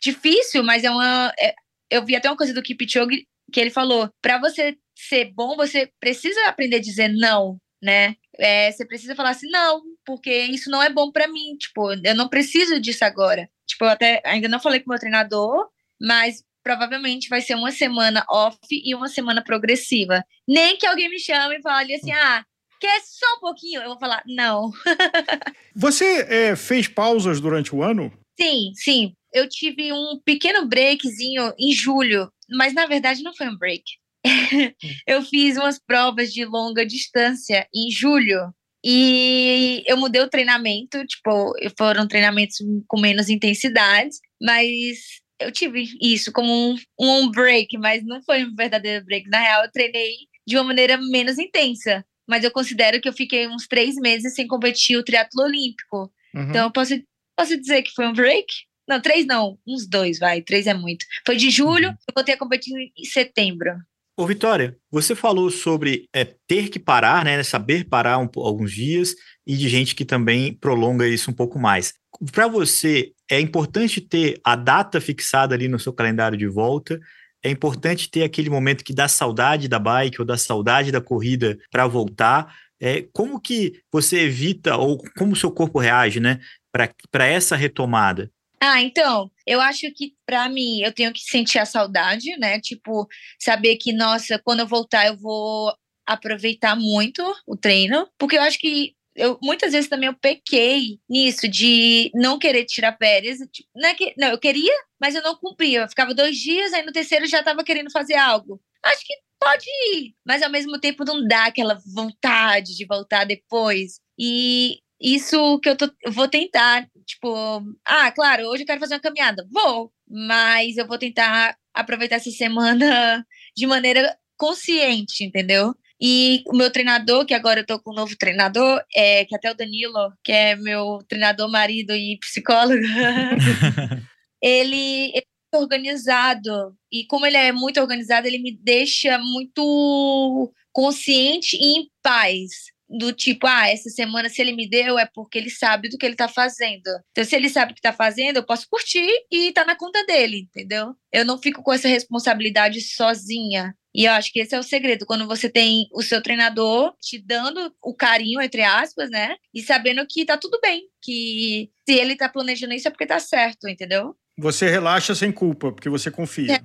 difícil, 0.00 0.62
mas 0.62 0.84
é 0.84 0.90
uma. 0.90 1.32
É, 1.38 1.54
eu 1.90 2.04
vi 2.04 2.16
até 2.16 2.28
uma 2.28 2.36
coisa 2.36 2.54
do 2.54 2.62
Kipchoge 2.62 3.26
que 3.52 3.60
ele 3.60 3.70
falou: 3.70 4.10
para 4.22 4.38
você 4.38 4.76
ser 4.96 5.32
bom, 5.32 5.56
você 5.56 5.90
precisa 6.00 6.46
aprender 6.46 6.76
a 6.76 6.80
dizer 6.80 7.08
não, 7.08 7.58
né? 7.82 8.16
É, 8.38 8.70
você 8.70 8.86
precisa 8.86 9.14
falar 9.14 9.30
assim, 9.30 9.48
não, 9.50 9.82
porque 10.04 10.32
isso 10.44 10.70
não 10.70 10.82
é 10.82 10.90
bom 10.90 11.10
para 11.10 11.28
mim. 11.28 11.56
Tipo, 11.58 11.92
eu 11.92 12.14
não 12.14 12.28
preciso 12.28 12.80
disso 12.80 13.04
agora. 13.04 13.48
Tipo, 13.66 13.84
eu 13.84 13.90
até 13.90 14.22
ainda 14.24 14.48
não 14.48 14.60
falei 14.60 14.80
com 14.80 14.86
o 14.86 14.90
meu 14.90 14.98
treinador, 14.98 15.68
mas 16.00 16.42
provavelmente 16.62 17.28
vai 17.28 17.40
ser 17.40 17.54
uma 17.54 17.70
semana 17.70 18.24
off 18.28 18.58
e 18.70 18.94
uma 18.94 19.08
semana 19.08 19.42
progressiva. 19.42 20.24
Nem 20.46 20.76
que 20.76 20.86
alguém 20.86 21.08
me 21.08 21.18
chame 21.18 21.56
e 21.56 21.62
fale 21.62 21.94
assim, 21.94 22.12
ah, 22.12 22.44
quer 22.80 23.00
só 23.04 23.26
um 23.36 23.40
pouquinho? 23.40 23.82
Eu 23.82 23.90
vou 23.90 23.98
falar, 23.98 24.22
não. 24.26 24.70
Você 25.76 26.26
é, 26.28 26.56
fez 26.56 26.88
pausas 26.88 27.40
durante 27.40 27.74
o 27.74 27.82
ano? 27.82 28.12
Sim, 28.40 28.72
sim. 28.74 29.14
Eu 29.32 29.48
tive 29.48 29.92
um 29.92 30.18
pequeno 30.24 30.66
breakzinho 30.66 31.52
em 31.58 31.72
julho, 31.72 32.32
mas 32.50 32.74
na 32.74 32.86
verdade 32.86 33.22
não 33.22 33.34
foi 33.34 33.48
um 33.48 33.56
break. 33.56 33.84
eu 35.06 35.22
fiz 35.22 35.56
umas 35.56 35.78
provas 35.78 36.32
de 36.32 36.44
longa 36.44 36.84
distância 36.84 37.66
em 37.74 37.90
julho. 37.90 38.52
E 38.84 39.84
eu 39.86 39.96
mudei 39.96 40.22
o 40.22 40.28
treinamento, 40.28 41.04
tipo, 41.06 41.52
foram 41.78 42.08
treinamentos 42.08 42.56
com 42.88 42.98
menos 42.98 43.28
intensidade, 43.28 44.16
mas 44.42 45.20
eu 45.38 45.52
tive 45.52 45.84
isso 46.00 46.32
como 46.32 46.50
um, 46.50 46.76
um 46.98 47.30
break, 47.30 47.76
mas 47.78 48.04
não 48.04 48.22
foi 48.22 48.44
um 48.44 48.54
verdadeiro 48.54 49.04
break. 49.04 49.28
Na 49.28 49.38
real, 49.38 49.64
eu 49.64 49.70
treinei 49.70 50.14
de 50.46 50.56
uma 50.56 50.64
maneira 50.64 50.96
menos 50.96 51.38
intensa, 51.38 52.04
mas 52.30 52.44
eu 52.44 52.50
considero 52.52 53.00
que 53.00 53.08
eu 53.08 53.12
fiquei 53.12 53.48
uns 53.48 53.66
três 53.66 53.96
meses 53.96 54.34
sem 54.34 54.46
competir 54.46 54.96
o 54.96 55.02
triatlo 55.02 55.42
olímpico. 55.42 56.10
Uhum. 56.32 56.48
Então, 56.48 56.66
eu 56.66 56.70
posso, 56.70 56.94
posso 57.36 57.60
dizer 57.60 57.82
que 57.82 57.90
foi 57.90 58.06
um 58.06 58.12
break? 58.12 58.46
Não, 58.88 59.00
três 59.00 59.26
não, 59.26 59.58
uns 59.66 59.86
dois, 59.86 60.18
vai, 60.20 60.40
três 60.40 60.68
é 60.68 60.74
muito. 60.74 61.04
Foi 61.26 61.36
de 61.36 61.50
julho, 61.50 61.88
uhum. 61.88 61.94
eu 62.08 62.14
voltei 62.14 62.34
a 62.34 62.38
competir 62.38 62.72
em 62.96 63.04
setembro. 63.04 63.72
Ô, 64.16 64.26
Vitória, 64.26 64.76
você 64.90 65.14
falou 65.14 65.50
sobre 65.50 66.08
é, 66.14 66.24
ter 66.46 66.68
que 66.68 66.78
parar, 66.78 67.24
né? 67.24 67.42
Saber 67.42 67.84
parar 67.84 68.18
um, 68.18 68.28
alguns 68.36 68.72
dias 68.72 69.14
e 69.46 69.56
de 69.56 69.68
gente 69.68 69.94
que 69.94 70.04
também 70.04 70.54
prolonga 70.54 71.08
isso 71.08 71.30
um 71.30 71.34
pouco 71.34 71.58
mais. 71.58 71.94
Para 72.30 72.46
você, 72.46 73.12
é 73.30 73.40
importante 73.40 74.00
ter 74.00 74.38
a 74.44 74.54
data 74.54 75.00
fixada 75.00 75.54
ali 75.54 75.68
no 75.68 75.80
seu 75.80 75.92
calendário 75.92 76.38
de 76.38 76.46
volta. 76.46 77.00
É 77.42 77.50
importante 77.50 78.10
ter 78.10 78.22
aquele 78.22 78.50
momento 78.50 78.84
que 78.84 78.92
dá 78.92 79.08
saudade 79.08 79.68
da 79.68 79.78
bike 79.78 80.20
ou 80.20 80.26
dá 80.26 80.36
saudade 80.36 80.92
da 80.92 81.00
corrida 81.00 81.58
para 81.70 81.86
voltar. 81.86 82.54
É, 82.78 83.02
como 83.12 83.40
que 83.40 83.82
você 83.92 84.20
evita 84.20 84.76
ou 84.76 85.02
como 85.16 85.32
o 85.32 85.36
seu 85.36 85.50
corpo 85.50 85.78
reage, 85.78 86.20
né, 86.20 86.40
para 86.72 87.26
essa 87.26 87.56
retomada? 87.56 88.30
Ah, 88.62 88.82
então, 88.82 89.30
eu 89.46 89.58
acho 89.60 89.90
que 89.94 90.14
para 90.26 90.46
mim 90.48 90.82
eu 90.82 90.92
tenho 90.92 91.12
que 91.14 91.20
sentir 91.20 91.58
a 91.58 91.64
saudade, 91.64 92.36
né? 92.38 92.60
Tipo, 92.60 93.08
saber 93.38 93.76
que, 93.76 93.90
nossa, 93.90 94.38
quando 94.38 94.60
eu 94.60 94.66
voltar 94.66 95.06
eu 95.06 95.16
vou 95.16 95.74
aproveitar 96.06 96.76
muito 96.76 97.22
o 97.46 97.56
treino, 97.56 98.06
porque 98.18 98.36
eu 98.36 98.42
acho 98.42 98.58
que 98.58 98.94
eu 99.14 99.38
muitas 99.42 99.72
vezes 99.72 99.88
também 99.88 100.08
eu 100.08 100.14
pequei 100.14 101.00
nisso 101.08 101.48
de 101.48 102.10
não 102.14 102.38
querer 102.38 102.64
tirar 102.64 102.96
férias. 102.96 103.38
Tipo, 103.52 103.68
não, 103.74 103.88
é 103.88 103.94
que, 103.94 104.14
não, 104.16 104.28
eu 104.28 104.38
queria, 104.38 104.72
mas 105.00 105.14
eu 105.14 105.22
não 105.22 105.36
cumpria. 105.36 105.80
Eu 105.82 105.88
ficava 105.88 106.14
dois 106.14 106.36
dias, 106.36 106.72
aí 106.72 106.84
no 106.84 106.92
terceiro 106.92 107.26
já 107.26 107.40
estava 107.40 107.64
querendo 107.64 107.90
fazer 107.90 108.14
algo. 108.14 108.60
Acho 108.82 109.04
que 109.04 109.14
pode 109.40 109.64
ir, 109.94 110.14
mas 110.24 110.42
ao 110.42 110.50
mesmo 110.50 110.78
tempo 110.78 111.04
não 111.04 111.26
dá 111.26 111.46
aquela 111.46 111.80
vontade 111.94 112.76
de 112.76 112.86
voltar 112.86 113.24
depois. 113.24 114.00
E 114.18 114.78
isso 115.00 115.58
que 115.60 115.68
eu, 115.70 115.76
tô, 115.76 115.90
eu 116.04 116.12
vou 116.12 116.28
tentar, 116.28 116.86
tipo, 117.06 117.62
ah, 117.86 118.12
claro, 118.12 118.46
hoje 118.48 118.62
eu 118.62 118.66
quero 118.66 118.80
fazer 118.80 118.94
uma 118.94 119.00
caminhada, 119.00 119.46
vou, 119.50 119.92
mas 120.08 120.76
eu 120.76 120.86
vou 120.86 120.98
tentar 120.98 121.56
aproveitar 121.72 122.16
essa 122.16 122.30
semana 122.30 123.24
de 123.56 123.66
maneira 123.66 124.14
consciente, 124.36 125.24
entendeu? 125.24 125.74
E 126.00 126.42
o 126.46 126.56
meu 126.56 126.70
treinador, 126.70 127.26
que 127.26 127.34
agora 127.34 127.60
eu 127.60 127.66
tô 127.66 127.78
com 127.78 127.90
um 127.92 127.94
novo 127.94 128.16
treinador, 128.16 128.82
é 128.94 129.24
que 129.26 129.34
até 129.34 129.50
o 129.50 129.54
Danilo, 129.54 130.12
que 130.24 130.32
é 130.32 130.56
meu 130.56 130.98
treinador, 131.08 131.50
marido 131.50 131.94
e 131.94 132.18
psicólogo, 132.18 132.80
ele, 134.40 135.10
ele 135.14 135.26
é 135.52 135.56
organizado. 135.56 136.74
E 136.90 137.04
como 137.06 137.26
ele 137.26 137.36
é 137.36 137.52
muito 137.52 137.80
organizado, 137.80 138.26
ele 138.26 138.38
me 138.38 138.56
deixa 138.56 139.18
muito 139.18 140.52
consciente 140.72 141.56
e 141.56 141.80
em 141.80 141.90
paz 142.02 142.70
do 142.90 143.12
tipo, 143.12 143.46
ah, 143.46 143.68
essa 143.68 143.88
semana 143.88 144.28
se 144.28 144.42
ele 144.42 144.52
me 144.52 144.68
deu 144.68 144.98
é 144.98 145.06
porque 145.14 145.38
ele 145.38 145.48
sabe 145.48 145.88
do 145.88 145.96
que 145.96 146.04
ele 146.04 146.16
tá 146.16 146.26
fazendo. 146.26 146.88
Então, 147.12 147.24
se 147.24 147.36
ele 147.36 147.48
sabe 147.48 147.70
o 147.70 147.74
que 147.74 147.80
tá 147.80 147.92
fazendo, 147.92 148.38
eu 148.38 148.44
posso 148.44 148.66
curtir 148.68 149.08
e 149.30 149.52
tá 149.52 149.64
na 149.64 149.76
conta 149.76 150.04
dele, 150.04 150.40
entendeu? 150.40 150.94
Eu 151.12 151.24
não 151.24 151.38
fico 151.38 151.62
com 151.62 151.72
essa 151.72 151.86
responsabilidade 151.86 152.80
sozinha. 152.80 153.76
E 153.94 154.04
eu 154.04 154.12
acho 154.12 154.32
que 154.32 154.40
esse 154.40 154.54
é 154.54 154.58
o 154.58 154.62
segredo, 154.62 155.04
quando 155.04 155.26
você 155.26 155.48
tem 155.48 155.88
o 155.92 156.02
seu 156.02 156.22
treinador 156.22 156.94
te 157.00 157.18
dando 157.18 157.74
o 157.82 157.94
carinho, 157.94 158.40
entre 158.40 158.62
aspas, 158.62 159.10
né? 159.10 159.36
E 159.52 159.62
sabendo 159.62 160.06
que 160.08 160.24
tá 160.24 160.36
tudo 160.36 160.60
bem, 160.62 160.82
que 161.02 161.70
se 161.88 161.94
ele 161.94 162.16
tá 162.16 162.28
planejando 162.28 162.74
isso 162.74 162.86
é 162.86 162.90
porque 162.90 163.06
tá 163.06 163.18
certo, 163.18 163.68
entendeu? 163.68 164.14
Você 164.38 164.68
relaxa 164.68 165.14
sem 165.14 165.32
culpa, 165.32 165.72
porque 165.72 165.88
você 165.88 166.10
confia. 166.10 166.54
É 166.54 166.60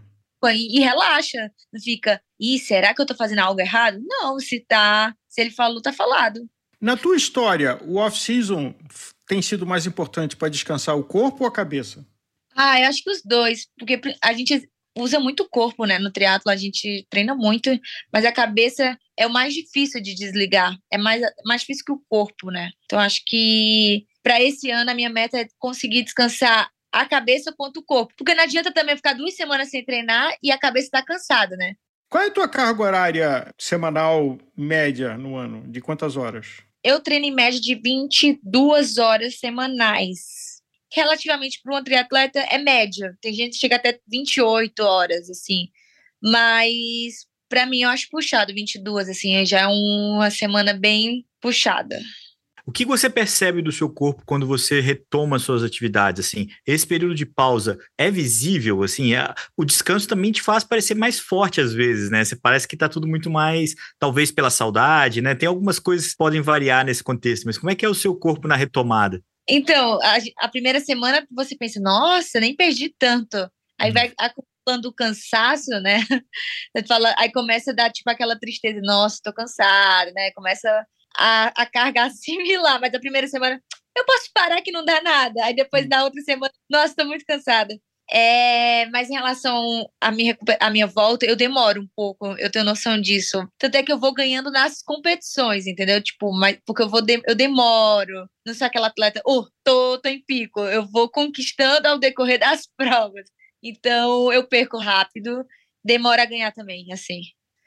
e, 0.54 0.78
e 0.78 0.80
relaxa. 0.80 1.52
Não 1.72 1.82
fica, 1.82 2.22
ih, 2.40 2.60
será 2.60 2.94
que 2.94 3.02
eu 3.02 3.06
tô 3.06 3.16
fazendo 3.16 3.40
algo 3.40 3.60
errado? 3.60 4.00
Não, 4.06 4.40
se 4.40 4.60
tá, 4.60 5.16
se 5.28 5.42
ele 5.42 5.52
falou, 5.52 5.82
tá 5.82 5.94
falado. 5.94 6.40
Na 6.80 6.96
tua 6.96 7.16
história, 7.16 7.80
o 7.84 7.96
off-season 7.96 8.76
tem 9.28 9.42
sido 9.42 9.66
mais 9.66 9.86
importante 9.86 10.36
para 10.36 10.50
descansar 10.50 10.98
o 10.98 11.04
corpo 11.04 11.44
ou 11.44 11.48
a 11.48 11.52
cabeça? 11.52 12.06
Ah, 12.56 12.80
eu 12.80 12.88
acho 12.88 13.04
que 13.04 13.10
os 13.10 13.22
dois, 13.24 13.68
porque 13.78 14.00
a 14.22 14.34
gente 14.34 14.70
usa 14.98 15.20
muito 15.20 15.44
o 15.44 15.50
corpo, 15.50 15.86
né? 15.86 16.00
No 16.00 16.12
triatlo 16.12 16.52
a 16.52 16.56
gente 16.56 17.06
treina 17.10 17.36
muito, 17.36 17.70
mas 18.12 18.26
a 18.26 18.32
cabeça 18.32 18.98
é 19.18 19.28
o 19.28 19.32
mais 19.32 19.54
difícil 19.54 20.02
de 20.02 20.16
desligar, 20.16 20.78
é 20.92 20.98
mais, 20.98 21.22
mais 21.46 21.62
difícil 21.62 21.86
que 21.86 21.92
o 21.92 22.02
corpo, 22.10 22.50
né? 22.50 22.72
Então 22.86 23.00
acho 23.00 23.22
que 23.26 24.06
para 24.24 24.42
esse 24.42 24.72
ano 24.72 24.90
a 24.90 24.94
minha 24.96 25.10
meta 25.10 25.40
é 25.40 25.48
conseguir 25.60 26.04
descansar 26.04 26.70
a 26.92 27.06
cabeça 27.06 27.54
quanto 27.56 27.78
o 27.78 27.84
corpo. 27.84 28.14
Porque 28.18 28.34
não 28.34 28.44
adianta 28.44 28.74
também 28.74 28.96
ficar 28.96 29.14
duas 29.14 29.36
semanas 29.36 29.70
sem 29.70 29.84
treinar 29.84 30.34
e 30.42 30.52
a 30.52 30.58
cabeça 30.58 30.88
está 30.88 31.04
cansada, 31.04 31.56
né? 31.58 31.76
Qual 32.10 32.24
é 32.24 32.28
a 32.28 32.32
tua 32.32 32.48
carga 32.48 32.84
horária 32.84 33.54
semanal 33.58 34.38
média 34.56 35.18
no 35.18 35.36
ano? 35.36 35.68
De 35.68 35.82
quantas 35.82 36.16
horas? 36.16 36.64
Eu 36.84 37.02
treino 37.02 37.26
em 37.26 37.34
média 37.34 37.60
de 37.60 37.76
22 37.76 38.98
horas 38.98 39.40
semanais. 39.40 40.45
Relativamente 40.96 41.60
para 41.62 41.78
um 41.78 41.84
triatleta 41.84 42.40
é 42.40 42.58
média. 42.58 43.18
Tem 43.22 43.34
gente 43.34 43.54
que 43.54 43.60
chega 43.60 43.76
até 43.76 44.00
28 44.08 44.80
horas, 44.82 45.30
assim. 45.30 45.68
Mas 46.24 47.26
para 47.50 47.66
mim 47.66 47.82
eu 47.82 47.90
acho 47.90 48.10
puxado 48.10 48.54
22, 48.54 49.10
assim, 49.10 49.46
já 49.46 49.62
é 49.62 49.68
uma 49.68 50.32
semana 50.32 50.74
bem 50.74 51.26
puxada. 51.42 52.00
O 52.68 52.72
que 52.72 52.84
você 52.84 53.08
percebe 53.08 53.62
do 53.62 53.72
seu 53.72 53.88
corpo 53.88 54.24
quando 54.26 54.48
você 54.48 54.80
retoma 54.80 55.38
suas 55.38 55.64
atividades? 55.64 56.26
Assim, 56.26 56.48
esse 56.66 56.88
período 56.88 57.14
de 57.14 57.24
pausa 57.24 57.78
é 57.96 58.10
visível? 58.10 58.82
Assim, 58.82 59.14
é, 59.14 59.32
o 59.56 59.64
descanso 59.64 60.08
também 60.08 60.32
te 60.32 60.42
faz 60.42 60.64
parecer 60.64 60.96
mais 60.96 61.20
forte 61.20 61.62
às 61.62 61.74
vezes, 61.74 62.10
né? 62.10 62.26
Você 62.26 62.36
parece 62.36 62.68
que 62.68 62.76
está 62.76 62.90
tudo 62.90 63.08
muito 63.08 63.30
mais, 63.30 63.76
talvez 64.00 64.32
pela 64.32 64.50
saudade, 64.50 65.22
né? 65.22 65.36
Tem 65.36 65.48
algumas 65.48 65.78
coisas 65.78 66.08
que 66.08 66.18
podem 66.18 66.42
variar 66.42 66.84
nesse 66.84 67.04
contexto, 67.04 67.44
mas 67.46 67.58
como 67.58 67.70
é 67.70 67.76
que 67.76 67.86
é 67.86 67.90
o 67.90 67.94
seu 67.94 68.16
corpo 68.16 68.48
na 68.48 68.56
retomada? 68.56 69.22
Então, 69.48 70.00
a, 70.02 70.18
a 70.46 70.48
primeira 70.48 70.80
semana 70.80 71.26
você 71.32 71.56
pensa, 71.56 71.80
nossa, 71.80 72.40
nem 72.40 72.56
perdi 72.56 72.94
tanto. 72.98 73.38
Aí 73.80 73.92
hum. 73.92 73.94
vai 73.94 74.14
acumulando 74.18 74.90
o 74.90 74.94
cansaço, 74.94 75.70
né? 75.82 76.00
Você 76.76 76.86
fala, 76.88 77.14
aí 77.18 77.32
começa 77.32 77.72
a 77.72 77.74
dar 77.74 77.92
tipo 77.92 78.10
aquela 78.10 78.40
tristeza, 78.40 78.80
nossa, 78.82 79.20
tô 79.24 79.34
cansado, 79.34 80.12
né? 80.14 80.32
Começa 80.32 80.86
a, 81.18 81.62
a 81.62 81.66
carga 81.66 82.06
assimilar, 82.06 82.80
mas 82.82 82.94
a 82.94 83.00
primeira 83.00 83.28
semana 83.28 83.62
eu 83.96 84.06
posso 84.06 84.30
parar 84.34 84.62
que 84.62 84.72
não 84.72 84.84
dá 84.84 85.02
nada. 85.02 85.46
Aí 85.46 85.56
depois 85.56 85.88
da 85.88 86.04
outra 86.04 86.22
semana, 86.22 86.52
nossa, 86.70 86.96
tô 86.96 87.06
muito 87.06 87.26
cansada. 87.26 87.78
É, 88.12 88.86
mas 88.92 89.10
em 89.10 89.14
relação 89.14 89.90
à 90.00 90.12
minha, 90.12 90.38
à 90.60 90.70
minha 90.70 90.86
volta, 90.86 91.26
eu 91.26 91.36
demoro 91.36 91.82
um 91.82 91.88
pouco, 91.96 92.28
eu 92.38 92.52
tenho 92.52 92.64
noção 92.64 93.00
disso. 93.02 93.48
Tanto 93.58 93.76
é 93.76 93.84
que 93.84 93.92
eu 93.92 94.00
vou 94.00 94.14
ganhando 94.14 94.52
nas 94.52 94.82
competições, 94.84 95.66
entendeu? 95.66 96.02
Tipo, 96.02 96.32
mas, 96.32 96.60
porque 96.66 96.84
eu 96.84 96.90
vou 96.90 97.02
de, 97.02 97.22
eu 97.26 97.36
demoro. 97.36 98.30
Não 98.46 98.54
sou 98.54 98.68
aquela 98.68 98.88
atleta, 98.88 99.22
oh, 99.26 99.48
tô, 99.64 100.00
tô 100.00 100.10
em 100.10 100.24
pico. 100.24 100.62
Eu 100.62 100.86
vou 100.86 101.10
conquistando 101.10 101.88
ao 101.88 102.00
decorrer 102.00 102.40
das 102.40 102.68
provas. 102.78 103.26
Então 103.64 104.32
eu 104.32 104.48
perco 104.48 104.78
rápido, 104.78 105.44
demora 105.84 106.24
a 106.24 106.26
ganhar 106.26 106.52
também, 106.54 106.92
assim. 106.94 107.22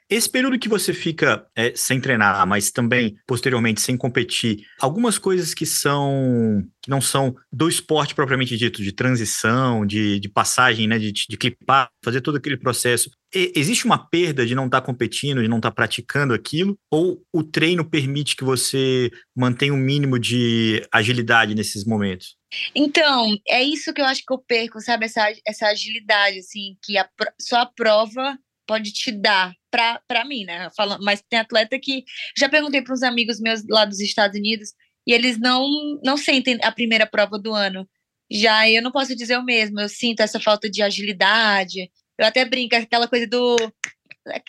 Esse 0.09 0.29
período 0.29 0.57
que 0.57 0.67
você 0.67 0.91
fica 0.91 1.45
é, 1.55 1.71
sem 1.75 2.01
treinar, 2.01 2.45
mas 2.47 2.71
também 2.71 3.15
posteriormente 3.27 3.79
sem 3.79 3.95
competir, 3.95 4.65
algumas 4.79 5.19
coisas 5.19 5.53
que 5.53 5.65
são 5.65 6.63
que 6.81 6.89
não 6.89 6.99
são 6.99 7.35
do 7.51 7.69
esporte 7.69 8.15
propriamente 8.15 8.57
dito, 8.57 8.81
de 8.81 8.91
transição, 8.91 9.85
de, 9.85 10.19
de 10.19 10.29
passagem, 10.29 10.87
né, 10.87 10.97
de, 10.97 11.11
de 11.11 11.37
clipar, 11.37 11.89
fazer 12.03 12.21
todo 12.21 12.37
aquele 12.37 12.57
processo. 12.57 13.11
E, 13.35 13.51
existe 13.55 13.85
uma 13.85 13.97
perda 13.97 14.45
de 14.45 14.55
não 14.55 14.65
estar 14.65 14.81
tá 14.81 14.85
competindo, 14.85 15.41
de 15.41 15.47
não 15.47 15.57
estar 15.57 15.69
tá 15.69 15.75
praticando 15.75 16.33
aquilo? 16.33 16.77
Ou 16.89 17.21
o 17.31 17.43
treino 17.43 17.87
permite 17.87 18.35
que 18.35 18.43
você 18.43 19.11
mantenha 19.35 19.73
um 19.73 19.77
mínimo 19.77 20.17
de 20.17 20.81
agilidade 20.91 21.53
nesses 21.53 21.85
momentos? 21.85 22.37
Então, 22.73 23.37
é 23.47 23.61
isso 23.61 23.93
que 23.93 24.01
eu 24.01 24.05
acho 24.05 24.23
que 24.25 24.33
eu 24.33 24.39
perco, 24.39 24.81
sabe? 24.81 25.05
Essa, 25.05 25.31
essa 25.45 25.67
agilidade, 25.67 26.39
assim, 26.39 26.75
que 26.81 26.97
a, 26.97 27.07
só 27.39 27.57
a 27.57 27.65
prova 27.65 28.37
pode 28.69 28.93
te 28.93 29.11
dar 29.11 29.51
para 29.71 30.23
mim, 30.25 30.45
né? 30.45 30.69
Falando, 30.77 31.03
mas 31.03 31.23
tem 31.27 31.39
atleta 31.39 31.79
que 31.81 32.03
já 32.37 32.47
perguntei 32.47 32.83
para 32.83 32.93
uns 32.93 33.01
amigos 33.01 33.39
meus 33.39 33.63
lá 33.67 33.83
dos 33.83 33.99
Estados 33.99 34.37
Unidos 34.37 34.73
e 35.07 35.11
eles 35.11 35.39
não 35.39 35.67
não 36.03 36.15
sentem 36.15 36.59
a 36.61 36.71
primeira 36.71 37.07
prova 37.07 37.39
do 37.39 37.51
ano. 37.51 37.89
Já 38.31 38.69
eu 38.69 38.83
não 38.83 38.91
posso 38.91 39.15
dizer 39.15 39.37
o 39.39 39.43
mesmo, 39.43 39.79
eu 39.79 39.89
sinto 39.89 40.19
essa 40.19 40.39
falta 40.39 40.69
de 40.69 40.83
agilidade. 40.83 41.89
Eu 42.15 42.27
até 42.27 42.45
brinco 42.45 42.75
aquela 42.75 43.07
coisa 43.07 43.25
do 43.25 43.55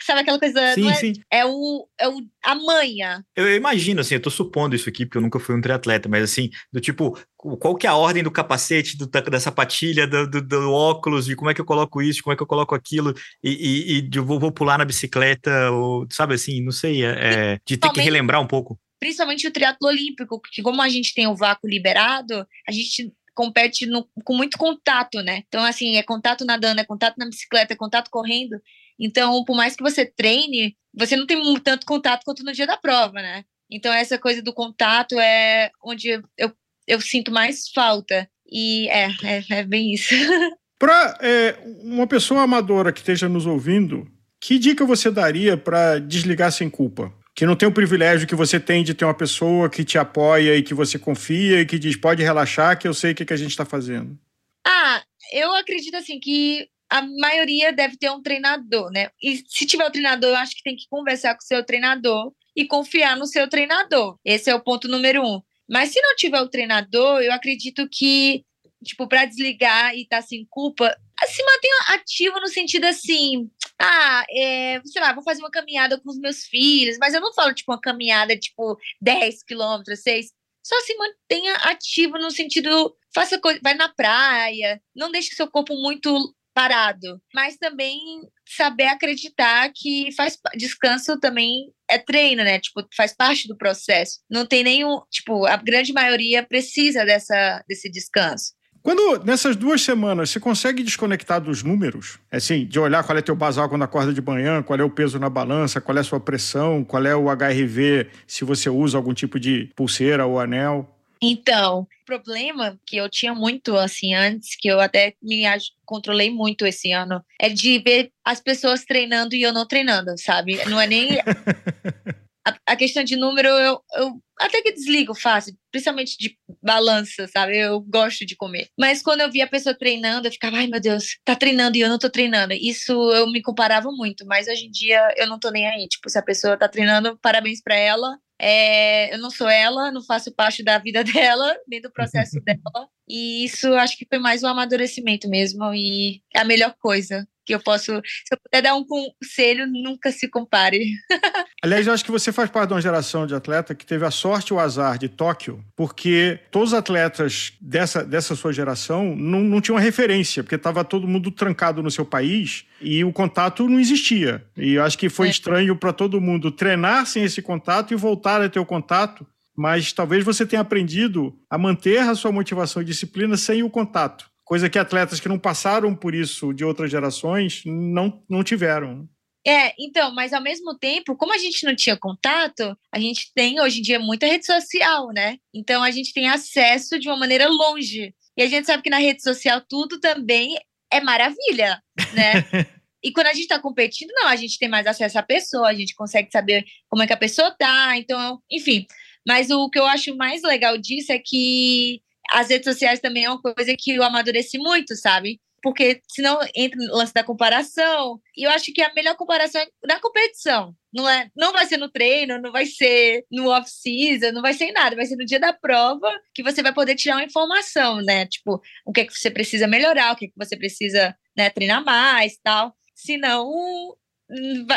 Sabe 0.00 0.20
aquela 0.20 0.38
coisa? 0.38 0.74
Sim, 0.74 0.88
é, 0.88 0.94
sim. 0.94 1.12
É, 1.30 1.44
o, 1.46 1.88
é 1.98 2.08
o, 2.08 2.20
a 2.42 2.54
manha. 2.54 3.24
Eu, 3.34 3.48
eu, 3.48 3.56
imagino, 3.56 4.00
assim, 4.00 4.14
eu 4.14 4.22
tô 4.22 4.30
supondo 4.30 4.74
isso 4.74 4.88
aqui, 4.88 5.06
porque 5.06 5.18
eu 5.18 5.22
nunca 5.22 5.38
fui 5.38 5.54
um 5.54 5.60
triatleta, 5.60 6.08
mas 6.08 6.24
assim, 6.24 6.50
do 6.72 6.80
tipo, 6.80 7.18
qual 7.36 7.76
que 7.76 7.86
é 7.86 7.90
a 7.90 7.94
ordem 7.94 8.22
do 8.22 8.30
capacete, 8.30 8.96
do, 8.96 9.06
da, 9.06 9.40
sapatilha, 9.40 10.06
do, 10.06 10.28
do, 10.28 10.42
do, 10.42 10.72
óculos, 10.72 11.26
de 11.26 11.36
como 11.36 11.50
é 11.50 11.54
que 11.54 11.60
eu 11.60 11.64
coloco 11.64 12.02
isso, 12.02 12.22
como 12.22 12.34
é 12.34 12.36
que 12.36 12.42
eu 12.42 12.46
coloco 12.46 12.74
aquilo, 12.74 13.14
e, 13.42 13.50
e, 13.50 13.96
e 13.96 14.02
de, 14.02 14.20
vou, 14.20 14.38
vou, 14.38 14.52
pular 14.52 14.76
na 14.76 14.84
bicicleta, 14.84 15.70
ou, 15.70 16.06
sabe 16.10 16.34
assim, 16.34 16.62
não 16.62 16.72
sei, 16.72 17.04
é, 17.04 17.54
é 17.54 17.58
de 17.64 17.76
ter 17.76 17.90
que 17.90 18.00
relembrar 18.00 18.40
um 18.40 18.46
pouco. 18.46 18.78
Principalmente 18.98 19.46
o 19.46 19.52
triatlo 19.52 19.88
olímpico, 19.88 20.40
que 20.52 20.62
como 20.62 20.82
a 20.82 20.88
gente 20.88 21.14
tem 21.14 21.26
o 21.26 21.34
vácuo 21.34 21.68
liberado, 21.68 22.46
a 22.68 22.72
gente 22.72 23.12
compete 23.34 23.86
no, 23.86 24.06
com 24.22 24.36
muito 24.36 24.58
contato, 24.58 25.22
né? 25.22 25.42
Então, 25.48 25.64
assim, 25.64 25.96
é 25.96 26.02
contato 26.02 26.44
nadando, 26.44 26.80
é 26.80 26.84
contato 26.84 27.16
na 27.16 27.24
bicicleta, 27.24 27.72
é 27.72 27.76
contato 27.76 28.10
correndo. 28.10 28.60
Então, 29.00 29.42
por 29.44 29.56
mais 29.56 29.74
que 29.74 29.82
você 29.82 30.04
treine, 30.04 30.76
você 30.94 31.16
não 31.16 31.26
tem 31.26 31.58
tanto 31.60 31.86
contato 31.86 32.22
quanto 32.24 32.44
no 32.44 32.52
dia 32.52 32.66
da 32.66 32.76
prova, 32.76 33.14
né? 33.14 33.44
Então, 33.70 33.92
essa 33.92 34.18
coisa 34.18 34.42
do 34.42 34.52
contato 34.52 35.18
é 35.18 35.70
onde 35.82 36.20
eu, 36.36 36.52
eu 36.86 37.00
sinto 37.00 37.32
mais 37.32 37.70
falta. 37.74 38.28
E 38.46 38.88
é, 38.88 39.08
é, 39.22 39.44
é 39.50 39.64
bem 39.64 39.94
isso. 39.94 40.14
Para 40.78 41.16
é, 41.20 41.56
uma 41.82 42.06
pessoa 42.06 42.42
amadora 42.42 42.92
que 42.92 43.00
esteja 43.00 43.28
nos 43.28 43.46
ouvindo, 43.46 44.10
que 44.40 44.58
dica 44.58 44.84
você 44.84 45.10
daria 45.10 45.54
para 45.54 45.98
desligar 45.98 46.50
sem 46.50 46.70
culpa? 46.70 47.12
Que 47.34 47.44
não 47.44 47.54
tem 47.54 47.68
o 47.68 47.72
privilégio 47.72 48.26
que 48.26 48.34
você 48.34 48.58
tem 48.58 48.82
de 48.82 48.94
ter 48.94 49.04
uma 49.04 49.14
pessoa 49.14 49.68
que 49.68 49.84
te 49.84 49.98
apoia 49.98 50.56
e 50.56 50.62
que 50.62 50.72
você 50.72 50.98
confia 50.98 51.60
e 51.60 51.66
que 51.66 51.78
diz: 51.78 51.96
pode 51.96 52.22
relaxar, 52.22 52.78
que 52.78 52.88
eu 52.88 52.94
sei 52.94 53.12
o 53.12 53.14
que, 53.14 53.26
que 53.26 53.32
a 53.32 53.36
gente 53.36 53.50
está 53.50 53.66
fazendo. 53.66 54.18
Ah, 54.66 55.02
eu 55.32 55.54
acredito 55.54 55.94
assim 55.96 56.18
que 56.18 56.66
a 56.90 57.02
maioria 57.02 57.72
deve 57.72 57.96
ter 57.96 58.10
um 58.10 58.20
treinador, 58.20 58.90
né? 58.90 59.10
E 59.22 59.44
se 59.48 59.64
tiver 59.64 59.86
o 59.86 59.92
treinador, 59.92 60.30
eu 60.30 60.36
acho 60.36 60.56
que 60.56 60.62
tem 60.62 60.76
que 60.76 60.88
conversar 60.90 61.34
com 61.34 61.42
o 61.42 61.46
seu 61.46 61.64
treinador 61.64 62.32
e 62.56 62.66
confiar 62.66 63.16
no 63.16 63.26
seu 63.26 63.48
treinador. 63.48 64.18
Esse 64.24 64.50
é 64.50 64.54
o 64.54 64.62
ponto 64.62 64.88
número 64.88 65.24
um. 65.24 65.40
Mas 65.68 65.90
se 65.90 66.00
não 66.00 66.16
tiver 66.16 66.40
o 66.40 66.48
treinador, 66.48 67.22
eu 67.22 67.32
acredito 67.32 67.88
que, 67.88 68.44
tipo, 68.84 69.06
para 69.06 69.24
desligar 69.24 69.94
e 69.94 70.02
estar 70.02 70.20
tá 70.20 70.22
sem 70.22 70.44
culpa, 70.50 70.92
se 71.26 71.44
mantenha 71.44 71.76
ativo 71.94 72.40
no 72.40 72.48
sentido 72.48 72.86
assim, 72.86 73.48
ah, 73.78 74.24
é, 74.28 74.80
sei 74.84 75.00
lá, 75.00 75.12
vou 75.12 75.22
fazer 75.22 75.40
uma 75.40 75.50
caminhada 75.50 76.00
com 76.00 76.10
os 76.10 76.18
meus 76.18 76.44
filhos, 76.44 76.96
mas 76.98 77.14
eu 77.14 77.20
não 77.20 77.32
falo, 77.32 77.54
tipo, 77.54 77.70
uma 77.70 77.80
caminhada, 77.80 78.36
tipo, 78.36 78.76
10 79.00 79.44
quilômetros, 79.44 80.02
6, 80.02 80.32
só 80.62 80.78
se 80.80 80.94
mantenha 80.96 81.54
ativo 81.56 82.18
no 82.18 82.30
sentido, 82.30 82.96
faça 83.14 83.38
coisa, 83.38 83.60
vai 83.62 83.74
na 83.74 83.88
praia, 83.88 84.82
não 84.94 85.10
deixe 85.10 85.34
seu 85.34 85.48
corpo 85.48 85.74
muito 85.76 86.34
parado, 86.60 87.18
mas 87.34 87.56
também 87.56 87.98
saber 88.46 88.84
acreditar 88.84 89.70
que 89.74 90.12
faz 90.14 90.36
descanso 90.56 91.18
também 91.18 91.72
é 91.88 91.96
treino, 91.96 92.44
né? 92.44 92.58
Tipo, 92.58 92.86
faz 92.94 93.14
parte 93.16 93.48
do 93.48 93.56
processo. 93.56 94.18
Não 94.30 94.44
tem 94.44 94.62
nenhum, 94.62 95.00
tipo, 95.10 95.46
a 95.46 95.56
grande 95.56 95.92
maioria 95.92 96.42
precisa 96.42 97.02
dessa 97.04 97.64
desse 97.66 97.90
descanso. 97.90 98.52
Quando 98.82 99.24
nessas 99.24 99.56
duas 99.56 99.80
semanas 99.80 100.30
você 100.30 100.40
consegue 100.40 100.82
desconectar 100.82 101.40
dos 101.40 101.62
números, 101.62 102.18
assim, 102.30 102.66
de 102.66 102.78
olhar 102.78 103.04
qual 103.04 103.16
é 103.16 103.22
teu 103.22 103.36
basal 103.36 103.68
quando 103.68 103.82
acorda 103.82 104.12
de 104.12 104.22
manhã, 104.22 104.62
qual 104.62 104.78
é 104.78 104.82
o 104.82 104.90
peso 104.90 105.18
na 105.18 105.28
balança, 105.30 105.80
qual 105.80 105.96
é 105.96 106.00
a 106.00 106.04
sua 106.04 106.20
pressão, 106.20 106.84
qual 106.84 107.04
é 107.04 107.14
o 107.14 107.26
HRV, 107.30 108.06
se 108.26 108.44
você 108.44 108.68
usa 108.70 108.98
algum 108.98 109.12
tipo 109.14 109.38
de 109.38 109.70
pulseira 109.76 110.26
ou 110.26 110.40
anel, 110.40 110.99
então, 111.22 111.80
o 111.80 112.04
problema 112.06 112.78
que 112.86 112.96
eu 112.96 113.08
tinha 113.08 113.34
muito 113.34 113.76
assim 113.76 114.14
antes, 114.14 114.56
que 114.56 114.68
eu 114.68 114.80
até 114.80 115.14
me 115.22 115.42
controlei 115.84 116.30
muito 116.30 116.66
esse 116.66 116.92
ano, 116.92 117.22
é 117.38 117.48
de 117.48 117.78
ver 117.78 118.10
as 118.24 118.40
pessoas 118.40 118.84
treinando 118.84 119.34
e 119.34 119.42
eu 119.42 119.52
não 119.52 119.66
treinando, 119.66 120.12
sabe? 120.18 120.56
Não 120.66 120.80
é 120.80 120.86
nem 120.86 121.18
a, 122.46 122.56
a, 122.66 122.76
questão 122.76 123.04
de 123.04 123.16
número, 123.16 123.48
eu, 123.48 123.80
eu 123.96 124.20
até 124.38 124.62
que 124.62 124.72
desligo 124.72 125.14
fácil, 125.14 125.54
principalmente 125.70 126.16
de 126.18 126.38
balança, 126.62 127.28
sabe? 127.28 127.58
Eu 127.58 127.80
gosto 127.80 128.24
de 128.24 128.34
comer. 128.34 128.68
Mas 128.78 129.02
quando 129.02 129.20
eu 129.20 129.30
via 129.30 129.44
a 129.44 129.50
pessoa 129.50 129.76
treinando, 129.76 130.26
eu 130.26 130.32
ficava, 130.32 130.56
ai 130.56 130.66
meu 130.66 130.80
Deus, 130.80 131.18
tá 131.24 131.36
treinando 131.36 131.76
e 131.76 131.80
eu 131.80 131.88
não 131.88 131.98
tô 131.98 132.08
treinando. 132.08 132.54
Isso 132.54 132.92
eu 133.12 133.30
me 133.30 133.42
comparava 133.42 133.90
muito, 133.92 134.24
mas 134.26 134.48
hoje 134.48 134.66
em 134.66 134.70
dia 134.70 135.12
eu 135.16 135.26
não 135.28 135.38
tô 135.38 135.50
nem 135.50 135.68
aí. 135.68 135.86
Tipo, 135.86 136.08
se 136.08 136.18
a 136.18 136.22
pessoa 136.22 136.56
tá 136.56 136.68
treinando, 136.68 137.18
parabéns 137.20 137.60
para 137.62 137.76
ela. 137.76 138.16
É, 138.42 139.14
eu 139.14 139.18
não 139.18 139.30
sou 139.30 139.48
ela, 139.48 139.92
não 139.92 140.02
faço 140.02 140.34
parte 140.34 140.64
da 140.64 140.78
vida 140.78 141.04
dela, 141.04 141.54
nem 141.68 141.80
do 141.80 141.92
processo 141.92 142.40
dela. 142.44 142.88
E 143.08 143.44
isso 143.44 143.74
acho 143.74 143.98
que 143.98 144.06
foi 144.08 144.18
mais 144.18 144.42
um 144.42 144.48
amadurecimento 144.48 145.28
mesmo. 145.28 145.74
E 145.74 146.22
é 146.34 146.40
a 146.40 146.44
melhor 146.44 146.74
coisa 146.80 147.28
que 147.50 147.54
eu 147.54 147.60
posso. 147.60 147.86
Se 147.86 148.32
eu 148.32 148.38
puder 148.38 148.62
dar 148.62 148.76
um 148.76 148.84
conselho, 148.84 149.66
nunca 149.66 150.12
se 150.12 150.28
compare. 150.28 150.78
Aliás, 151.62 151.86
eu 151.86 151.92
acho 151.92 152.04
que 152.04 152.10
você 152.10 152.30
faz 152.30 152.48
parte 152.48 152.68
de 152.68 152.74
uma 152.74 152.80
geração 152.80 153.26
de 153.26 153.34
atleta 153.34 153.74
que 153.74 153.84
teve 153.84 154.04
a 154.04 154.10
sorte 154.10 154.48
e 154.48 154.54
o 154.54 154.60
azar 154.60 154.98
de 154.98 155.08
Tóquio, 155.08 155.64
porque 155.74 156.38
todos 156.50 156.72
os 156.72 156.78
atletas 156.78 157.52
dessa, 157.60 158.04
dessa 158.04 158.36
sua 158.36 158.52
geração 158.52 159.16
não, 159.16 159.40
não 159.40 159.60
tinham 159.60 159.78
referência, 159.78 160.42
porque 160.44 160.54
estava 160.54 160.84
todo 160.84 161.08
mundo 161.08 161.30
trancado 161.30 161.82
no 161.82 161.90
seu 161.90 162.04
país 162.04 162.64
e 162.80 163.04
o 163.04 163.12
contato 163.12 163.68
não 163.68 163.80
existia. 163.80 164.44
E 164.56 164.74
eu 164.74 164.84
acho 164.84 164.96
que 164.96 165.08
foi 165.08 165.26
é. 165.26 165.30
estranho 165.30 165.74
para 165.74 165.92
todo 165.92 166.20
mundo 166.20 166.52
treinar 166.52 167.06
sem 167.06 167.24
esse 167.24 167.42
contato 167.42 167.92
e 167.92 167.96
voltar 167.96 168.40
a 168.40 168.48
ter 168.48 168.60
o 168.60 168.66
contato 168.66 169.26
mas 169.56 169.92
talvez 169.92 170.24
você 170.24 170.46
tenha 170.46 170.62
aprendido 170.62 171.36
a 171.50 171.58
manter 171.58 171.98
a 171.98 172.14
sua 172.14 172.32
motivação 172.32 172.80
e 172.80 172.84
disciplina 172.84 173.36
sem 173.36 173.62
o 173.62 173.68
contato 173.68 174.29
coisa 174.50 174.68
que 174.68 174.80
atletas 174.80 175.20
que 175.20 175.28
não 175.28 175.38
passaram 175.38 175.94
por 175.94 176.12
isso 176.12 176.52
de 176.52 176.64
outras 176.64 176.90
gerações 176.90 177.62
não, 177.64 178.20
não 178.28 178.42
tiveram. 178.42 179.08
É, 179.46 179.72
então, 179.78 180.12
mas 180.12 180.32
ao 180.32 180.42
mesmo 180.42 180.76
tempo, 180.76 181.16
como 181.16 181.32
a 181.32 181.38
gente 181.38 181.64
não 181.64 181.72
tinha 181.72 181.96
contato, 181.96 182.76
a 182.92 182.98
gente 182.98 183.30
tem 183.32 183.60
hoje 183.60 183.78
em 183.78 183.82
dia 183.82 184.00
muita 184.00 184.26
rede 184.26 184.44
social, 184.44 185.12
né? 185.14 185.36
Então 185.54 185.84
a 185.84 185.92
gente 185.92 186.12
tem 186.12 186.28
acesso 186.28 186.98
de 186.98 187.08
uma 187.08 187.16
maneira 187.16 187.48
longe. 187.48 188.12
E 188.36 188.42
a 188.42 188.48
gente 188.48 188.66
sabe 188.66 188.82
que 188.82 188.90
na 188.90 188.98
rede 188.98 189.22
social 189.22 189.62
tudo 189.68 190.00
também 190.00 190.56
é 190.92 191.00
maravilha, 191.00 191.80
né? 192.12 192.32
E 193.02 193.12
quando 193.12 193.28
a 193.28 193.32
gente 193.32 193.44
está 193.44 193.58
competindo, 193.58 194.10
não, 194.12 194.28
a 194.28 194.36
gente 194.36 194.58
tem 194.58 194.68
mais 194.68 194.86
acesso 194.86 195.18
à 195.18 195.22
pessoa, 195.22 195.70
a 195.70 195.72
gente 195.72 195.94
consegue 195.94 196.30
saber 196.30 196.66
como 196.86 197.02
é 197.02 197.06
que 197.06 197.14
a 197.14 197.16
pessoa 197.16 197.50
tá, 197.50 197.96
então, 197.96 198.38
enfim. 198.50 198.86
Mas 199.26 199.50
o 199.50 199.70
que 199.70 199.78
eu 199.78 199.86
acho 199.86 200.14
mais 200.18 200.42
legal 200.42 200.76
disso 200.76 201.10
é 201.10 201.18
que 201.18 202.02
as 202.30 202.48
redes 202.48 202.64
sociais 202.72 203.00
também 203.00 203.24
é 203.24 203.30
uma 203.30 203.40
coisa 203.40 203.74
que 203.78 203.92
eu 203.92 204.02
amadureci 204.02 204.58
muito, 204.58 204.96
sabe? 204.96 205.40
Porque 205.62 206.00
senão 206.08 206.38
entra 206.56 206.78
no 206.78 206.96
lance 206.96 207.12
da 207.12 207.22
comparação. 207.22 208.18
E 208.36 208.44
eu 208.46 208.50
acho 208.50 208.72
que 208.72 208.80
a 208.80 208.92
melhor 208.94 209.14
comparação 209.14 209.60
é 209.60 209.68
na 209.86 210.00
competição. 210.00 210.74
Não, 210.92 211.08
é, 211.08 211.28
não 211.36 211.52
vai 211.52 211.66
ser 211.66 211.76
no 211.76 211.90
treino, 211.90 212.40
não 212.40 212.50
vai 212.50 212.64
ser 212.64 213.24
no 213.30 213.48
off-season, 213.50 214.32
não 214.32 214.40
vai 214.40 214.54
ser 214.54 214.66
em 214.66 214.72
nada. 214.72 214.96
Vai 214.96 215.04
ser 215.04 215.16
no 215.16 215.26
dia 215.26 215.38
da 215.38 215.52
prova 215.52 216.10
que 216.34 216.42
você 216.42 216.62
vai 216.62 216.72
poder 216.72 216.94
tirar 216.94 217.16
uma 217.16 217.24
informação, 217.24 218.00
né? 218.00 218.26
Tipo, 218.26 218.60
o 218.86 218.92
que 218.92 219.02
é 219.02 219.06
que 219.06 219.12
você 219.12 219.30
precisa 219.30 219.66
melhorar, 219.66 220.12
o 220.12 220.16
que 220.16 220.26
é 220.26 220.28
que 220.28 220.34
você 220.36 220.56
precisa 220.56 221.14
né, 221.36 221.50
treinar 221.50 221.84
mais 221.84 222.38
tal. 222.42 222.74
Senão, 222.94 223.50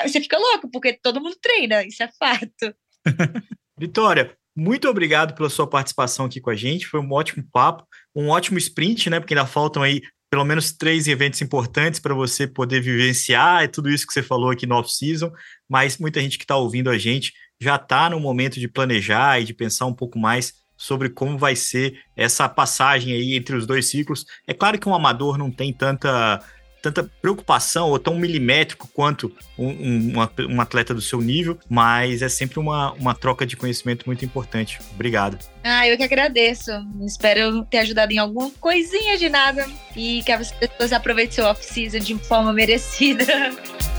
você 0.05 0.19
fica 0.19 0.37
louco, 0.37 0.69
porque 0.69 0.99
todo 1.01 1.21
mundo 1.21 1.37
treina, 1.41 1.83
isso 1.83 2.03
é 2.03 2.09
fato. 2.19 2.75
Vitória, 3.77 4.37
muito 4.55 4.87
obrigado 4.87 5.33
pela 5.33 5.49
sua 5.49 5.67
participação 5.67 6.25
aqui 6.25 6.39
com 6.39 6.49
a 6.49 6.55
gente. 6.55 6.87
Foi 6.87 6.99
um 6.99 7.11
ótimo 7.11 7.43
papo, 7.51 7.87
um 8.15 8.29
ótimo 8.29 8.57
sprint, 8.57 9.09
né? 9.09 9.19
Porque 9.19 9.33
ainda 9.33 9.47
faltam 9.47 9.81
aí 9.81 10.01
pelo 10.29 10.45
menos 10.45 10.71
três 10.71 11.07
eventos 11.07 11.41
importantes 11.41 11.99
para 11.99 12.13
você 12.13 12.47
poder 12.47 12.81
vivenciar 12.81 13.63
é 13.63 13.67
tudo 13.67 13.87
isso 13.89 14.07
que 14.07 14.13
você 14.13 14.23
falou 14.23 14.49
aqui 14.49 14.65
no 14.65 14.75
off-season. 14.75 15.31
Mas 15.69 15.97
muita 15.97 16.19
gente 16.21 16.37
que 16.37 16.43
está 16.43 16.55
ouvindo 16.55 16.89
a 16.89 16.97
gente 16.97 17.33
já 17.61 17.75
está 17.75 18.09
no 18.09 18.19
momento 18.19 18.59
de 18.59 18.67
planejar 18.67 19.39
e 19.39 19.45
de 19.45 19.53
pensar 19.53 19.85
um 19.85 19.93
pouco 19.93 20.19
mais 20.19 20.53
sobre 20.75 21.09
como 21.09 21.37
vai 21.37 21.55
ser 21.55 21.99
essa 22.15 22.49
passagem 22.49 23.13
aí 23.13 23.35
entre 23.35 23.55
os 23.55 23.65
dois 23.65 23.87
ciclos. 23.87 24.25
É 24.47 24.53
claro 24.53 24.77
que 24.77 24.89
um 24.89 24.95
amador 24.95 25.37
não 25.37 25.51
tem 25.51 25.71
tanta 25.71 26.41
tanta 26.83 27.09
preocupação 27.21 27.89
ou 27.89 27.97
tão 27.97 28.15
milimétrico 28.15 28.89
quanto 28.93 29.33
um, 29.57 29.69
um, 29.69 30.13
um, 30.49 30.61
atleta 30.61 30.93
do 30.93 31.01
seu 31.01 31.21
nível, 31.21 31.57
mas 31.69 32.21
é 32.21 32.27
sempre 32.27 32.59
uma, 32.59 32.91
uma 32.93 33.15
troca 33.15 33.45
de 33.45 33.55
conhecimento 33.55 34.05
muito 34.05 34.25
importante. 34.25 34.79
Obrigado. 34.93 35.39
Ah, 35.63 35.87
eu 35.87 35.95
que 35.95 36.03
agradeço. 36.03 36.71
Espero 37.05 37.63
ter 37.65 37.77
ajudado 37.79 38.11
em 38.11 38.17
alguma 38.17 38.51
coisinha 38.59 39.17
de 39.17 39.29
nada 39.29 39.65
e 39.95 40.21
que 40.23 40.31
as 40.31 40.51
pessoas 40.51 40.91
aproveitem 40.91 41.31
seu 41.31 41.45
off-season 41.45 41.99
de 41.99 42.15
forma 42.15 42.51
merecida. 42.51 43.25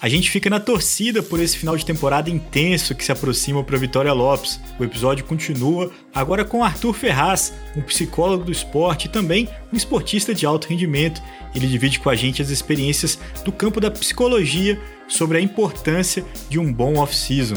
A 0.00 0.08
gente 0.08 0.30
fica 0.30 0.48
na 0.48 0.60
torcida 0.60 1.24
por 1.24 1.40
esse 1.40 1.58
final 1.58 1.76
de 1.76 1.84
temporada 1.84 2.30
intenso 2.30 2.94
que 2.94 3.04
se 3.04 3.10
aproxima 3.10 3.64
para 3.64 3.76
Vitória 3.76 4.12
Lopes. 4.12 4.60
O 4.78 4.84
episódio 4.84 5.24
continua 5.24 5.90
agora 6.14 6.44
com 6.44 6.62
Arthur 6.62 6.92
Ferraz, 6.94 7.52
um 7.74 7.80
psicólogo 7.80 8.44
do 8.44 8.52
esporte 8.52 9.06
e 9.06 9.08
também 9.08 9.48
um 9.72 9.76
esportista 9.76 10.32
de 10.32 10.46
alto 10.46 10.68
rendimento. 10.68 11.20
Ele 11.52 11.66
divide 11.66 11.98
com 11.98 12.08
a 12.08 12.14
gente 12.14 12.40
as 12.40 12.48
experiências 12.48 13.18
do 13.44 13.50
campo 13.50 13.80
da 13.80 13.90
psicologia 13.90 14.80
sobre 15.08 15.38
a 15.38 15.40
importância 15.40 16.24
de 16.48 16.60
um 16.60 16.72
bom 16.72 16.98
off-season. 16.98 17.56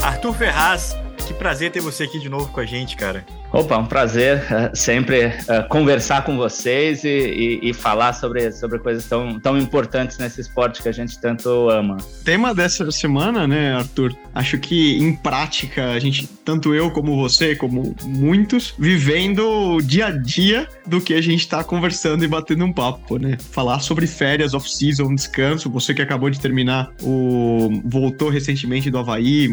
Arthur 0.00 0.34
Ferraz, 0.34 1.01
que 1.32 1.38
prazer 1.38 1.70
ter 1.70 1.80
você 1.80 2.04
aqui 2.04 2.18
de 2.18 2.28
novo 2.28 2.52
com 2.52 2.60
a 2.60 2.66
gente, 2.66 2.96
cara. 2.96 3.24
Opa, 3.52 3.76
um 3.76 3.84
prazer 3.84 4.38
uh, 4.38 4.74
sempre 4.74 5.26
uh, 5.26 5.68
conversar 5.68 6.24
com 6.24 6.38
vocês 6.38 7.04
e, 7.04 7.08
e, 7.08 7.68
e, 7.68 7.74
falar 7.74 8.14
sobre, 8.14 8.50
sobre 8.50 8.78
coisas 8.78 9.04
tão, 9.04 9.38
tão 9.38 9.58
importantes 9.58 10.16
nesse 10.16 10.40
esporte 10.40 10.82
que 10.82 10.88
a 10.88 10.92
gente 10.92 11.20
tanto 11.20 11.68
ama. 11.68 11.98
Tema 12.24 12.54
dessa 12.54 12.90
semana, 12.90 13.46
né, 13.46 13.74
Arthur? 13.74 14.16
Acho 14.34 14.58
que 14.58 14.96
em 14.96 15.14
prática, 15.14 15.90
a 15.90 15.98
gente, 15.98 16.26
tanto 16.42 16.74
eu 16.74 16.90
como 16.90 17.14
você, 17.14 17.54
como 17.54 17.94
muitos, 18.02 18.74
vivendo 18.78 19.46
o 19.46 19.82
dia 19.82 20.06
a 20.06 20.10
dia 20.10 20.66
do 20.86 20.98
que 20.98 21.12
a 21.12 21.20
gente 21.20 21.40
está 21.40 21.62
conversando 21.62 22.24
e 22.24 22.28
batendo 22.28 22.64
um 22.64 22.72
papo, 22.72 23.18
né? 23.18 23.36
Falar 23.50 23.80
sobre 23.80 24.06
férias, 24.06 24.54
off-season, 24.54 25.14
descanso. 25.14 25.68
Você 25.68 25.92
que 25.92 26.00
acabou 26.00 26.30
de 26.30 26.40
terminar 26.40 26.90
o. 27.02 27.68
voltou 27.84 28.30
recentemente 28.30 28.90
do 28.90 28.98
Havaí, 28.98 29.50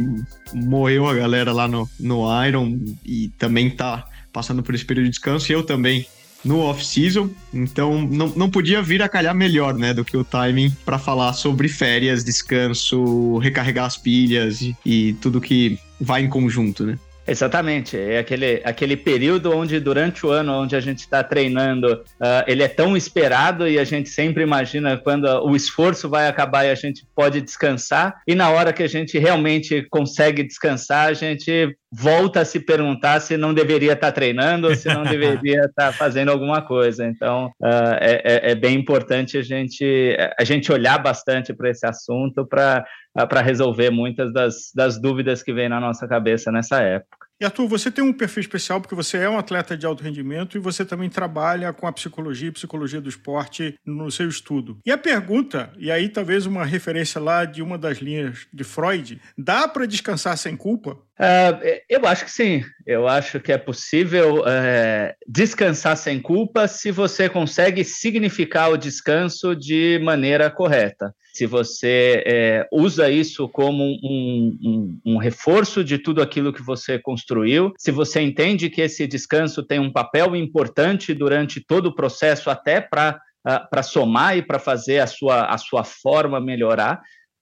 morreu 0.53 1.05
a 1.05 1.13
galera 1.13 1.51
lá 1.51 1.67
no, 1.67 1.89
no 1.99 2.45
Iron 2.45 2.79
e 3.05 3.27
também 3.37 3.69
tá 3.69 3.88
passando 4.31 4.63
por 4.63 4.75
esse 4.75 4.85
período 4.85 5.05
de 5.05 5.11
descanso, 5.11 5.51
e 5.51 5.53
eu 5.53 5.63
também 5.63 6.05
no 6.43 6.59
off-season, 6.59 7.29
então 7.53 8.01
não, 8.01 8.29
não 8.29 8.49
podia 8.49 8.81
vir 8.81 9.01
a 9.01 9.09
calhar 9.09 9.35
melhor, 9.35 9.73
né, 9.73 9.93
do 9.93 10.05
que 10.05 10.15
o 10.15 10.23
timing 10.23 10.71
para 10.85 10.97
falar 10.97 11.33
sobre 11.33 11.67
férias, 11.67 12.23
descanso, 12.23 13.37
recarregar 13.39 13.85
as 13.85 13.97
pilhas 13.97 14.61
e, 14.61 14.75
e 14.85 15.13
tudo 15.13 15.41
que 15.41 15.77
vai 15.99 16.23
em 16.23 16.29
conjunto, 16.29 16.85
né? 16.85 16.97
Exatamente, 17.29 17.95
é 17.95 18.17
aquele, 18.17 18.59
aquele 18.65 18.97
período 18.97 19.55
onde 19.55 19.79
durante 19.79 20.25
o 20.25 20.31
ano 20.31 20.51
onde 20.63 20.75
a 20.75 20.79
gente 20.79 20.99
está 20.99 21.23
treinando, 21.23 21.93
uh, 21.93 22.43
ele 22.47 22.63
é 22.63 22.67
tão 22.67 22.97
esperado 22.97 23.67
e 23.67 23.77
a 23.77 23.83
gente 23.83 24.09
sempre 24.09 24.41
imagina 24.41 24.97
quando 24.97 25.25
o 25.45 25.55
esforço 25.55 26.09
vai 26.09 26.27
acabar 26.27 26.65
e 26.65 26.71
a 26.71 26.75
gente 26.75 27.05
pode 27.15 27.39
descansar, 27.39 28.19
e 28.27 28.33
na 28.33 28.49
hora 28.49 28.73
que 28.73 28.81
a 28.81 28.87
gente 28.87 29.19
realmente 29.19 29.85
consegue 29.91 30.41
descansar, 30.41 31.07
a 31.07 31.13
gente 31.13 31.77
volta 31.91 32.41
a 32.41 32.45
se 32.45 32.59
perguntar 32.59 33.19
se 33.19 33.37
não 33.37 33.53
deveria 33.53 33.93
estar 33.93 34.07
tá 34.07 34.11
treinando 34.11 34.67
ou 34.67 34.75
se 34.75 34.87
não 34.87 35.03
deveria 35.05 35.61
estar 35.65 35.87
tá 35.87 35.93
fazendo 35.93 36.29
alguma 36.29 36.63
coisa. 36.63 37.05
Então, 37.05 37.47
uh, 37.61 37.95
é, 37.99 38.51
é, 38.51 38.55
bem 38.55 38.75
importante 38.75 39.37
a 39.37 39.43
gente, 39.43 40.17
a 40.37 40.43
gente 40.43 40.71
olhar 40.71 40.97
bastante 40.97 41.53
para 41.53 41.69
esse 41.69 41.85
assunto 41.85 42.45
para 42.45 42.83
para 43.27 43.41
resolver 43.41 43.89
muitas 43.89 44.31
das, 44.31 44.71
das 44.73 45.01
dúvidas 45.01 45.41
que 45.41 45.51
vem 45.51 45.67
na 45.67 45.79
nossa 45.79 46.07
cabeça 46.07 46.51
nessa 46.51 46.79
época. 46.81 47.18
E 47.41 47.45
Arthur, 47.45 47.69
você 47.69 47.89
tem 47.89 48.03
um 48.03 48.11
perfil 48.11 48.41
especial 48.41 48.81
porque 48.81 48.93
você 48.93 49.17
é 49.17 49.29
um 49.29 49.37
atleta 49.37 49.77
de 49.77 49.85
alto 49.85 50.03
rendimento 50.03 50.57
e 50.57 50.59
você 50.59 50.83
também 50.83 51.09
trabalha 51.09 51.71
com 51.71 51.87
a 51.87 51.91
psicologia 51.93 52.49
e 52.49 52.51
psicologia 52.51 52.99
do 52.99 53.07
esporte 53.07 53.79
no 53.85 54.11
seu 54.11 54.27
estudo. 54.27 54.77
E 54.85 54.91
a 54.91 54.97
pergunta, 54.97 55.71
e 55.77 55.89
aí 55.89 56.09
talvez 56.09 56.45
uma 56.45 56.65
referência 56.65 57.21
lá 57.21 57.45
de 57.45 57.61
uma 57.61 57.77
das 57.77 57.99
linhas 57.99 58.45
de 58.51 58.65
Freud, 58.65 59.21
dá 59.37 59.69
para 59.69 59.85
descansar 59.85 60.37
sem 60.37 60.57
culpa? 60.57 60.97
Uh, 61.19 61.81
eu 61.89 62.05
acho 62.05 62.25
que 62.25 62.31
sim. 62.31 62.63
Eu 62.85 63.07
acho 63.07 63.39
que 63.39 63.51
é 63.51 63.57
possível 63.57 64.39
uh, 64.39 65.13
descansar 65.27 65.97
sem 65.97 66.21
culpa 66.21 66.67
se 66.67 66.91
você 66.91 67.27
consegue 67.27 67.83
significar 67.83 68.71
o 68.71 68.77
descanso 68.77 69.55
de 69.55 69.99
maneira 70.01 70.49
correta 70.49 71.13
se 71.39 71.45
você 71.45 72.21
é, 72.25 72.67
usa 72.69 73.09
isso 73.09 73.47
como 73.47 73.83
um, 73.83 74.57
um, 74.61 75.13
um, 75.13 75.17
reforço 75.17 75.85
de 75.85 75.97
tudo 75.97 76.21
aquilo 76.21 76.51
que 76.51 76.61
você 76.61 76.99
construiu, 76.99 77.71
se 77.77 77.91
você 77.91 78.19
entende 78.19 78.69
que 78.69 78.81
esse 78.81 79.07
descanso 79.07 79.63
tem 79.63 79.79
um 79.79 79.91
papel 79.91 80.35
importante 80.35 81.13
durante 81.13 81.63
todo 81.65 81.87
o 81.87 81.95
processo, 81.95 82.49
até 82.49 82.81
para 82.81 83.21
uh, 83.47 83.83
somar 83.83 84.37
e 84.37 84.41
para 84.41 84.59
fazer 84.59 84.99
a 84.99 85.07
sua, 85.07 85.45
a 85.45 85.57
sua 85.57 85.85
forma 85.85 86.41
melhorar, 86.41 86.99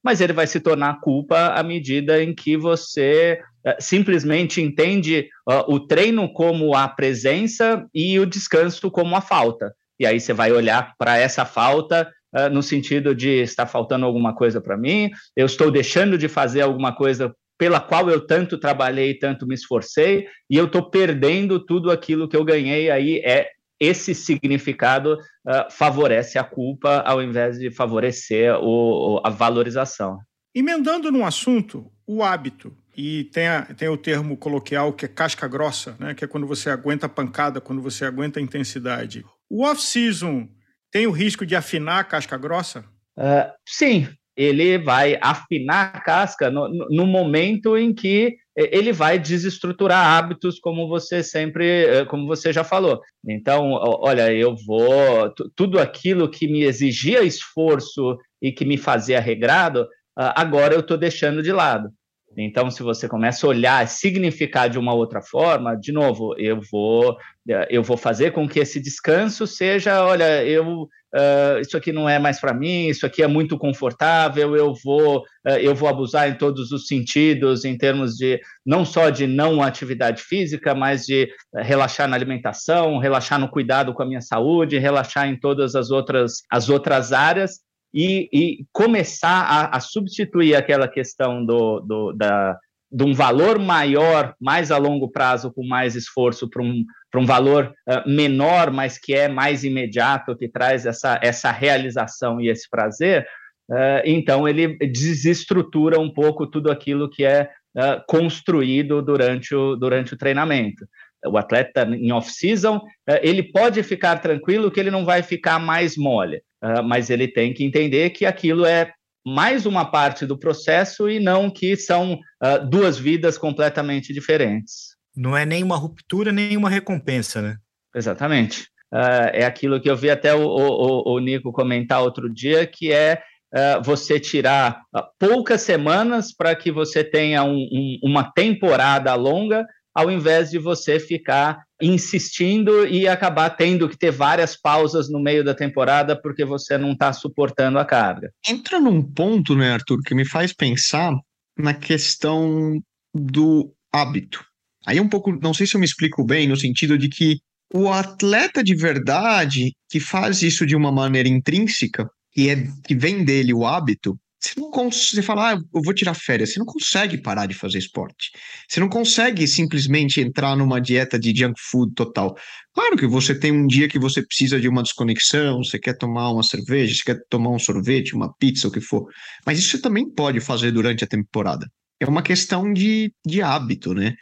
mas 0.08 0.22
ele 0.22 0.32
vai 0.32 0.48
se 0.48 0.62
tornar 0.62 1.02
culpa 1.02 1.48
à 1.48 1.62
medida 1.62 2.24
em 2.24 2.34
que 2.34 2.56
você 2.56 3.42
uh, 3.66 3.74
simplesmente 3.78 4.62
entende 4.62 5.28
uh, 5.46 5.70
o 5.70 5.82
treino 5.82 6.32
como 6.32 6.74
a 6.74 6.88
presença 6.88 7.86
e 7.94 8.18
o 8.18 8.26
descanso 8.26 8.90
como 8.90 9.18
a 9.18 9.20
falta. 9.20 9.74
E 10.00 10.06
aí 10.06 10.18
você 10.18 10.32
vai 10.32 10.50
olhar 10.54 10.94
para 10.98 11.18
essa 11.18 11.44
falta 11.44 12.10
uh, 12.34 12.50
no 12.50 12.64
sentido 12.64 13.14
de 13.14 13.42
está 13.42 13.66
faltando 13.66 14.06
alguma 14.06 14.34
coisa 14.34 14.62
para 14.62 14.78
mim, 14.78 15.10
eu 15.36 15.46
estou 15.46 15.70
deixando 15.70 16.18
de 16.18 16.30
fazer 16.30 16.62
alguma 16.62 16.96
coisa 16.96 17.36
pela 17.58 17.82
qual 17.82 18.10
eu 18.10 18.26
tanto 18.26 18.58
trabalhei, 18.58 19.14
tanto 19.14 19.46
me 19.46 19.56
esforcei, 19.56 20.26
e 20.50 20.56
eu 20.56 20.68
estou 20.68 20.90
perdendo 20.90 21.60
tudo 21.60 21.92
aquilo 21.92 22.30
que 22.30 22.38
eu 22.38 22.46
ganhei. 22.46 22.90
Aí 22.90 23.18
é 23.26 23.50
esse 23.80 24.16
significado 24.16 25.14
uh, 25.14 25.72
favorece 25.72 26.38
a 26.38 26.44
culpa 26.44 27.00
ao 27.00 27.22
invés 27.22 27.60
de 27.60 27.72
favorecer 27.72 28.56
o, 28.60 29.22
a 29.24 29.30
valorização. 29.30 30.20
Emendando 30.54 31.12
num 31.12 31.26
assunto, 31.26 31.92
o 32.06 32.24
hábito. 32.24 32.76
E 32.96 33.26
tem, 33.26 33.48
a, 33.48 33.62
tem 33.62 33.88
o 33.90 33.98
termo 33.98 34.36
coloquial 34.36 34.92
que 34.92 35.06
é 35.06 35.08
casca 35.08 35.48
grossa, 35.48 35.96
né? 36.00 36.16
que 36.16 36.26
é 36.26 36.28
quando 36.28 36.48
você 36.48 36.70
aguenta 36.72 37.06
a 37.06 37.10
pancada, 37.10 37.62
quando 37.62 37.80
você 37.80 38.06
aguenta 38.06 38.40
a 38.40 38.42
intensidade. 38.44 39.24
O 39.48 39.64
off-season 39.64 40.50
tem 40.92 41.06
o 41.06 41.12
risco 41.12 41.46
de 41.46 41.56
afinar 41.56 42.00
a 42.00 42.04
casca 42.04 42.36
grossa? 42.38 42.84
Uh, 43.16 43.52
sim, 43.68 44.08
ele 44.36 44.78
vai 44.78 45.18
afinar 45.22 45.92
a 45.96 46.00
casca 46.00 46.50
no, 46.50 46.70
no, 46.70 47.06
momento 47.06 47.78
em 47.78 47.94
que 47.94 48.38
ele 48.58 48.92
vai 48.92 49.20
desestruturar 49.20 50.18
hábitos, 50.18 50.60
como 50.60 50.88
você 50.88 51.22
sempre, 51.22 51.86
eh, 51.86 52.06
como 52.06 52.26
você 52.26 52.52
já 52.52 52.64
falou. 52.64 53.02
Então, 53.28 53.72
olha, 53.72 54.34
eu 54.34 54.56
vou 54.66 55.32
tudo 55.56 55.80
aquilo 55.80 56.30
que 56.30 56.48
me 56.48 56.64
exigia 56.64 57.24
esforço 57.24 58.18
e 58.42 58.52
que 58.52 58.66
me 58.66 58.78
fazia 58.78 59.20
regrado, 59.20 59.88
ah, 60.18 60.42
agora 60.42 60.74
eu 60.74 60.80
estou 60.80 60.98
deixando 60.98 61.44
de 61.44 61.52
lado. 61.52 61.90
Então, 62.38 62.70
se 62.70 62.84
você 62.84 63.08
começa 63.08 63.46
a 63.46 63.50
olhar, 63.50 63.88
significar 63.88 64.70
de 64.70 64.78
uma 64.78 64.94
outra 64.94 65.22
forma, 65.22 65.76
de 65.76 65.92
novo, 65.92 66.36
eu 66.38 66.62
vou, 66.72 67.18
eh, 67.50 67.68
eu 67.72 67.82
vou 67.82 67.98
fazer 67.98 68.32
com 68.32 68.48
que 68.48 68.60
esse 68.60 68.80
descanso 68.80 69.48
seja, 69.48 70.06
olha, 70.06 70.46
eu 70.46 70.88
uh, 71.14 71.60
isso 71.60 71.76
aqui 71.76 71.92
não 71.92 72.08
é 72.08 72.20
mais 72.20 72.40
para 72.40 72.54
mim, 72.54 72.88
isso 72.88 73.06
aqui 73.06 73.24
é 73.24 73.28
muito 73.28 73.58
confortável, 73.58 74.56
eu 74.56 74.74
vou, 74.84 75.20
uh, 75.20 75.58
eu 75.60 75.74
vou 75.74 75.90
abusar 75.90 76.30
em 76.30 76.36
todos 76.36 76.72
os 76.72 76.88
sentidos, 76.88 77.66
em 77.66 77.78
termos 77.78 78.16
de 78.16 78.40
não 78.66 78.86
só 78.86 79.10
de 79.10 79.26
não 79.26 79.62
atividade 79.62 80.22
física, 80.22 80.76
mas 80.76 81.06
de 81.06 81.30
relaxar 81.56 82.08
na 82.08 82.16
alimentação, 82.16 83.00
relaxar 83.00 83.40
no 83.40 83.50
cuidado 83.50 83.94
com 83.94 84.04
a 84.04 84.06
minha 84.06 84.22
saúde, 84.22 84.78
relaxar 84.78 85.28
em 85.28 85.40
todas 85.40 85.76
as 85.76 85.90
outras, 85.90 86.44
as 86.50 86.70
outras 86.70 87.12
áreas 87.12 87.67
e, 87.94 88.30
e 88.32 88.66
começar 88.72 89.42
a, 89.42 89.78
a, 89.78 89.80
substituir 89.80 90.56
aquela 90.56 90.88
questão 90.88 91.46
do, 91.46 91.80
do, 91.80 92.14
da, 92.14 92.58
de 92.92 93.04
um 93.04 93.14
valor 93.14 93.60
maior, 93.60 94.34
mais 94.40 94.72
a 94.72 94.78
longo 94.78 95.10
prazo, 95.10 95.52
com 95.52 95.66
mais 95.66 95.96
esforço, 95.96 96.50
para 96.50 96.62
um, 96.64 96.86
um 97.16 97.26
valor 97.26 97.74
uh, 97.88 98.10
menor, 98.10 98.72
mas 98.72 98.98
que 98.98 99.14
é 99.14 99.28
mais 99.28 99.64
imediato, 99.64 100.36
que 100.36 100.48
traz 100.48 100.86
essa, 100.86 101.20
essa 101.22 101.52
realização 101.52 102.40
e 102.40 102.50
esse 102.50 102.70
prazer, 102.70 103.26
uh, 103.70 104.02
então 104.06 104.48
ele 104.48 104.78
desestrutura 104.78 106.00
um 106.00 106.10
pouco 106.10 106.48
tudo 106.48 106.72
aquilo 106.72 107.10
que 107.10 107.26
é 107.26 107.50
uh, 107.76 108.02
construído 108.08 109.02
durante 109.02 109.54
o, 109.54 109.76
durante 109.76 110.14
o 110.14 110.18
treinamento. 110.18 110.86
O 111.26 111.38
atleta 111.38 111.82
em 111.82 112.12
off-season, 112.12 112.80
ele 113.24 113.42
pode 113.42 113.82
ficar 113.82 114.18
tranquilo 114.20 114.70
que 114.70 114.80
ele 114.80 114.92
não 114.92 115.04
vai 115.04 115.24
ficar 115.24 115.58
mais 115.58 115.98
mole, 115.98 116.44
mas 116.86 117.10
ele 117.10 117.28
tem 117.28 117.54
que 117.54 117.64
entender 117.64 118.10
que 118.10 118.26
aquilo 118.26 118.66
é 118.66 118.92
mais 119.28 119.66
uma 119.66 119.84
parte 119.84 120.26
do 120.26 120.38
processo 120.38 121.10
e 121.10 121.20
não 121.20 121.50
que 121.50 121.76
são 121.76 122.14
uh, 122.14 122.66
duas 122.70 122.98
vidas 122.98 123.38
completamente 123.38 124.14
diferentes. 124.14 124.96
Não 125.14 125.36
é 125.36 125.46
nem 125.46 125.64
uma 125.64 125.76
ruptura, 125.76 126.32
nem 126.32 126.56
uma 126.56 126.70
recompensa, 126.70 127.42
né? 127.42 127.58
Exatamente. 127.94 128.62
Uh, 128.94 129.28
é 129.34 129.44
aquilo 129.44 129.82
que 129.82 129.90
eu 129.90 129.98
vi 129.98 130.10
até 130.10 130.34
o, 130.34 130.46
o, 130.46 131.16
o 131.16 131.20
Nico 131.20 131.52
comentar 131.52 132.02
outro 132.02 132.34
dia, 132.34 132.66
que 132.66 132.94
é 132.94 133.22
uh, 133.54 133.84
você 133.84 134.18
tirar 134.18 134.82
poucas 135.20 135.62
semanas 135.62 136.34
para 136.34 136.56
que 136.56 136.72
você 136.72 137.04
tenha 137.04 137.44
um, 137.44 137.58
um, 137.58 138.00
uma 138.04 138.32
temporada 138.32 139.14
longa 139.14 139.68
ao 139.94 140.10
invés 140.10 140.52
de 140.52 140.58
você 140.58 141.02
ficar 141.02 141.66
insistindo 141.82 142.88
e 142.88 143.08
acabar 143.08 143.52
tendo 143.52 143.88
que 143.88 143.98
ter 143.98 144.12
várias 144.12 144.60
pausas 144.60 145.10
no 145.10 145.20
meio 145.20 145.44
da 145.44 145.54
temporada 145.54 146.20
porque 146.20 146.44
você 146.44 146.78
não 146.78 146.94
está 146.94 147.14
suportando 147.14 147.78
a 147.78 147.86
carga. 147.86 148.32
Entra 148.48 148.80
num 148.80 149.02
ponto, 149.02 149.56
né, 149.56 149.74
Arthur, 149.74 150.00
que 150.04 150.16
me 150.16 150.26
faz 150.26 150.54
pensar 150.54 151.14
na 151.58 151.74
questão 151.74 152.82
do 153.14 153.72
hábito. 153.94 154.44
Aí 154.86 154.98
é 154.98 155.02
um 155.02 155.10
pouco, 155.10 155.32
não 155.32 155.54
sei 155.54 155.68
se 155.68 155.76
eu 155.76 155.80
me 155.80 155.86
explico 155.86 156.24
bem, 156.24 156.48
no 156.48 156.56
sentido 156.56 156.98
de 156.98 157.10
que 157.10 157.40
o 157.74 157.90
atleta 157.90 158.64
de 158.64 158.76
verdade 158.76 159.74
que 159.90 160.00
faz 160.00 160.42
isso 160.42 160.66
de 160.66 160.76
uma 160.76 160.92
maneira 160.92 161.28
intrínseca, 161.28 162.10
que, 162.32 162.50
é, 162.50 162.68
que 162.86 162.96
vem 162.96 163.24
dele 163.24 163.54
o 163.54 163.66
hábito, 163.66 164.18
você 164.40 164.60
não 164.60 164.70
consegue, 164.70 165.16
você 165.16 165.22
fala, 165.22 165.54
ah, 165.54 165.60
eu 165.74 165.82
vou 165.82 165.94
tirar 165.94 166.14
férias, 166.14 166.54
você 166.54 166.60
não 166.60 166.66
consegue 166.66 167.20
parar 167.22 167.48
de 167.48 167.56
fazer 167.56 167.80
esporte. 167.80 168.32
Você 168.68 168.80
não 168.80 168.88
consegue 168.88 169.48
simplesmente 169.48 170.22
entrar 170.22 170.56
numa 170.56 170.80
dieta 170.80 171.18
de 171.18 171.36
junk 171.36 171.60
food 171.60 171.94
total. 171.96 172.36
Claro 172.74 172.96
que 172.96 173.08
você 173.08 173.38
tem 173.38 173.52
um 173.52 173.66
dia 173.66 173.88
que 173.88 173.98
você 173.98 174.22
precisa 174.24 174.60
de 174.60 174.70
uma 174.70 174.84
desconexão, 174.84 175.64
você 175.64 175.80
quer 175.80 175.98
tomar 175.98 176.30
uma 176.32 176.44
cerveja, 176.44 176.94
você 176.94 177.04
quer 177.04 177.20
tomar 177.30 177.50
um 177.50 177.60
sorvete, 177.60 178.16
uma 178.16 178.32
pizza, 178.38 178.68
o 178.68 178.72
que 178.72 178.80
for. 178.80 179.08
Mas 179.46 179.58
isso 179.58 179.72
você 179.72 179.82
também 179.82 180.08
pode 180.08 180.40
fazer 180.40 180.72
durante 180.72 181.04
a 181.04 181.08
temporada. 181.08 181.68
É 182.00 182.06
uma 182.06 182.22
questão 182.22 182.72
de, 182.72 183.12
de 183.26 183.42
hábito, 183.42 183.94
né? 183.96 184.14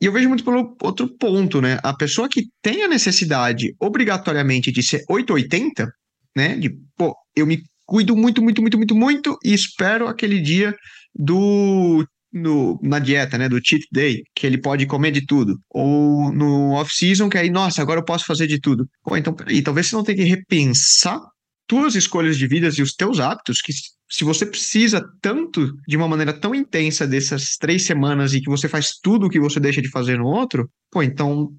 E 0.00 0.06
eu 0.06 0.12
vejo 0.12 0.28
muito 0.28 0.44
pelo 0.44 0.76
outro 0.80 1.08
ponto, 1.18 1.60
né? 1.60 1.78
A 1.82 1.92
pessoa 1.92 2.28
que 2.28 2.46
tem 2.62 2.84
a 2.84 2.88
necessidade 2.88 3.74
obrigatoriamente 3.78 4.72
de 4.72 4.82
ser 4.82 5.04
880, 5.10 5.92
né? 6.34 6.56
De, 6.56 6.70
pô, 6.96 7.14
eu 7.36 7.46
me 7.46 7.60
cuido 7.88 8.14
muito, 8.14 8.42
muito, 8.42 8.60
muito, 8.60 8.76
muito, 8.76 8.94
muito 8.94 9.38
e 9.42 9.54
espero 9.54 10.06
aquele 10.06 10.38
dia 10.40 10.76
do 11.14 12.06
no, 12.30 12.78
na 12.82 12.98
dieta, 12.98 13.38
né, 13.38 13.48
do 13.48 13.58
cheat 13.64 13.86
day, 13.90 14.22
que 14.34 14.46
ele 14.46 14.58
pode 14.58 14.84
comer 14.84 15.10
de 15.10 15.24
tudo, 15.24 15.58
ou 15.70 16.30
no 16.30 16.72
off-season, 16.72 17.30
que 17.30 17.38
aí, 17.38 17.48
nossa, 17.48 17.80
agora 17.80 18.00
eu 18.00 18.04
posso 18.04 18.26
fazer 18.26 18.46
de 18.46 18.60
tudo. 18.60 18.86
Pô, 19.02 19.16
então, 19.16 19.32
peraí, 19.32 19.62
talvez 19.62 19.86
você 19.86 19.96
não 19.96 20.04
tenha 20.04 20.18
que 20.18 20.24
repensar 20.24 21.18
tuas 21.66 21.94
escolhas 21.94 22.36
de 22.36 22.46
vida 22.46 22.68
e 22.76 22.82
os 22.82 22.92
teus 22.92 23.18
hábitos, 23.18 23.62
que 23.62 23.72
se 24.10 24.24
você 24.24 24.44
precisa 24.44 25.02
tanto, 25.22 25.72
de 25.86 25.96
uma 25.96 26.06
maneira 26.06 26.32
tão 26.32 26.54
intensa 26.54 27.06
dessas 27.06 27.56
três 27.56 27.84
semanas 27.84 28.34
e 28.34 28.42
que 28.42 28.50
você 28.50 28.68
faz 28.68 28.98
tudo 29.02 29.26
o 29.26 29.30
que 29.30 29.40
você 29.40 29.58
deixa 29.58 29.80
de 29.80 29.90
fazer 29.90 30.18
no 30.18 30.26
outro, 30.26 30.68
pô, 30.90 31.02
então, 31.02 31.50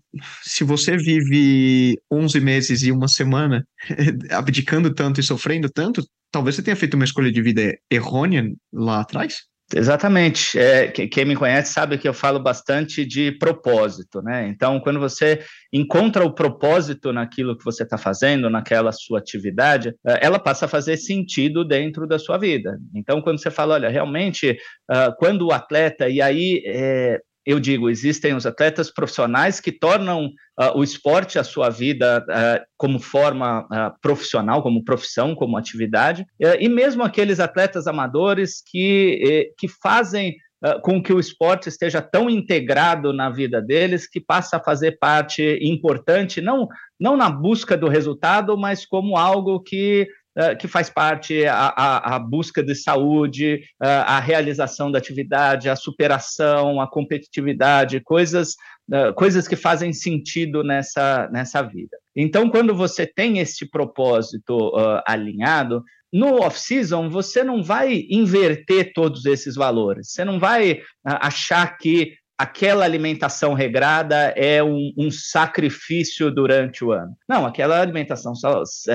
se 0.43 0.63
você 0.63 0.97
vive 0.97 1.95
11 2.11 2.39
meses 2.39 2.83
e 2.83 2.91
uma 2.91 3.07
semana 3.07 3.63
abdicando 4.29 4.93
tanto 4.93 5.19
e 5.19 5.23
sofrendo 5.23 5.69
tanto, 5.69 6.03
talvez 6.31 6.55
você 6.55 6.63
tenha 6.63 6.75
feito 6.75 6.93
uma 6.95 7.05
escolha 7.05 7.31
de 7.31 7.41
vida 7.41 7.77
errônea 7.91 8.51
lá 8.73 9.01
atrás? 9.01 9.49
Exatamente. 9.75 10.57
É, 10.57 10.87
quem 10.87 11.25
me 11.25 11.35
conhece 11.35 11.73
sabe 11.73 11.97
que 11.97 12.07
eu 12.07 12.13
falo 12.13 12.39
bastante 12.39 13.05
de 13.05 13.31
propósito, 13.33 14.19
né? 14.21 14.47
Então, 14.47 14.79
quando 14.79 14.99
você 14.99 15.43
encontra 15.71 16.25
o 16.25 16.33
propósito 16.33 17.13
naquilo 17.13 17.55
que 17.55 17.63
você 17.63 17.83
está 17.83 17.97
fazendo, 17.97 18.49
naquela 18.49 18.91
sua 18.91 19.19
atividade, 19.19 19.93
é, 20.07 20.25
ela 20.25 20.39
passa 20.39 20.65
a 20.65 20.69
fazer 20.69 20.97
sentido 20.97 21.63
dentro 21.63 22.07
da 22.07 22.17
sua 22.17 22.37
vida. 22.37 22.79
Então, 22.95 23.21
quando 23.21 23.39
você 23.39 23.51
fala, 23.51 23.75
olha, 23.75 23.89
realmente, 23.89 24.57
uh, 24.89 25.15
quando 25.19 25.45
o 25.45 25.51
atleta, 25.51 26.09
e 26.09 26.19
aí 26.19 26.63
é, 26.65 27.19
eu 27.45 27.59
digo, 27.59 27.89
existem 27.89 28.35
os 28.35 28.45
atletas 28.45 28.91
profissionais 28.91 29.59
que 29.59 29.71
tornam 29.71 30.25
uh, 30.25 30.77
o 30.77 30.83
esporte 30.83 31.39
a 31.39 31.43
sua 31.43 31.69
vida 31.69 32.25
uh, 32.29 32.65
como 32.77 32.99
forma 32.99 33.61
uh, 33.61 33.99
profissional, 34.01 34.61
como 34.61 34.83
profissão, 34.83 35.33
como 35.33 35.57
atividade, 35.57 36.25
e 36.59 36.69
mesmo 36.69 37.03
aqueles 37.03 37.39
atletas 37.39 37.87
amadores 37.87 38.61
que, 38.65 39.21
eh, 39.25 39.53
que 39.57 39.67
fazem 39.67 40.35
com 40.83 41.01
que 41.01 41.13
o 41.13 41.19
esporte 41.21 41.69
esteja 41.69 42.01
tão 42.01 42.29
integrado 42.29 43.13
na 43.13 43.29
vida 43.29 43.61
deles 43.61 44.09
que 44.09 44.19
passa 44.19 44.57
a 44.57 44.63
fazer 44.63 44.99
parte 44.99 45.57
importante, 45.61 46.41
não, 46.41 46.67
não 46.99 47.15
na 47.15 47.29
busca 47.29 47.77
do 47.77 47.87
resultado, 47.87 48.57
mas 48.57 48.85
como 48.85 49.15
algo 49.15 49.61
que 49.61 50.05
eh, 50.39 50.55
que 50.55 50.69
faz 50.69 50.89
parte 50.89 51.45
a, 51.45 51.73
a, 51.75 52.15
a 52.15 52.19
busca 52.19 52.63
de 52.63 52.73
saúde, 52.73 53.61
uh, 53.83 54.05
a 54.05 54.21
realização 54.21 54.89
da 54.89 54.97
atividade, 54.97 55.67
a 55.67 55.75
superação, 55.75 56.79
a 56.79 56.89
competitividade, 56.89 57.99
coisas, 57.99 58.55
uh, 58.89 59.13
coisas 59.15 59.49
que 59.49 59.57
fazem 59.57 59.91
sentido 59.91 60.63
nessa, 60.63 61.27
nessa 61.29 61.61
vida. 61.61 61.97
Então, 62.15 62.49
quando 62.49 62.73
você 62.73 63.05
tem 63.05 63.39
esse 63.39 63.69
propósito 63.69 64.71
alinhado, 65.05 65.83
no 66.11 66.41
off-season, 66.41 67.09
você 67.09 67.43
não 67.43 67.61
vai 67.61 68.05
inverter 68.09 68.93
todos 68.93 69.25
esses 69.25 69.55
valores. 69.55 70.11
Você 70.11 70.23
não 70.23 70.39
vai 70.39 70.81
achar 71.03 71.77
que 71.77 72.13
aquela 72.39 72.85
alimentação 72.85 73.53
regrada 73.53 74.33
é 74.33 74.63
um, 74.63 74.93
um, 74.97 75.11
sacrifício 75.11 76.31
durante 76.31 76.85
o 76.85 76.93
ano. 76.93 77.11
Não, 77.27 77.45
aquela 77.45 77.81
alimentação 77.81 78.31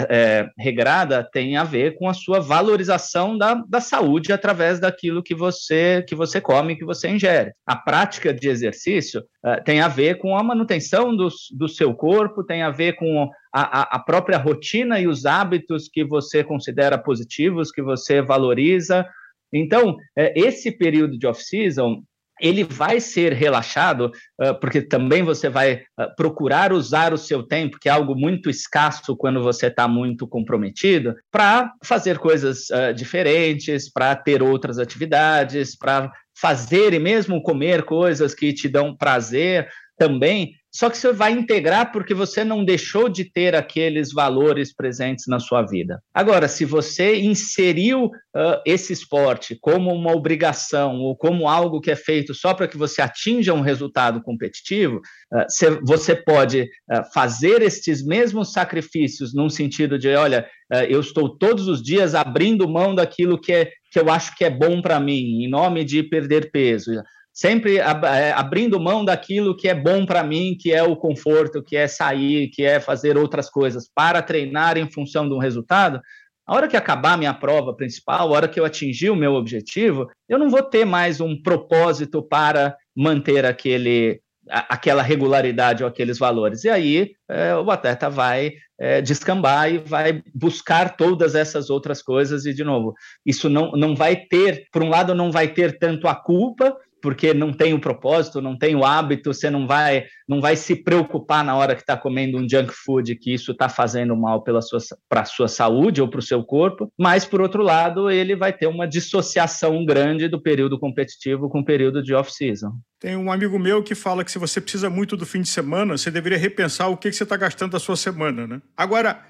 é, 0.08 0.48
regrada 0.58 1.22
tem 1.30 1.54
a 1.58 1.62
ver 1.62 1.98
com 1.98 2.08
a 2.08 2.14
sua 2.14 2.40
valorização 2.40 3.36
da, 3.36 3.62
da 3.68 3.82
saúde 3.82 4.32
através 4.32 4.80
daquilo 4.80 5.22
que 5.22 5.34
você 5.34 6.02
que 6.08 6.14
você 6.14 6.40
come, 6.40 6.74
que 6.74 6.86
você 6.86 7.10
ingere. 7.10 7.52
A 7.66 7.76
prática 7.76 8.32
de 8.32 8.48
exercício 8.48 9.20
uh, 9.44 9.62
tem 9.62 9.82
a 9.82 9.88
ver 9.88 10.16
com 10.16 10.38
a 10.38 10.42
manutenção 10.42 11.14
do, 11.14 11.28
do 11.54 11.68
seu 11.68 11.92
corpo, 11.94 12.44
tem 12.44 12.62
a 12.62 12.70
ver 12.70 12.94
com 12.94 13.28
a, 13.54 13.96
a 13.96 13.98
própria 13.98 14.38
rotina 14.38 14.98
e 14.98 15.06
os 15.06 15.26
hábitos 15.26 15.86
que 15.92 16.02
você 16.02 16.42
considera 16.42 16.96
positivos, 16.96 17.70
que 17.70 17.82
você 17.82 18.22
valoriza. 18.22 19.06
Então, 19.52 19.96
é, 20.16 20.32
esse 20.34 20.72
período 20.72 21.18
de 21.18 21.26
off-season 21.26 22.02
ele 22.40 22.64
vai 22.64 23.00
ser 23.00 23.32
relaxado, 23.32 24.10
uh, 24.40 24.58
porque 24.60 24.82
também 24.82 25.22
você 25.22 25.48
vai 25.48 25.82
uh, 25.98 26.14
procurar 26.16 26.72
usar 26.72 27.12
o 27.12 27.18
seu 27.18 27.42
tempo, 27.42 27.78
que 27.80 27.88
é 27.88 27.92
algo 27.92 28.14
muito 28.14 28.50
escasso 28.50 29.16
quando 29.16 29.42
você 29.42 29.66
está 29.66 29.86
muito 29.86 30.26
comprometido, 30.26 31.14
para 31.30 31.72
fazer 31.82 32.18
coisas 32.18 32.68
uh, 32.70 32.92
diferentes, 32.94 33.90
para 33.90 34.14
ter 34.16 34.42
outras 34.42 34.78
atividades, 34.78 35.76
para 35.76 36.10
fazer 36.36 36.92
e 36.92 36.98
mesmo 36.98 37.42
comer 37.42 37.84
coisas 37.84 38.34
que 38.34 38.52
te 38.52 38.68
dão 38.68 38.96
prazer 38.96 39.68
também, 39.96 40.52
só 40.74 40.90
que 40.90 40.98
você 40.98 41.12
vai 41.12 41.30
integrar 41.30 41.92
porque 41.92 42.12
você 42.12 42.42
não 42.42 42.64
deixou 42.64 43.08
de 43.08 43.24
ter 43.24 43.54
aqueles 43.54 44.12
valores 44.12 44.74
presentes 44.74 45.26
na 45.28 45.38
sua 45.38 45.62
vida. 45.62 46.02
Agora, 46.12 46.48
se 46.48 46.64
você 46.64 47.20
inseriu 47.20 48.06
uh, 48.06 48.60
esse 48.66 48.92
esporte 48.92 49.56
como 49.60 49.94
uma 49.94 50.12
obrigação 50.12 50.98
ou 50.98 51.16
como 51.16 51.48
algo 51.48 51.80
que 51.80 51.92
é 51.92 51.96
feito 51.96 52.34
só 52.34 52.52
para 52.52 52.66
que 52.66 52.76
você 52.76 53.00
atinja 53.00 53.54
um 53.54 53.60
resultado 53.60 54.20
competitivo, 54.20 54.96
uh, 54.96 55.86
você 55.86 56.16
pode 56.16 56.62
uh, 56.62 57.12
fazer 57.12 57.62
estes 57.62 58.04
mesmos 58.04 58.52
sacrifícios 58.52 59.32
num 59.32 59.48
sentido 59.48 59.96
de, 59.96 60.08
olha, 60.08 60.44
eu 60.88 60.98
estou 60.98 61.28
todos 61.28 61.68
os 61.68 61.80
dias 61.80 62.14
abrindo 62.14 62.68
mão 62.68 62.94
daquilo 62.94 63.38
que, 63.38 63.52
é, 63.52 63.70
que 63.92 64.00
eu 64.00 64.10
acho 64.10 64.34
que 64.34 64.44
é 64.44 64.50
bom 64.50 64.80
para 64.80 64.98
mim, 64.98 65.44
em 65.44 65.48
nome 65.48 65.84
de 65.84 66.02
perder 66.02 66.50
peso 66.50 66.90
sempre 67.34 67.78
é, 67.78 68.32
abrindo 68.32 68.78
mão 68.78 69.04
daquilo 69.04 69.56
que 69.56 69.68
é 69.68 69.74
bom 69.74 70.06
para 70.06 70.22
mim, 70.22 70.56
que 70.58 70.72
é 70.72 70.84
o 70.84 70.96
conforto, 70.96 71.62
que 71.62 71.76
é 71.76 71.88
sair, 71.88 72.48
que 72.48 72.64
é 72.64 72.78
fazer 72.78 73.18
outras 73.18 73.50
coisas, 73.50 73.90
para 73.92 74.22
treinar 74.22 74.78
em 74.78 74.88
função 74.88 75.28
de 75.28 75.34
um 75.34 75.38
resultado, 75.38 76.00
a 76.46 76.54
hora 76.54 76.68
que 76.68 76.76
acabar 76.76 77.16
minha 77.16 77.34
prova 77.34 77.74
principal, 77.74 78.28
a 78.28 78.30
hora 78.36 78.48
que 78.48 78.60
eu 78.60 78.64
atingir 78.64 79.10
o 79.10 79.16
meu 79.16 79.32
objetivo, 79.34 80.08
eu 80.28 80.38
não 80.38 80.50
vou 80.50 80.62
ter 80.62 80.84
mais 80.84 81.20
um 81.20 81.40
propósito 81.40 82.22
para 82.22 82.76
manter 82.94 83.46
aquele, 83.46 84.20
aquela 84.46 85.02
regularidade 85.02 85.82
ou 85.82 85.88
aqueles 85.88 86.18
valores. 86.18 86.64
E 86.64 86.68
aí 86.68 87.12
é, 87.30 87.56
o 87.56 87.70
atleta 87.70 88.10
vai 88.10 88.52
é, 88.78 89.00
descambar 89.00 89.72
e 89.72 89.78
vai 89.78 90.22
buscar 90.34 90.96
todas 90.96 91.34
essas 91.34 91.70
outras 91.70 92.02
coisas. 92.02 92.44
E, 92.44 92.52
de 92.52 92.62
novo, 92.62 92.92
isso 93.24 93.48
não, 93.48 93.72
não 93.72 93.96
vai 93.96 94.14
ter, 94.14 94.66
por 94.70 94.82
um 94.82 94.90
lado, 94.90 95.14
não 95.14 95.32
vai 95.32 95.48
ter 95.48 95.78
tanto 95.78 96.06
a 96.06 96.14
culpa 96.14 96.76
porque 97.04 97.34
não 97.34 97.52
tem 97.52 97.74
o 97.74 97.78
propósito, 97.78 98.40
não 98.40 98.56
tem 98.56 98.74
o 98.74 98.82
hábito, 98.82 99.34
você 99.34 99.50
não 99.50 99.66
vai, 99.66 100.06
não 100.26 100.40
vai 100.40 100.56
se 100.56 100.74
preocupar 100.74 101.44
na 101.44 101.54
hora 101.54 101.74
que 101.74 101.82
está 101.82 101.98
comendo 101.98 102.38
um 102.38 102.48
junk 102.48 102.72
food 102.72 103.14
que 103.16 103.34
isso 103.34 103.52
está 103.52 103.68
fazendo 103.68 104.16
mal 104.16 104.42
para 104.42 105.20
a 105.20 105.24
sua 105.26 105.46
saúde 105.46 106.00
ou 106.00 106.08
para 106.08 106.20
o 106.20 106.22
seu 106.22 106.42
corpo, 106.42 106.90
mas, 106.98 107.26
por 107.26 107.42
outro 107.42 107.62
lado, 107.62 108.10
ele 108.10 108.34
vai 108.34 108.54
ter 108.54 108.66
uma 108.68 108.88
dissociação 108.88 109.84
grande 109.84 110.28
do 110.28 110.40
período 110.40 110.78
competitivo 110.78 111.50
com 111.50 111.60
o 111.60 111.64
período 111.64 112.02
de 112.02 112.14
off-season. 112.14 112.72
Tem 112.98 113.14
um 113.18 113.30
amigo 113.30 113.58
meu 113.58 113.82
que 113.82 113.94
fala 113.94 114.24
que 114.24 114.32
se 114.32 114.38
você 114.38 114.58
precisa 114.58 114.88
muito 114.88 115.14
do 115.14 115.26
fim 115.26 115.42
de 115.42 115.48
semana, 115.50 115.98
você 115.98 116.10
deveria 116.10 116.38
repensar 116.38 116.88
o 116.88 116.96
que, 116.96 117.10
que 117.10 117.16
você 117.16 117.24
está 117.24 117.36
gastando 117.36 117.72
da 117.72 117.78
sua 117.78 117.96
semana, 117.96 118.46
né? 118.46 118.62
Agora, 118.74 119.20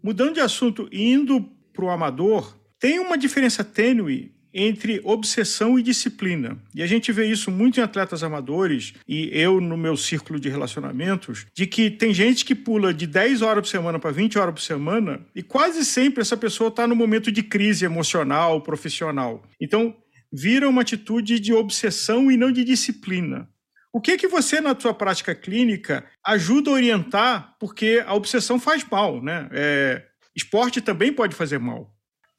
mudando 0.00 0.34
de 0.34 0.40
assunto, 0.40 0.88
indo 0.92 1.50
para 1.72 1.84
o 1.84 1.90
amador, 1.90 2.56
tem 2.78 3.00
uma 3.00 3.18
diferença 3.18 3.64
tênue 3.64 4.32
entre 4.54 5.00
obsessão 5.02 5.76
e 5.76 5.82
disciplina. 5.82 6.56
E 6.72 6.82
a 6.82 6.86
gente 6.86 7.10
vê 7.10 7.26
isso 7.26 7.50
muito 7.50 7.80
em 7.80 7.82
atletas 7.82 8.22
amadores, 8.22 8.94
e 9.06 9.28
eu 9.32 9.60
no 9.60 9.76
meu 9.76 9.96
círculo 9.96 10.38
de 10.38 10.48
relacionamentos, 10.48 11.46
de 11.52 11.66
que 11.66 11.90
tem 11.90 12.14
gente 12.14 12.44
que 12.44 12.54
pula 12.54 12.94
de 12.94 13.06
10 13.06 13.42
horas 13.42 13.62
por 13.62 13.68
semana 13.68 13.98
para 13.98 14.12
20 14.12 14.38
horas 14.38 14.54
por 14.54 14.60
semana, 14.60 15.20
e 15.34 15.42
quase 15.42 15.84
sempre 15.84 16.22
essa 16.22 16.36
pessoa 16.36 16.68
está 16.68 16.86
no 16.86 16.94
momento 16.94 17.32
de 17.32 17.42
crise 17.42 17.84
emocional, 17.84 18.60
profissional. 18.60 19.42
Então, 19.60 19.96
vira 20.32 20.68
uma 20.68 20.82
atitude 20.82 21.40
de 21.40 21.52
obsessão 21.52 22.30
e 22.30 22.36
não 22.36 22.52
de 22.52 22.64
disciplina. 22.64 23.48
O 23.92 24.00
que 24.00 24.16
que 24.16 24.26
você, 24.26 24.60
na 24.60 24.78
sua 24.78 24.92
prática 24.92 25.36
clínica, 25.36 26.04
ajuda 26.26 26.68
a 26.68 26.72
orientar? 26.72 27.54
Porque 27.60 28.02
a 28.04 28.12
obsessão 28.14 28.58
faz 28.58 28.84
mal, 28.90 29.22
né? 29.22 29.48
É, 29.52 30.02
esporte 30.34 30.80
também 30.80 31.12
pode 31.12 31.36
fazer 31.36 31.58
mal. 31.60 31.93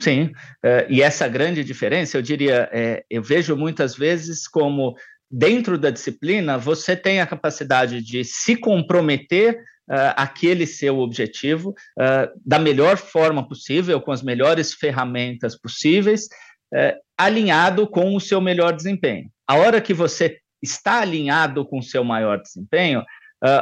Sim, 0.06 0.26
uh, 0.64 0.86
e 0.88 1.02
essa 1.02 1.28
grande 1.28 1.64
diferença, 1.64 2.16
eu 2.16 2.22
diria, 2.22 2.70
é, 2.72 3.04
eu 3.10 3.24
vejo 3.24 3.56
muitas 3.56 3.96
vezes 3.96 4.48
como 4.48 4.96
dentro 5.32 5.80
da 5.80 5.90
disciplina, 5.90 6.60
você 6.60 6.96
tem 6.96 7.20
a 7.20 7.26
capacidade 7.26 8.04
de 8.04 8.24
se 8.24 8.56
comprometer 8.56 9.56
uh, 9.56 10.14
aquele 10.16 10.68
seu 10.68 11.00
objetivo 11.00 11.72
uh, 11.72 12.40
da 12.46 12.60
melhor 12.60 12.98
forma 12.98 13.48
possível, 13.48 14.00
com 14.00 14.12
as 14.12 14.22
melhores 14.22 14.76
ferramentas 14.76 15.60
possíveis, 15.60 16.26
uh, 16.72 16.94
alinhado 17.18 17.88
com 17.88 18.16
o 18.16 18.22
seu 18.22 18.40
melhor 18.40 18.76
desempenho. 18.76 19.28
A 19.48 19.56
hora 19.56 19.82
que 19.82 19.92
você 19.92 20.38
está 20.62 21.02
alinhado 21.02 21.66
com 21.66 21.80
o 21.80 21.84
seu 21.84 22.04
maior 22.04 22.40
desempenho, 22.40 23.04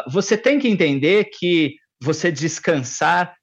você 0.09 0.37
tem 0.37 0.59
que 0.59 0.67
entender 0.67 1.25
que 1.25 1.75
você 2.01 2.31
descansar 2.31 3.35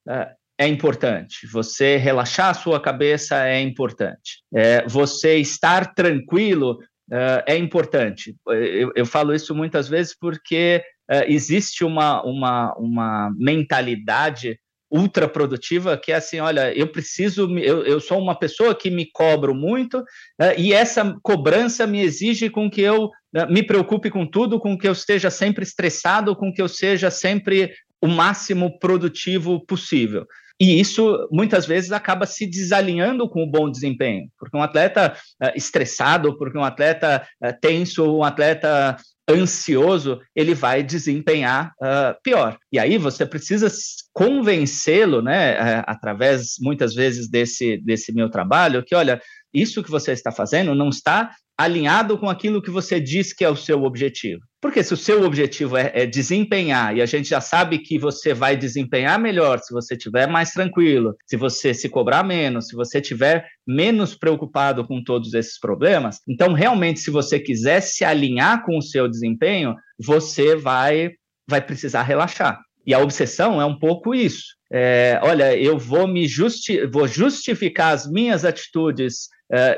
é 0.61 0.69
importante, 0.69 1.47
você 1.47 1.97
relaxar 1.97 2.51
a 2.51 2.55
sua 2.55 2.79
cabeça 2.79 3.47
é 3.47 3.63
importante, 3.63 4.43
é, 4.55 4.87
você 4.87 5.39
estar 5.39 5.95
tranquilo 5.95 6.73
uh, 7.11 7.43
é 7.47 7.57
importante. 7.57 8.37
Eu, 8.47 8.93
eu, 8.95 9.07
falo 9.07 9.35
isso 9.35 9.55
muitas 9.55 9.89
vezes 9.89 10.15
porque 10.15 10.85
uh, 11.11 11.25
existe 11.27 11.83
uma, 11.83 12.23
uma, 12.23 12.75
uma 12.75 13.31
mentalidade 13.39 14.61
ultra 14.93 15.27
produtiva 15.27 15.97
que 15.97 16.13
é 16.13 16.17
assim, 16.17 16.41
olha, 16.41 16.77
eu 16.77 16.89
preciso, 16.89 17.49
eu, 17.59 17.83
eu 17.87 17.99
sou 17.99 18.19
uma 18.19 18.39
pessoa 18.39 18.75
que 18.75 18.91
me 18.91 19.11
cobro 19.11 19.55
muito 19.55 20.01
uh, 20.01 20.53
e 20.59 20.75
essa 20.75 21.17
cobrança 21.23 21.87
me 21.87 22.03
exige 22.03 22.51
com 22.51 22.71
que 22.71 22.83
eu 22.83 23.09
me 23.49 23.63
preocupe 23.63 24.11
com 24.11 24.27
tudo, 24.27 24.61
com 24.61 24.77
que 24.77 24.87
eu 24.87 24.93
esteja 24.93 25.31
sempre 25.31 25.63
estressado, 25.63 26.37
com 26.37 26.53
que 26.53 26.61
eu 26.61 26.69
seja 26.69 27.11
sempre 27.11 27.73
o 28.03 28.09
máximo 28.09 28.79
produtivo 28.79 29.65
possível. 29.65 30.27
E 30.61 30.79
isso 30.79 31.27
muitas 31.33 31.65
vezes 31.67 31.91
acaba 31.91 32.27
se 32.27 32.47
desalinhando 32.47 33.27
com 33.27 33.43
o 33.43 33.51
bom 33.51 33.71
desempenho, 33.71 34.29
porque 34.39 34.55
um 34.55 34.63
atleta 34.63 35.17
uh, 35.43 35.57
estressado, 35.57 36.37
porque 36.37 36.59
um 36.59 36.65
atleta 36.65 37.27
uh, 37.43 37.53
tenso, 37.63 38.19
um 38.19 38.23
atleta 38.23 38.97
ansioso, 39.29 40.21
ele 40.37 40.55
vai 40.55 40.83
desempenhar 40.83 41.73
uh, 41.81 42.21
pior. 42.23 42.59
E 42.71 42.79
aí 42.79 42.99
você 42.99 43.25
precisa 43.25 43.69
convencê-lo, 44.13 45.23
né, 45.23 45.83
através 45.87 46.57
muitas 46.61 46.95
vezes 46.95 47.31
desse, 47.31 47.79
desse 47.79 48.13
meu 48.13 48.29
trabalho, 48.29 48.85
que 48.85 48.95
olha, 48.95 49.23
isso 49.55 49.83
que 49.83 49.91
você 49.91 50.13
está 50.13 50.31
fazendo 50.31 50.75
não 50.75 50.91
está 50.91 51.31
alinhado 51.61 52.17
com 52.17 52.29
aquilo 52.29 52.63
que 52.63 52.71
você 52.71 52.99
diz 52.99 53.33
que 53.33 53.45
é 53.45 53.49
o 53.49 53.57
seu 53.57 53.83
objetivo. 53.83 54.41
Porque 54.63 54.83
se 54.83 54.95
o 54.95 54.97
seu 54.97 55.25
objetivo 55.25 55.77
é, 55.77 55.91
é, 55.95 56.07
desempenhar, 56.07 56.97
e 56.97 57.03
a 57.03 57.07
gente 57.07 57.29
já 57.29 57.41
sabe 57.41 57.79
que 57.79 57.99
você 57.99 58.33
vai 58.33 58.57
desempenhar 58.57 59.19
melhor 59.19 59.59
se 59.59 59.73
você 59.73 59.95
estiver 59.95 60.27
mais 60.27 60.51
tranquilo, 60.53 61.15
se 61.27 61.37
você 61.37 61.75
se 61.75 61.89
cobrar 61.89 62.23
menos, 62.23 62.69
se 62.69 62.75
você 62.75 62.99
estiver 62.99 63.47
menos 63.67 64.15
preocupado 64.15 64.87
com 64.87 65.03
todos 65.03 65.35
esses 65.35 65.59
problemas, 65.59 66.19
então 66.29 66.53
realmente, 66.53 67.01
se 67.01 67.11
você 67.11 67.39
quiser 67.39 67.81
se 67.81 68.05
alinhar 68.05 68.65
com 68.65 68.79
o 68.79 68.83
seu 68.83 69.09
desempenho, 69.09 69.75
você 69.99 70.57
vai, 70.57 71.11
vai 71.49 71.61
precisar 71.61 72.03
relaxar. 72.03 72.59
E 72.87 72.95
a 72.95 72.99
obsessão 72.99 73.61
é 73.61 73.65
um 73.67 73.79
pouco 73.79 74.15
isso. 74.15 74.45
É, 74.73 75.21
olha, 75.23 75.57
eu 75.57 75.79
vou 75.79 76.07
me 76.07 76.27
justi 76.29 76.87
vou 76.87 77.07
justificar 77.07 77.93
as 77.93 78.09
minhas 78.09 78.45
atitudes 78.45 79.29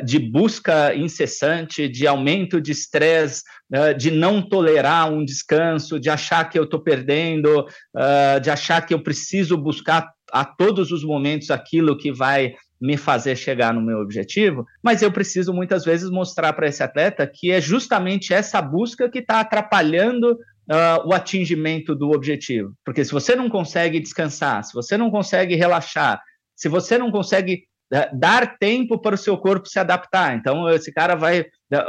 de 0.04 0.18
busca 0.18 0.94
incessante, 0.94 1.88
de 1.88 2.06
aumento 2.06 2.60
de 2.60 2.72
estresse, 2.72 3.42
uh, 3.72 3.96
de 3.96 4.10
não 4.10 4.42
tolerar 4.42 5.10
um 5.10 5.24
descanso, 5.24 5.98
de 5.98 6.10
achar 6.10 6.48
que 6.48 6.58
eu 6.58 6.64
estou 6.64 6.80
perdendo, 6.80 7.60
uh, 7.60 8.40
de 8.40 8.50
achar 8.50 8.84
que 8.84 8.92
eu 8.92 9.02
preciso 9.02 9.56
buscar 9.56 10.10
a 10.30 10.44
todos 10.44 10.92
os 10.92 11.04
momentos 11.04 11.50
aquilo 11.50 11.96
que 11.96 12.12
vai 12.12 12.54
me 12.80 12.96
fazer 12.96 13.36
chegar 13.36 13.72
no 13.72 13.80
meu 13.80 13.98
objetivo, 13.98 14.66
mas 14.82 15.02
eu 15.02 15.12
preciso 15.12 15.54
muitas 15.54 15.84
vezes 15.84 16.10
mostrar 16.10 16.52
para 16.52 16.66
esse 16.66 16.82
atleta 16.82 17.30
que 17.32 17.52
é 17.52 17.60
justamente 17.60 18.34
essa 18.34 18.60
busca 18.60 19.08
que 19.08 19.20
está 19.20 19.40
atrapalhando 19.40 20.32
uh, 20.32 21.06
o 21.06 21.12
atingimento 21.12 21.94
do 21.94 22.10
objetivo. 22.10 22.74
Porque 22.84 23.04
se 23.04 23.12
você 23.12 23.36
não 23.36 23.48
consegue 23.48 24.00
descansar, 24.00 24.64
se 24.64 24.74
você 24.74 24.96
não 24.96 25.10
consegue 25.10 25.54
relaxar, 25.54 26.20
se 26.56 26.68
você 26.68 26.98
não 26.98 27.10
consegue 27.10 27.64
dar 28.12 28.57
tempo 28.59 28.99
para 28.99 29.14
o 29.14 29.18
seu 29.18 29.36
corpo 29.36 29.68
se 29.68 29.78
adaptar, 29.78 30.34
então 30.34 30.68
esse 30.70 30.90
cara 30.90 31.14
vai, 31.14 31.45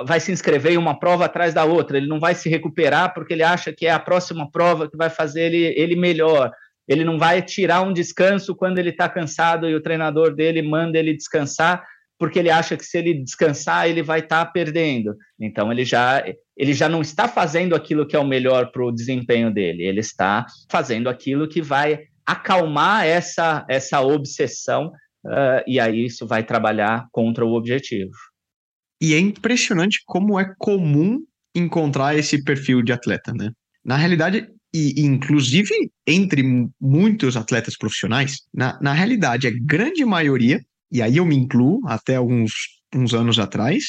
vai 0.06 0.20
se 0.20 0.34
inscrever 0.34 0.74
em 0.74 0.78
uma 0.78 0.99
prova 0.99 1.26
atrás 1.26 1.54
da 1.54 1.64
outra, 1.64 1.97
ele 1.97 2.08
não 2.08 2.20
vai 2.20 2.36
se 2.36 2.49
recuperar 2.49 3.14
porque 3.14 3.34
ele 3.34 3.43
acha 3.43 3.72
que 3.72 3.86
é 3.86 3.91
a 3.91 3.99
próxima 3.99 4.49
prova 4.51 4.89
que 4.89 4.97
vai 4.97 5.10
fazer 5.10 5.43
ele, 5.43 5.74
ele 5.78 5.95
melhor. 5.95 6.51
Ele 6.86 7.06
não 7.06 7.18
vai 7.18 7.41
tirar 7.41 7.82
um 7.82 7.93
descanso 7.93 8.54
quando 8.54 8.78
ele 8.78 8.89
está 8.89 9.08
cansado 9.08 9.70
e 9.70 9.76
o 9.76 9.82
treinador 9.82 10.36
dele 10.36 10.62
manda 10.62 10.99
ele 10.99 11.16
descansar, 11.16 11.82
porque 12.20 12.38
ele 12.38 12.49
acha 12.49 12.76
que 12.76 12.84
se 12.84 12.97
ele 12.97 13.14
descansar 13.14 13.88
ele 13.88 14.04
vai 14.04 14.20
estar 14.20 14.45
tá 14.45 14.51
perdendo. 14.51 15.16
Então 15.39 15.72
ele 15.72 15.86
já 15.86 16.22
ele 16.58 16.74
já 16.74 16.89
não 16.89 17.01
está 17.01 17.30
fazendo 17.30 17.74
aquilo 17.74 18.06
que 18.06 18.18
é 18.18 18.20
o 18.20 18.28
melhor 18.28 18.72
para 18.72 18.84
o 18.84 18.91
desempenho 18.91 19.49
dele. 19.54 19.84
Ele 19.84 20.01
está 20.01 20.45
fazendo 20.70 21.08
aquilo 21.10 21.47
que 21.47 21.62
vai 21.62 22.01
acalmar 22.26 23.06
essa 23.06 23.66
essa 23.70 24.01
obsessão 24.01 24.91
uh, 25.26 25.63
e 25.67 25.80
aí 25.80 26.05
isso 26.05 26.26
vai 26.28 26.43
trabalhar 26.43 27.07
contra 27.11 27.45
o 27.45 27.53
objetivo. 27.53 28.11
E 29.01 29.13
é 29.13 29.19
impressionante 29.19 30.01
como 30.05 30.39
é 30.39 30.53
comum 30.57 31.19
encontrar 31.55 32.15
esse 32.15 32.43
perfil 32.43 32.82
de 32.82 32.93
atleta, 32.93 33.34
né? 33.34 33.51
Na 33.84 33.97
realidade, 33.97 34.47
e 34.74 35.01
inclusive 35.01 35.91
entre 36.07 36.43
muitos 36.80 37.36
atletas 37.36 37.78
profissionais, 37.78 38.38
na, 38.53 38.80
na 38.82 38.93
realidade, 38.93 39.47
a 39.47 39.51
grande 39.51 40.03
maioria 40.05 40.59
e 40.93 41.01
aí 41.01 41.17
eu 41.17 41.26
me 41.26 41.36
incluo, 41.36 41.82
até 41.88 42.17
alguns 42.17 42.53
uns 42.95 43.15
anos 43.15 43.39
atrás, 43.39 43.84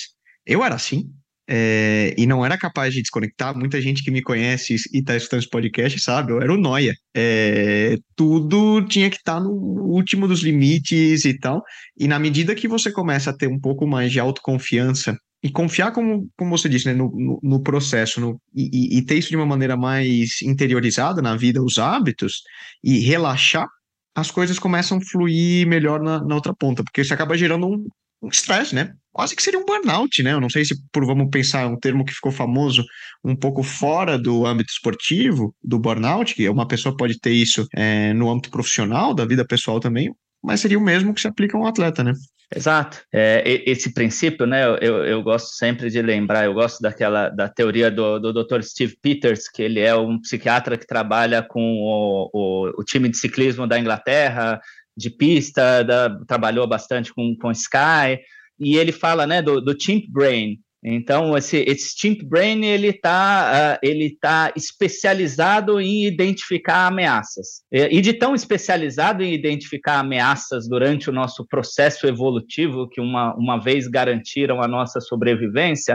eu 0.46 0.64
era 0.64 0.74
assim, 0.74 1.12
é, 1.48 2.14
e 2.16 2.26
não 2.26 2.44
era 2.44 2.56
capaz 2.56 2.94
de 2.94 3.02
desconectar. 3.02 3.56
Muita 3.56 3.80
gente 3.80 4.02
que 4.02 4.10
me 4.10 4.22
conhece 4.22 4.76
e 4.92 4.98
está 4.98 5.16
escutando 5.16 5.40
esse 5.40 5.50
podcast 5.50 6.00
sabe, 6.00 6.32
eu 6.32 6.40
era 6.40 6.52
o 6.52 6.56
noia. 6.56 6.94
É, 7.14 7.96
tudo 8.16 8.82
tinha 8.86 9.10
que 9.10 9.16
estar 9.16 9.34
tá 9.36 9.40
no 9.40 9.50
último 9.50 10.26
dos 10.26 10.42
limites 10.42 11.24
e 11.24 11.38
tal. 11.38 11.62
E 11.98 12.08
na 12.08 12.18
medida 12.18 12.54
que 12.54 12.68
você 12.68 12.90
começa 12.90 13.30
a 13.30 13.36
ter 13.36 13.48
um 13.48 13.60
pouco 13.60 13.86
mais 13.86 14.10
de 14.10 14.20
autoconfiança 14.20 15.16
e 15.42 15.50
confiar, 15.50 15.92
como, 15.92 16.26
como 16.38 16.56
você 16.56 16.68
disse, 16.70 16.86
né, 16.86 16.94
no, 16.94 17.10
no, 17.14 17.38
no 17.42 17.62
processo 17.62 18.18
no, 18.18 18.40
e, 18.54 18.96
e, 18.96 19.02
ter 19.04 19.18
isso 19.18 19.28
de 19.28 19.36
uma 19.36 19.44
maneira 19.44 19.76
mais 19.76 20.40
interiorizada 20.42 21.20
na 21.20 21.36
vida, 21.36 21.62
os 21.62 21.76
hábitos, 21.76 22.42
e 22.82 23.00
relaxar 23.00 23.68
as 24.14 24.30
coisas 24.30 24.58
começam 24.58 24.98
a 24.98 25.00
fluir 25.00 25.66
melhor 25.66 26.00
na, 26.00 26.24
na 26.24 26.34
outra 26.34 26.54
ponta, 26.54 26.84
porque 26.84 27.00
isso 27.00 27.12
acaba 27.12 27.36
gerando 27.36 27.66
um, 27.66 27.86
um 28.22 28.28
estresse, 28.28 28.74
né? 28.74 28.94
Quase 29.14 29.36
que 29.36 29.42
seria 29.44 29.60
um 29.60 29.64
burnout, 29.64 30.24
né? 30.24 30.32
Eu 30.32 30.40
não 30.40 30.50
sei 30.50 30.64
se 30.64 30.74
por 30.92 31.06
vamos 31.06 31.30
pensar 31.30 31.68
um 31.68 31.78
termo 31.78 32.04
que 32.04 32.12
ficou 32.12 32.32
famoso 32.32 32.84
um 33.24 33.36
pouco 33.36 33.62
fora 33.62 34.18
do 34.18 34.44
âmbito 34.44 34.72
esportivo, 34.72 35.54
do 35.62 35.78
burnout, 35.78 36.34
que 36.34 36.48
uma 36.48 36.66
pessoa 36.66 36.96
pode 36.96 37.20
ter 37.20 37.30
isso 37.30 37.64
é, 37.76 38.12
no 38.12 38.28
âmbito 38.28 38.50
profissional, 38.50 39.14
da 39.14 39.24
vida 39.24 39.46
pessoal 39.46 39.78
também, 39.78 40.12
mas 40.42 40.58
seria 40.58 40.76
o 40.76 40.82
mesmo 40.82 41.14
que 41.14 41.20
se 41.20 41.28
aplica 41.28 41.56
a 41.56 41.60
um 41.60 41.66
atleta, 41.66 42.02
né? 42.02 42.12
Exato. 42.54 43.02
É, 43.12 43.62
esse 43.64 43.94
princípio, 43.94 44.46
né, 44.46 44.64
eu, 44.80 45.04
eu 45.04 45.22
gosto 45.22 45.54
sempre 45.54 45.88
de 45.88 46.02
lembrar, 46.02 46.44
eu 46.44 46.54
gosto 46.54 46.80
daquela 46.82 47.28
da 47.28 47.48
teoria 47.48 47.92
do, 47.92 48.18
do 48.18 48.32
Dr. 48.32 48.62
Steve 48.62 48.96
Peters, 49.00 49.48
que 49.48 49.62
ele 49.62 49.78
é 49.78 49.94
um 49.94 50.20
psiquiatra 50.20 50.76
que 50.76 50.88
trabalha 50.88 51.40
com 51.40 51.60
o, 51.60 52.30
o, 52.32 52.80
o 52.80 52.84
time 52.84 53.08
de 53.08 53.16
ciclismo 53.16 53.64
da 53.64 53.78
Inglaterra, 53.78 54.60
de 54.96 55.08
pista, 55.08 55.84
da, 55.84 56.18
trabalhou 56.26 56.66
bastante 56.66 57.14
com, 57.14 57.36
com 57.40 57.52
Sky, 57.52 58.18
e 58.58 58.76
ele 58.76 58.92
fala 58.92 59.26
né, 59.26 59.42
do, 59.42 59.60
do 59.60 59.76
chimp 59.80 60.04
brain, 60.10 60.58
então, 60.86 61.34
esse, 61.34 61.64
esse 61.66 61.94
Chimp 61.98 62.22
Brain 62.24 62.62
ele 62.66 62.88
está 62.88 63.78
uh, 63.82 63.86
ele 63.86 64.18
tá 64.20 64.52
especializado 64.54 65.80
em 65.80 66.04
identificar 66.04 66.86
ameaças. 66.86 67.62
E, 67.72 67.96
e, 67.96 68.00
de 68.02 68.12
tão 68.12 68.34
especializado 68.34 69.22
em 69.22 69.32
identificar 69.32 70.00
ameaças 70.00 70.68
durante 70.68 71.08
o 71.08 71.12
nosso 71.12 71.46
processo 71.48 72.06
evolutivo, 72.06 72.86
que 72.86 73.00
uma, 73.00 73.34
uma 73.34 73.58
vez 73.58 73.88
garantiram 73.88 74.62
a 74.62 74.68
nossa 74.68 75.00
sobrevivência, 75.00 75.94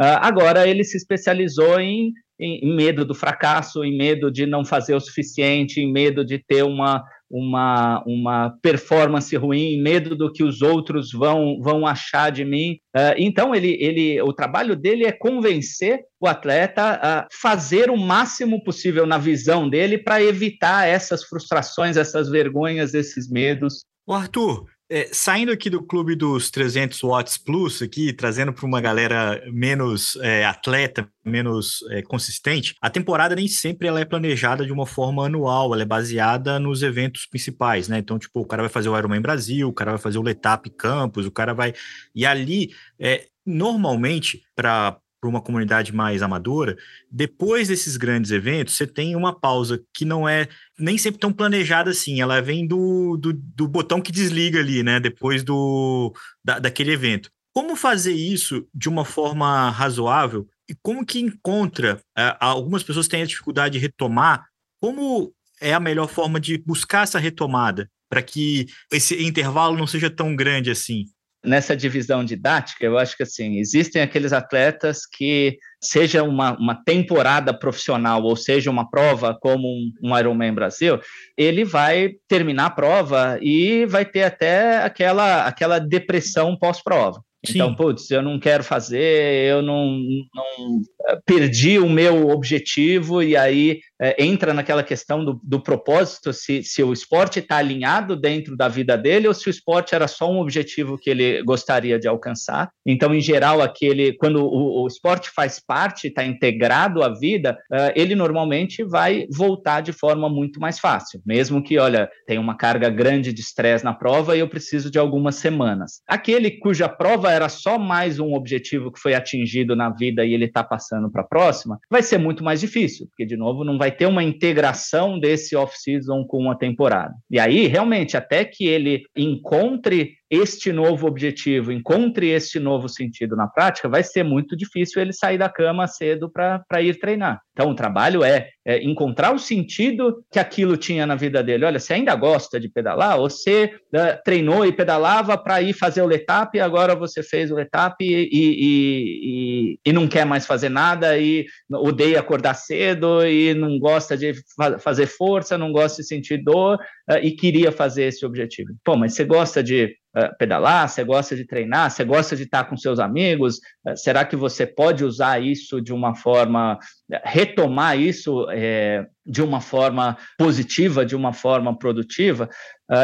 uh, 0.00 0.16
agora 0.22 0.66
ele 0.66 0.82
se 0.82 0.96
especializou 0.96 1.78
em, 1.78 2.14
em 2.40 2.74
medo 2.74 3.04
do 3.04 3.14
fracasso, 3.14 3.84
em 3.84 3.98
medo 3.98 4.32
de 4.32 4.46
não 4.46 4.64
fazer 4.64 4.94
o 4.94 5.00
suficiente, 5.00 5.78
em 5.78 5.92
medo 5.92 6.24
de 6.24 6.38
ter 6.38 6.62
uma, 6.62 7.04
uma, 7.32 8.04
uma 8.06 8.50
performance 8.60 9.34
ruim, 9.34 9.80
medo 9.80 10.14
do 10.14 10.30
que 10.30 10.44
os 10.44 10.60
outros 10.60 11.10
vão, 11.10 11.58
vão 11.62 11.86
achar 11.86 12.30
de 12.30 12.44
mim. 12.44 12.78
Uh, 12.94 13.16
então, 13.16 13.54
ele, 13.54 13.74
ele, 13.80 14.20
o 14.20 14.34
trabalho 14.34 14.76
dele 14.76 15.06
é 15.06 15.12
convencer 15.12 16.00
o 16.20 16.26
atleta 16.26 17.00
a 17.02 17.28
fazer 17.32 17.90
o 17.90 17.96
máximo 17.96 18.62
possível 18.62 19.06
na 19.06 19.16
visão 19.16 19.66
dele 19.66 19.96
para 19.96 20.22
evitar 20.22 20.86
essas 20.86 21.24
frustrações, 21.24 21.96
essas 21.96 22.28
vergonhas, 22.28 22.92
esses 22.92 23.30
medos. 23.30 23.84
O 24.06 24.12
Arthur, 24.12 24.66
é, 24.94 25.08
saindo 25.10 25.50
aqui 25.50 25.70
do 25.70 25.82
clube 25.82 26.14
dos 26.14 26.50
300 26.50 27.00
watts 27.00 27.38
plus, 27.38 27.80
aqui, 27.80 28.12
trazendo 28.12 28.52
para 28.52 28.66
uma 28.66 28.78
galera 28.78 29.42
menos 29.50 30.16
é, 30.16 30.44
atleta, 30.44 31.08
menos 31.24 31.82
é, 31.88 32.02
consistente, 32.02 32.76
a 32.78 32.90
temporada 32.90 33.34
nem 33.34 33.48
sempre 33.48 33.88
ela 33.88 34.00
é 34.00 34.04
planejada 34.04 34.66
de 34.66 34.72
uma 34.72 34.84
forma 34.84 35.24
anual, 35.24 35.72
ela 35.72 35.80
é 35.80 35.86
baseada 35.86 36.58
nos 36.58 36.82
eventos 36.82 37.24
principais, 37.24 37.88
né? 37.88 38.00
Então, 38.00 38.18
tipo, 38.18 38.40
o 38.40 38.44
cara 38.44 38.64
vai 38.64 38.68
fazer 38.68 38.90
o 38.90 38.98
Ironman 38.98 39.22
Brasil, 39.22 39.66
o 39.66 39.72
cara 39.72 39.92
vai 39.92 40.00
fazer 40.00 40.18
o 40.18 40.22
Letap 40.22 40.68
Campus, 40.76 41.24
o 41.24 41.30
cara 41.30 41.54
vai. 41.54 41.72
E 42.14 42.26
ali, 42.26 42.74
é, 43.00 43.28
normalmente, 43.46 44.42
para 44.54 44.98
para 45.22 45.30
uma 45.30 45.40
comunidade 45.40 45.94
mais 45.94 46.20
amadora, 46.20 46.76
depois 47.08 47.68
desses 47.68 47.96
grandes 47.96 48.32
eventos, 48.32 48.74
você 48.74 48.88
tem 48.88 49.14
uma 49.14 49.32
pausa 49.32 49.80
que 49.94 50.04
não 50.04 50.28
é 50.28 50.48
nem 50.76 50.98
sempre 50.98 51.20
tão 51.20 51.32
planejada 51.32 51.92
assim, 51.92 52.20
ela 52.20 52.42
vem 52.42 52.66
do, 52.66 53.16
do, 53.16 53.32
do 53.32 53.68
botão 53.68 54.00
que 54.00 54.10
desliga 54.10 54.58
ali, 54.58 54.82
né? 54.82 54.98
Depois 54.98 55.44
do 55.44 56.12
da, 56.44 56.58
daquele 56.58 56.90
evento. 56.90 57.30
Como 57.54 57.76
fazer 57.76 58.12
isso 58.12 58.66
de 58.74 58.88
uma 58.88 59.04
forma 59.04 59.70
razoável 59.70 60.48
e 60.68 60.74
como 60.82 61.06
que 61.06 61.20
encontra? 61.20 62.00
Uh, 62.18 62.34
algumas 62.40 62.82
pessoas 62.82 63.06
têm 63.06 63.22
a 63.22 63.26
dificuldade 63.26 63.74
de 63.74 63.78
retomar. 63.78 64.44
Como 64.80 65.32
é 65.60 65.72
a 65.72 65.78
melhor 65.78 66.08
forma 66.08 66.40
de 66.40 66.58
buscar 66.58 67.04
essa 67.04 67.20
retomada 67.20 67.88
para 68.10 68.22
que 68.22 68.66
esse 68.90 69.22
intervalo 69.22 69.76
não 69.76 69.86
seja 69.86 70.10
tão 70.10 70.34
grande 70.34 70.68
assim? 70.68 71.04
Nessa 71.44 71.76
divisão 71.76 72.24
didática, 72.24 72.84
eu 72.84 72.98
acho 72.98 73.16
que 73.16 73.22
assim, 73.22 73.58
existem 73.58 74.00
aqueles 74.02 74.32
atletas 74.32 75.06
que, 75.06 75.58
seja 75.82 76.22
uma, 76.22 76.56
uma 76.56 76.74
temporada 76.84 77.52
profissional 77.52 78.22
ou 78.22 78.36
seja 78.36 78.70
uma 78.70 78.88
prova 78.88 79.36
como 79.40 79.66
um, 79.66 79.92
um 80.02 80.16
Ironman 80.16 80.54
Brasil, 80.54 81.00
ele 81.36 81.64
vai 81.64 82.12
terminar 82.28 82.66
a 82.66 82.70
prova 82.70 83.38
e 83.42 83.84
vai 83.86 84.04
ter 84.04 84.22
até 84.22 84.78
aquela, 84.78 85.44
aquela 85.44 85.80
depressão 85.80 86.56
pós-prova. 86.56 87.20
Então, 87.48 87.74
putz, 87.74 88.10
eu 88.10 88.22
não 88.22 88.38
quero 88.38 88.62
fazer, 88.62 89.50
eu 89.50 89.62
não, 89.62 89.98
não 90.34 90.82
eh, 91.08 91.18
perdi 91.26 91.78
o 91.78 91.88
meu 91.88 92.30
objetivo, 92.30 93.22
e 93.22 93.36
aí 93.36 93.80
é, 94.02 94.24
entra 94.24 94.52
naquela 94.52 94.82
questão 94.82 95.24
do, 95.24 95.40
do 95.44 95.60
propósito, 95.60 96.32
se, 96.32 96.64
se 96.64 96.82
o 96.82 96.92
esporte 96.92 97.38
está 97.38 97.58
alinhado 97.58 98.16
dentro 98.16 98.56
da 98.56 98.66
vida 98.66 98.98
dele 98.98 99.28
ou 99.28 99.34
se 99.34 99.46
o 99.46 99.50
esporte 99.50 99.94
era 99.94 100.08
só 100.08 100.28
um 100.28 100.40
objetivo 100.40 100.98
que 100.98 101.08
ele 101.08 101.40
gostaria 101.44 102.00
de 102.00 102.08
alcançar. 102.08 102.68
Então, 102.84 103.14
em 103.14 103.20
geral, 103.20 103.60
aquele 103.60 104.12
quando 104.14 104.44
o, 104.44 104.82
o 104.82 104.86
esporte 104.88 105.30
faz 105.30 105.60
parte, 105.64 106.08
está 106.08 106.24
integrado 106.24 107.00
à 107.02 107.10
vida, 107.10 107.56
uh, 107.72 107.92
ele 107.94 108.16
normalmente 108.16 108.82
vai 108.82 109.26
voltar 109.30 109.82
de 109.82 109.92
forma 109.92 110.28
muito 110.28 110.58
mais 110.58 110.80
fácil, 110.80 111.20
mesmo 111.24 111.62
que, 111.62 111.78
olha, 111.78 112.10
tem 112.26 112.38
uma 112.38 112.56
carga 112.56 112.90
grande 112.90 113.32
de 113.32 113.40
estresse 113.40 113.84
na 113.84 113.94
prova 113.94 114.36
e 114.36 114.40
eu 114.40 114.48
preciso 114.48 114.90
de 114.90 114.98
algumas 114.98 115.36
semanas. 115.36 116.02
Aquele 116.08 116.50
cuja 116.50 116.88
prova 116.88 117.31
era 117.32 117.48
só 117.48 117.78
mais 117.78 118.18
um 118.18 118.34
objetivo 118.34 118.92
que 118.92 119.00
foi 119.00 119.14
atingido 119.14 119.74
na 119.74 119.90
vida 119.90 120.24
e 120.24 120.34
ele 120.34 120.44
está 120.44 120.62
passando 120.62 121.10
para 121.10 121.22
a 121.22 121.26
próxima, 121.26 121.78
vai 121.90 122.02
ser 122.02 122.18
muito 122.18 122.44
mais 122.44 122.60
difícil, 122.60 123.06
porque, 123.08 123.26
de 123.26 123.36
novo, 123.36 123.64
não 123.64 123.78
vai 123.78 123.90
ter 123.90 124.06
uma 124.06 124.22
integração 124.22 125.18
desse 125.18 125.56
off-season 125.56 126.24
com 126.24 126.50
a 126.50 126.54
temporada. 126.54 127.14
E 127.30 127.38
aí, 127.38 127.66
realmente, 127.66 128.16
até 128.16 128.44
que 128.44 128.66
ele 128.66 129.02
encontre 129.16 130.14
este 130.32 130.72
novo 130.72 131.06
objetivo, 131.06 131.70
encontre 131.70 132.30
este 132.30 132.58
novo 132.58 132.88
sentido 132.88 133.36
na 133.36 133.46
prática, 133.46 133.86
vai 133.86 134.02
ser 134.02 134.22
muito 134.22 134.56
difícil 134.56 135.02
ele 135.02 135.12
sair 135.12 135.36
da 135.36 135.46
cama 135.46 135.86
cedo 135.86 136.30
para 136.30 136.80
ir 136.80 136.98
treinar. 136.98 137.42
Então, 137.52 137.70
o 137.70 137.74
trabalho 137.74 138.24
é, 138.24 138.48
é, 138.64 138.82
encontrar 138.82 139.34
o 139.34 139.38
sentido 139.38 140.24
que 140.32 140.38
aquilo 140.38 140.74
tinha 140.74 141.04
na 141.06 141.14
vida 141.14 141.42
dele. 141.42 141.66
Olha, 141.66 141.78
você 141.78 141.92
ainda 141.92 142.14
gosta 142.14 142.58
de 142.58 142.66
pedalar? 142.66 143.18
Você 143.18 143.74
uh, 143.94 144.22
treinou 144.24 144.64
e 144.64 144.72
pedalava 144.72 145.36
para 145.36 145.60
ir 145.60 145.74
fazer 145.74 146.00
o 146.00 146.06
letap, 146.06 146.58
agora 146.58 146.94
você 146.94 147.22
fez 147.22 147.50
o 147.50 147.54
letap 147.54 147.96
e, 148.00 148.30
e, 148.32 149.76
e, 149.76 149.78
e, 149.84 149.92
não 149.92 150.08
quer 150.08 150.24
mais 150.24 150.46
fazer 150.46 150.70
nada 150.70 151.18
e 151.18 151.44
odeia 151.70 152.20
acordar 152.20 152.54
cedo 152.54 153.26
e 153.26 153.52
não 153.52 153.78
gosta 153.78 154.16
de 154.16 154.32
fa 154.56 154.78
fazer 154.78 155.06
força, 155.06 155.58
não 155.58 155.72
gosta 155.72 156.00
de 156.00 156.08
sentir 156.08 156.42
dor 156.42 156.78
e 157.20 157.32
queria 157.32 157.72
fazer 157.72 158.04
esse 158.04 158.24
objetivo. 158.24 158.70
Pô, 158.84 158.96
mas 158.96 159.14
você 159.14 159.24
gosta 159.24 159.62
de 159.62 159.96
uh, 160.16 160.36
pedalar, 160.38 160.88
você 160.88 161.02
gosta 161.02 161.34
de 161.34 161.44
treinar, 161.44 161.90
você 161.90 162.04
gosta 162.04 162.36
de 162.36 162.44
estar 162.44 162.64
com 162.64 162.76
seus 162.76 162.98
amigos, 162.98 163.56
uh, 163.86 163.96
será 163.96 164.24
que 164.24 164.36
você 164.36 164.66
pode 164.66 165.04
usar 165.04 165.42
isso 165.42 165.80
de 165.80 165.92
uma 165.92 166.14
forma, 166.14 166.78
retomar 167.24 167.98
isso 167.98 168.46
é, 168.50 169.06
de 169.26 169.42
uma 169.42 169.60
forma 169.60 170.16
positiva, 170.38 171.04
de 171.04 171.16
uma 171.16 171.32
forma 171.32 171.76
produtiva? 171.76 172.48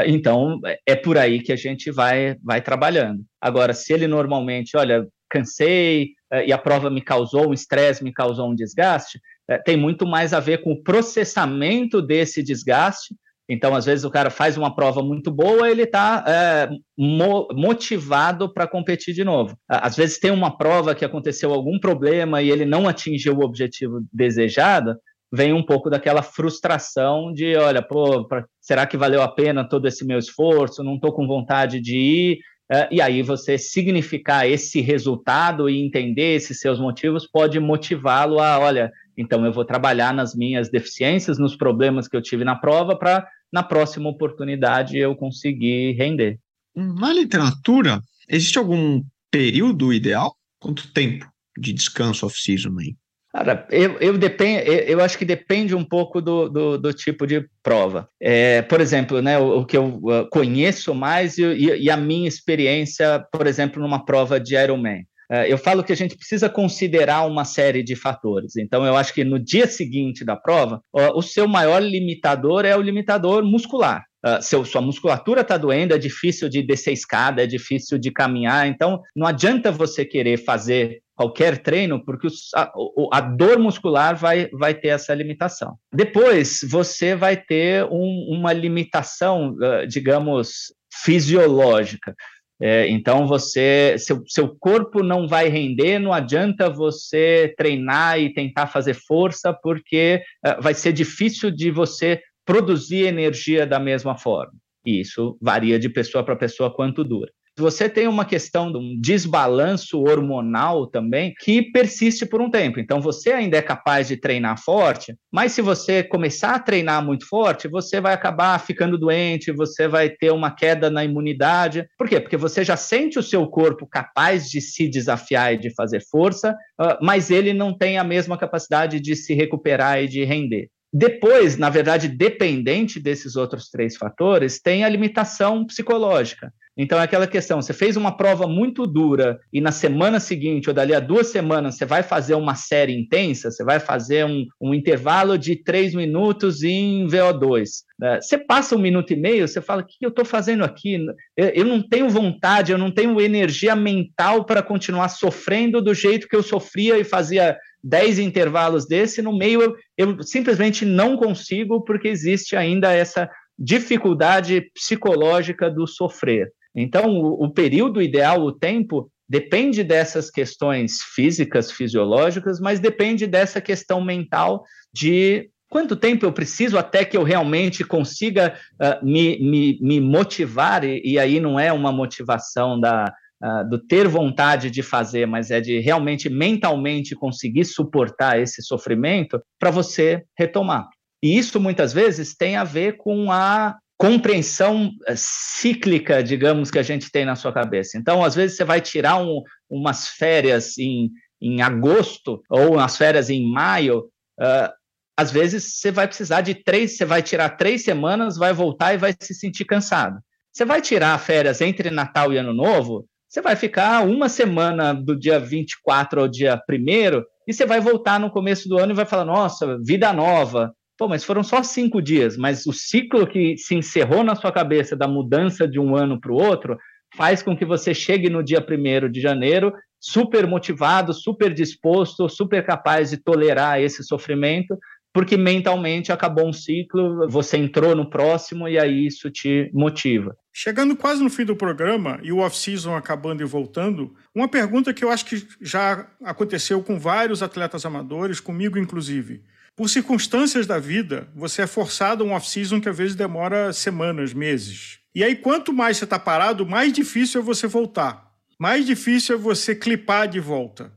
Então, 0.06 0.60
é 0.86 0.94
por 0.94 1.16
aí 1.16 1.40
que 1.40 1.50
a 1.50 1.56
gente 1.56 1.90
vai, 1.90 2.36
vai 2.44 2.60
trabalhando. 2.60 3.24
Agora, 3.40 3.72
se 3.72 3.90
ele 3.90 4.06
normalmente, 4.06 4.76
olha, 4.76 5.06
cansei 5.30 6.10
e 6.44 6.52
a 6.52 6.58
prova 6.58 6.90
me 6.90 7.00
causou 7.00 7.48
um 7.48 7.54
estresse, 7.54 8.04
me 8.04 8.12
causou 8.12 8.50
um 8.50 8.54
desgaste, 8.54 9.18
tem 9.64 9.78
muito 9.78 10.06
mais 10.06 10.34
a 10.34 10.40
ver 10.40 10.62
com 10.62 10.72
o 10.72 10.82
processamento 10.82 12.02
desse 12.02 12.42
desgaste 12.42 13.14
então, 13.48 13.74
às 13.74 13.86
vezes, 13.86 14.04
o 14.04 14.10
cara 14.10 14.28
faz 14.28 14.58
uma 14.58 14.74
prova 14.74 15.02
muito 15.02 15.30
boa, 15.30 15.70
ele 15.70 15.82
está 15.82 16.22
é, 16.26 16.68
mo 16.96 17.48
motivado 17.54 18.52
para 18.52 18.66
competir 18.66 19.14
de 19.14 19.24
novo. 19.24 19.56
Às 19.66 19.96
vezes, 19.96 20.18
tem 20.18 20.30
uma 20.30 20.56
prova 20.56 20.94
que 20.94 21.04
aconteceu 21.04 21.52
algum 21.52 21.78
problema 21.78 22.42
e 22.42 22.50
ele 22.50 22.66
não 22.66 22.86
atingiu 22.86 23.38
o 23.38 23.44
objetivo 23.44 24.04
desejado, 24.12 24.96
vem 25.32 25.54
um 25.54 25.62
pouco 25.62 25.88
daquela 25.88 26.22
frustração 26.22 27.32
de, 27.32 27.56
olha, 27.56 27.80
pô, 27.80 28.26
pra, 28.26 28.44
será 28.60 28.86
que 28.86 28.98
valeu 28.98 29.22
a 29.22 29.28
pena 29.28 29.66
todo 29.66 29.88
esse 29.88 30.04
meu 30.04 30.18
esforço? 30.18 30.84
Não 30.84 30.96
estou 30.96 31.12
com 31.12 31.26
vontade 31.26 31.80
de 31.80 31.96
ir. 31.96 32.38
É, 32.70 32.86
e 32.90 33.00
aí 33.00 33.22
você 33.22 33.56
significar 33.56 34.46
esse 34.46 34.82
resultado 34.82 35.70
e 35.70 35.82
entender 35.82 36.34
esses 36.34 36.60
seus 36.60 36.78
motivos 36.78 37.26
pode 37.26 37.58
motivá-lo 37.58 38.40
a, 38.40 38.58
olha, 38.58 38.92
então 39.16 39.44
eu 39.46 39.52
vou 39.52 39.64
trabalhar 39.64 40.12
nas 40.12 40.34
minhas 40.34 40.70
deficiências, 40.70 41.38
nos 41.38 41.56
problemas 41.56 42.06
que 42.06 42.14
eu 42.14 42.20
tive 42.20 42.44
na 42.44 42.54
prova 42.54 42.94
para 42.94 43.26
na 43.52 43.62
próxima 43.62 44.08
oportunidade 44.08 44.98
eu 44.98 45.14
conseguir 45.16 45.92
render. 45.92 46.38
Na 46.74 47.12
literatura, 47.12 48.00
existe 48.28 48.58
algum 48.58 49.02
período 49.30 49.92
ideal? 49.92 50.34
Quanto 50.60 50.92
tempo 50.92 51.26
de 51.56 51.72
descanso 51.72 52.26
off-season 52.26 52.76
aí? 52.78 52.96
Cara, 53.32 53.66
eu, 53.70 53.98
eu, 53.98 54.16
depend, 54.16 54.66
eu, 54.66 54.74
eu, 54.74 55.00
acho 55.00 55.18
que 55.18 55.24
depende 55.24 55.74
um 55.74 55.84
pouco 55.84 56.20
do, 56.20 56.48
do, 56.48 56.78
do 56.78 56.92
tipo 56.94 57.26
de 57.26 57.46
prova. 57.62 58.08
É, 58.20 58.62
por 58.62 58.80
exemplo, 58.80 59.20
né, 59.20 59.38
o, 59.38 59.60
o, 59.60 59.66
que 59.66 59.76
eu 59.76 60.00
conheço 60.30 60.94
mais 60.94 61.36
e, 61.36 61.44
e, 61.44 61.90
a 61.90 61.96
minha 61.96 62.26
experiência, 62.26 63.24
por 63.30 63.46
exemplo, 63.46 63.82
numa 63.82 64.04
prova 64.04 64.40
de 64.40 64.56
Ironman. 64.56 65.04
É, 65.30 65.52
eu 65.52 65.58
falo 65.58 65.84
que 65.84 65.92
a 65.92 65.96
gente 65.96 66.16
precisa 66.16 66.48
considerar 66.48 67.26
uma 67.26 67.44
série 67.44 67.82
de 67.82 67.94
fatores. 67.94 68.56
Então, 68.56 68.84
eu 68.84 68.96
acho 68.96 69.12
que 69.12 69.24
no 69.24 69.38
dia 69.38 69.66
seguinte 69.66 70.24
da 70.24 70.36
prova, 70.36 70.82
o 70.92 71.22
seu 71.22 71.46
maior 71.46 71.80
limitador 71.80 72.64
é 72.64 72.76
o 72.76 72.82
limitador 72.82 73.44
muscular. 73.44 74.04
Uh, 74.24 74.42
seu, 74.42 74.64
sua 74.64 74.80
musculatura 74.80 75.42
está 75.42 75.56
doendo, 75.56 75.94
é 75.94 75.98
difícil 75.98 76.48
de 76.48 76.60
descer 76.60 76.92
escada, 76.92 77.42
é 77.42 77.46
difícil 77.46 77.98
de 77.98 78.10
caminhar. 78.10 78.66
Então, 78.66 79.00
não 79.14 79.26
adianta 79.26 79.70
você 79.70 80.04
querer 80.04 80.38
fazer 80.38 81.00
qualquer 81.14 81.58
treino, 81.58 82.04
porque 82.04 82.26
a, 82.54 82.72
a, 83.12 83.20
dor 83.20 83.60
muscular 83.60 84.16
vai, 84.16 84.48
vai 84.52 84.74
ter 84.74 84.88
essa 84.88 85.14
limitação. 85.14 85.76
Depois, 85.92 86.60
você 86.68 87.14
vai 87.14 87.36
ter 87.36 87.84
um, 87.84 88.26
uma 88.30 88.52
limitação, 88.52 89.50
uh, 89.50 89.86
digamos, 89.86 90.74
fisiológica. 90.92 92.14
É, 92.60 92.88
então 92.88 93.26
você, 93.26 93.96
seu, 93.98 94.22
seu 94.26 94.56
corpo 94.58 95.02
não 95.02 95.28
vai 95.28 95.48
render, 95.48 95.98
não 95.98 96.12
adianta 96.12 96.68
você 96.68 97.54
treinar 97.56 98.18
e 98.18 98.32
tentar 98.32 98.66
fazer 98.66 98.94
força, 98.94 99.52
porque 99.52 100.20
uh, 100.44 100.60
vai 100.60 100.74
ser 100.74 100.92
difícil 100.92 101.50
de 101.52 101.70
você 101.70 102.20
produzir 102.44 103.06
energia 103.06 103.66
da 103.66 103.78
mesma 103.78 104.18
forma. 104.18 104.54
E 104.84 105.00
isso 105.00 105.38
varia 105.40 105.78
de 105.78 105.88
pessoa 105.88 106.24
para 106.24 106.34
pessoa 106.34 106.74
quanto 106.74 107.04
dura 107.04 107.30
você 107.58 107.88
tem 107.88 108.06
uma 108.06 108.24
questão 108.24 108.70
de 108.70 108.78
um 108.78 108.98
desbalanço 109.00 110.00
hormonal 110.00 110.86
também 110.86 111.34
que 111.40 111.62
persiste 111.70 112.24
por 112.24 112.40
um 112.40 112.50
tempo. 112.50 112.80
Então, 112.80 113.00
você 113.00 113.32
ainda 113.32 113.56
é 113.56 113.62
capaz 113.62 114.08
de 114.08 114.16
treinar 114.16 114.62
forte, 114.62 115.14
mas 115.32 115.52
se 115.52 115.62
você 115.62 116.02
começar 116.02 116.54
a 116.54 116.58
treinar 116.58 117.04
muito 117.04 117.26
forte, 117.26 117.68
você 117.68 118.00
vai 118.00 118.14
acabar 118.14 118.58
ficando 118.58 118.98
doente, 118.98 119.52
você 119.52 119.86
vai 119.86 120.08
ter 120.08 120.30
uma 120.32 120.50
queda 120.50 120.88
na 120.88 121.04
imunidade. 121.04 121.86
Por 121.98 122.08
quê? 122.08 122.20
Porque 122.20 122.36
você 122.36 122.64
já 122.64 122.76
sente 122.76 123.18
o 123.18 123.22
seu 123.22 123.46
corpo 123.46 123.86
capaz 123.86 124.48
de 124.48 124.60
se 124.60 124.88
desafiar 124.88 125.54
e 125.54 125.58
de 125.58 125.74
fazer 125.74 126.02
força, 126.10 126.56
ah, 126.78 126.98
mas 127.02 127.30
ele 127.30 127.52
não 127.52 127.76
tem 127.76 127.98
a 127.98 128.04
mesma 128.04 128.38
capacidade 128.38 129.00
de 129.00 129.14
se 129.16 129.34
recuperar 129.34 130.02
e 130.02 130.08
de 130.08 130.24
render. 130.24 130.68
Depois, 130.92 131.58
na 131.58 131.68
verdade, 131.68 132.08
dependente 132.08 132.98
desses 132.98 133.36
outros 133.36 133.68
três 133.68 133.96
fatores, 133.96 134.60
tem 134.60 134.84
a 134.84 134.88
limitação 134.88 135.66
psicológica. 135.66 136.52
Então, 136.78 137.00
é 137.00 137.02
aquela 137.02 137.26
questão: 137.26 137.60
você 137.60 137.72
fez 137.72 137.96
uma 137.96 138.16
prova 138.16 138.46
muito 138.46 138.86
dura 138.86 139.40
e 139.52 139.60
na 139.60 139.72
semana 139.72 140.20
seguinte, 140.20 140.68
ou 140.68 140.74
dali 140.74 140.94
a 140.94 141.00
duas 141.00 141.26
semanas, 141.26 141.76
você 141.76 141.84
vai 141.84 142.04
fazer 142.04 142.34
uma 142.34 142.54
série 142.54 142.92
intensa, 142.92 143.50
você 143.50 143.64
vai 143.64 143.80
fazer 143.80 144.24
um, 144.24 144.46
um 144.60 144.72
intervalo 144.72 145.36
de 145.36 145.56
três 145.56 145.92
minutos 145.92 146.62
em 146.62 147.04
VO2. 147.08 147.68
Né? 147.98 148.20
Você 148.20 148.38
passa 148.38 148.76
um 148.76 148.78
minuto 148.78 149.12
e 149.12 149.16
meio, 149.16 149.48
você 149.48 149.60
fala: 149.60 149.82
o 149.82 149.84
que 149.84 149.96
eu 150.00 150.10
estou 150.10 150.24
fazendo 150.24 150.62
aqui? 150.62 151.04
Eu, 151.36 151.48
eu 151.48 151.64
não 151.64 151.82
tenho 151.82 152.08
vontade, 152.08 152.70
eu 152.70 152.78
não 152.78 152.92
tenho 152.92 153.20
energia 153.20 153.74
mental 153.74 154.44
para 154.44 154.62
continuar 154.62 155.08
sofrendo 155.08 155.82
do 155.82 155.92
jeito 155.92 156.28
que 156.28 156.36
eu 156.36 156.42
sofria 156.44 156.96
e 156.96 157.02
fazia 157.02 157.58
dez 157.82 158.20
intervalos 158.20 158.86
desse. 158.86 159.20
No 159.20 159.36
meio, 159.36 159.62
eu, 159.62 159.76
eu 159.96 160.22
simplesmente 160.22 160.84
não 160.84 161.16
consigo, 161.16 161.80
porque 161.80 162.06
existe 162.06 162.54
ainda 162.54 162.92
essa 162.92 163.28
dificuldade 163.58 164.70
psicológica 164.72 165.68
do 165.68 165.84
sofrer. 165.84 166.52
Então, 166.74 167.10
o, 167.10 167.44
o 167.44 167.50
período 167.52 168.00
ideal, 168.00 168.42
o 168.42 168.52
tempo, 168.52 169.10
depende 169.28 169.84
dessas 169.84 170.30
questões 170.30 171.02
físicas, 171.14 171.70
fisiológicas, 171.70 172.58
mas 172.60 172.80
depende 172.80 173.26
dessa 173.26 173.60
questão 173.60 174.00
mental 174.00 174.64
de 174.92 175.50
quanto 175.70 175.96
tempo 175.96 176.24
eu 176.24 176.32
preciso 176.32 176.78
até 176.78 177.04
que 177.04 177.16
eu 177.16 177.22
realmente 177.22 177.84
consiga 177.84 178.54
uh, 178.80 179.04
me, 179.04 179.38
me, 179.38 179.78
me, 179.80 180.00
motivar, 180.00 180.82
e, 180.82 181.02
e, 181.04 181.18
aí 181.18 181.40
não 181.40 181.60
é 181.60 181.70
uma 181.70 181.92
motivação 181.92 182.80
da, 182.80 183.12
uh, 183.42 183.68
do 183.68 183.78
ter 183.78 184.08
vontade 184.08 184.70
de 184.70 184.82
fazer, 184.82 185.26
mas 185.26 185.50
é 185.50 185.60
de 185.60 185.78
realmente 185.78 186.30
mentalmente 186.30 187.14
conseguir 187.14 187.66
suportar 187.66 188.40
esse 188.40 188.62
sofrimento 188.62 189.40
para 189.58 189.70
você 189.70 190.24
retomar. 190.38 190.88
E 191.22 191.36
isso 191.36 191.60
muitas 191.60 191.92
vezes 191.92 192.34
tem 192.34 192.56
a 192.56 192.64
ver 192.64 192.96
com 192.96 193.30
a 193.30 193.76
compreensão 193.98 194.92
eh, 195.06 195.14
cíclica, 195.16 196.22
digamos, 196.22 196.70
que 196.70 196.78
a 196.78 196.82
gente 196.82 197.10
tem 197.10 197.24
na 197.24 197.34
sua 197.34 197.52
cabeça. 197.52 197.98
Então, 197.98 198.24
às 198.24 198.34
vezes, 198.34 198.56
você 198.56 198.64
vai 198.64 198.80
tirar 198.80 199.20
um, 199.20 199.42
umas 199.68 200.06
férias 200.06 200.78
em, 200.78 201.10
em 201.42 201.60
agosto 201.60 202.40
ou 202.48 202.74
umas 202.74 202.96
férias 202.96 203.28
em 203.28 203.44
maio. 203.50 204.04
Uh, 204.40 204.72
às 205.18 205.32
vezes, 205.32 205.80
você 205.80 205.90
vai 205.90 206.06
precisar 206.06 206.42
de 206.42 206.54
três, 206.54 206.96
você 206.96 207.04
vai 207.04 207.22
tirar 207.22 207.50
três 207.50 207.82
semanas, 207.82 208.36
vai 208.36 208.52
voltar 208.52 208.94
e 208.94 208.98
vai 208.98 209.12
se 209.20 209.34
sentir 209.34 209.64
cansado. 209.64 210.20
Você 210.52 210.64
vai 210.64 210.80
tirar 210.80 211.18
férias 211.18 211.60
entre 211.60 211.90
Natal 211.90 212.32
e 212.32 212.38
Ano 212.38 212.54
Novo, 212.54 213.04
você 213.28 213.42
vai 213.42 213.56
ficar 213.56 214.06
uma 214.06 214.28
semana 214.28 214.94
do 214.94 215.18
dia 215.18 215.38
24 215.38 216.20
ao 216.20 216.28
dia 216.28 216.58
1 216.70 217.22
e 217.46 217.52
você 217.52 217.66
vai 217.66 217.80
voltar 217.80 218.18
no 218.18 218.30
começo 218.30 218.68
do 218.68 218.78
ano 218.78 218.92
e 218.92 218.94
vai 218.96 219.04
falar: 219.04 219.24
nossa, 219.24 219.78
vida 219.84 220.12
nova, 220.12 220.72
Pô, 220.98 221.06
mas 221.06 221.24
foram 221.24 221.44
só 221.44 221.62
cinco 221.62 222.02
dias, 222.02 222.36
mas 222.36 222.66
o 222.66 222.72
ciclo 222.72 223.24
que 223.24 223.56
se 223.56 223.76
encerrou 223.76 224.24
na 224.24 224.34
sua 224.34 224.50
cabeça 224.50 224.96
da 224.96 225.06
mudança 225.06 225.66
de 225.66 225.78
um 225.78 225.94
ano 225.94 226.20
para 226.20 226.32
o 226.32 226.34
outro 226.34 226.76
faz 227.16 227.40
com 227.40 227.56
que 227.56 227.64
você 227.64 227.94
chegue 227.94 228.28
no 228.28 228.42
dia 228.42 228.58
1 228.58 229.08
de 229.08 229.20
janeiro 229.20 229.72
super 230.00 230.44
motivado, 230.46 231.14
super 231.14 231.54
disposto, 231.54 232.28
super 232.28 232.66
capaz 232.66 233.10
de 233.10 233.16
tolerar 233.16 233.80
esse 233.80 234.02
sofrimento, 234.02 234.76
porque 235.12 235.36
mentalmente 235.36 236.10
acabou 236.10 236.48
um 236.48 236.52
ciclo, 236.52 237.28
você 237.28 237.56
entrou 237.56 237.94
no 237.94 238.10
próximo 238.10 238.68
e 238.68 238.76
aí 238.76 239.06
isso 239.06 239.30
te 239.30 239.70
motiva. 239.72 240.36
Chegando 240.52 240.96
quase 240.96 241.22
no 241.22 241.30
fim 241.30 241.44
do 241.44 241.56
programa 241.56 242.18
e 242.24 242.32
o 242.32 242.38
off-season 242.38 242.96
acabando 242.96 243.40
e 243.40 243.46
voltando, 243.46 244.14
uma 244.34 244.48
pergunta 244.48 244.92
que 244.92 245.04
eu 245.04 245.10
acho 245.10 245.24
que 245.26 245.46
já 245.60 246.08
aconteceu 246.24 246.82
com 246.82 246.98
vários 246.98 247.40
atletas 247.40 247.86
amadores, 247.86 248.40
comigo 248.40 248.78
inclusive. 248.78 249.42
Por 249.78 249.88
circunstâncias 249.88 250.66
da 250.66 250.80
vida, 250.80 251.28
você 251.36 251.62
é 251.62 251.66
forçado 251.68 252.24
a 252.24 252.26
um 252.26 252.32
off-season 252.32 252.80
que 252.80 252.88
às 252.88 252.96
vezes 252.96 253.14
demora 253.14 253.72
semanas, 253.72 254.34
meses. 254.34 254.98
E 255.14 255.22
aí, 255.22 255.36
quanto 255.36 255.72
mais 255.72 255.96
você 255.96 256.02
está 256.02 256.18
parado, 256.18 256.66
mais 256.66 256.92
difícil 256.92 257.40
é 257.40 257.44
você 257.44 257.68
voltar. 257.68 258.28
Mais 258.58 258.84
difícil 258.84 259.36
é 259.36 259.38
você 259.38 259.76
clipar 259.76 260.26
de 260.26 260.40
volta. 260.40 260.92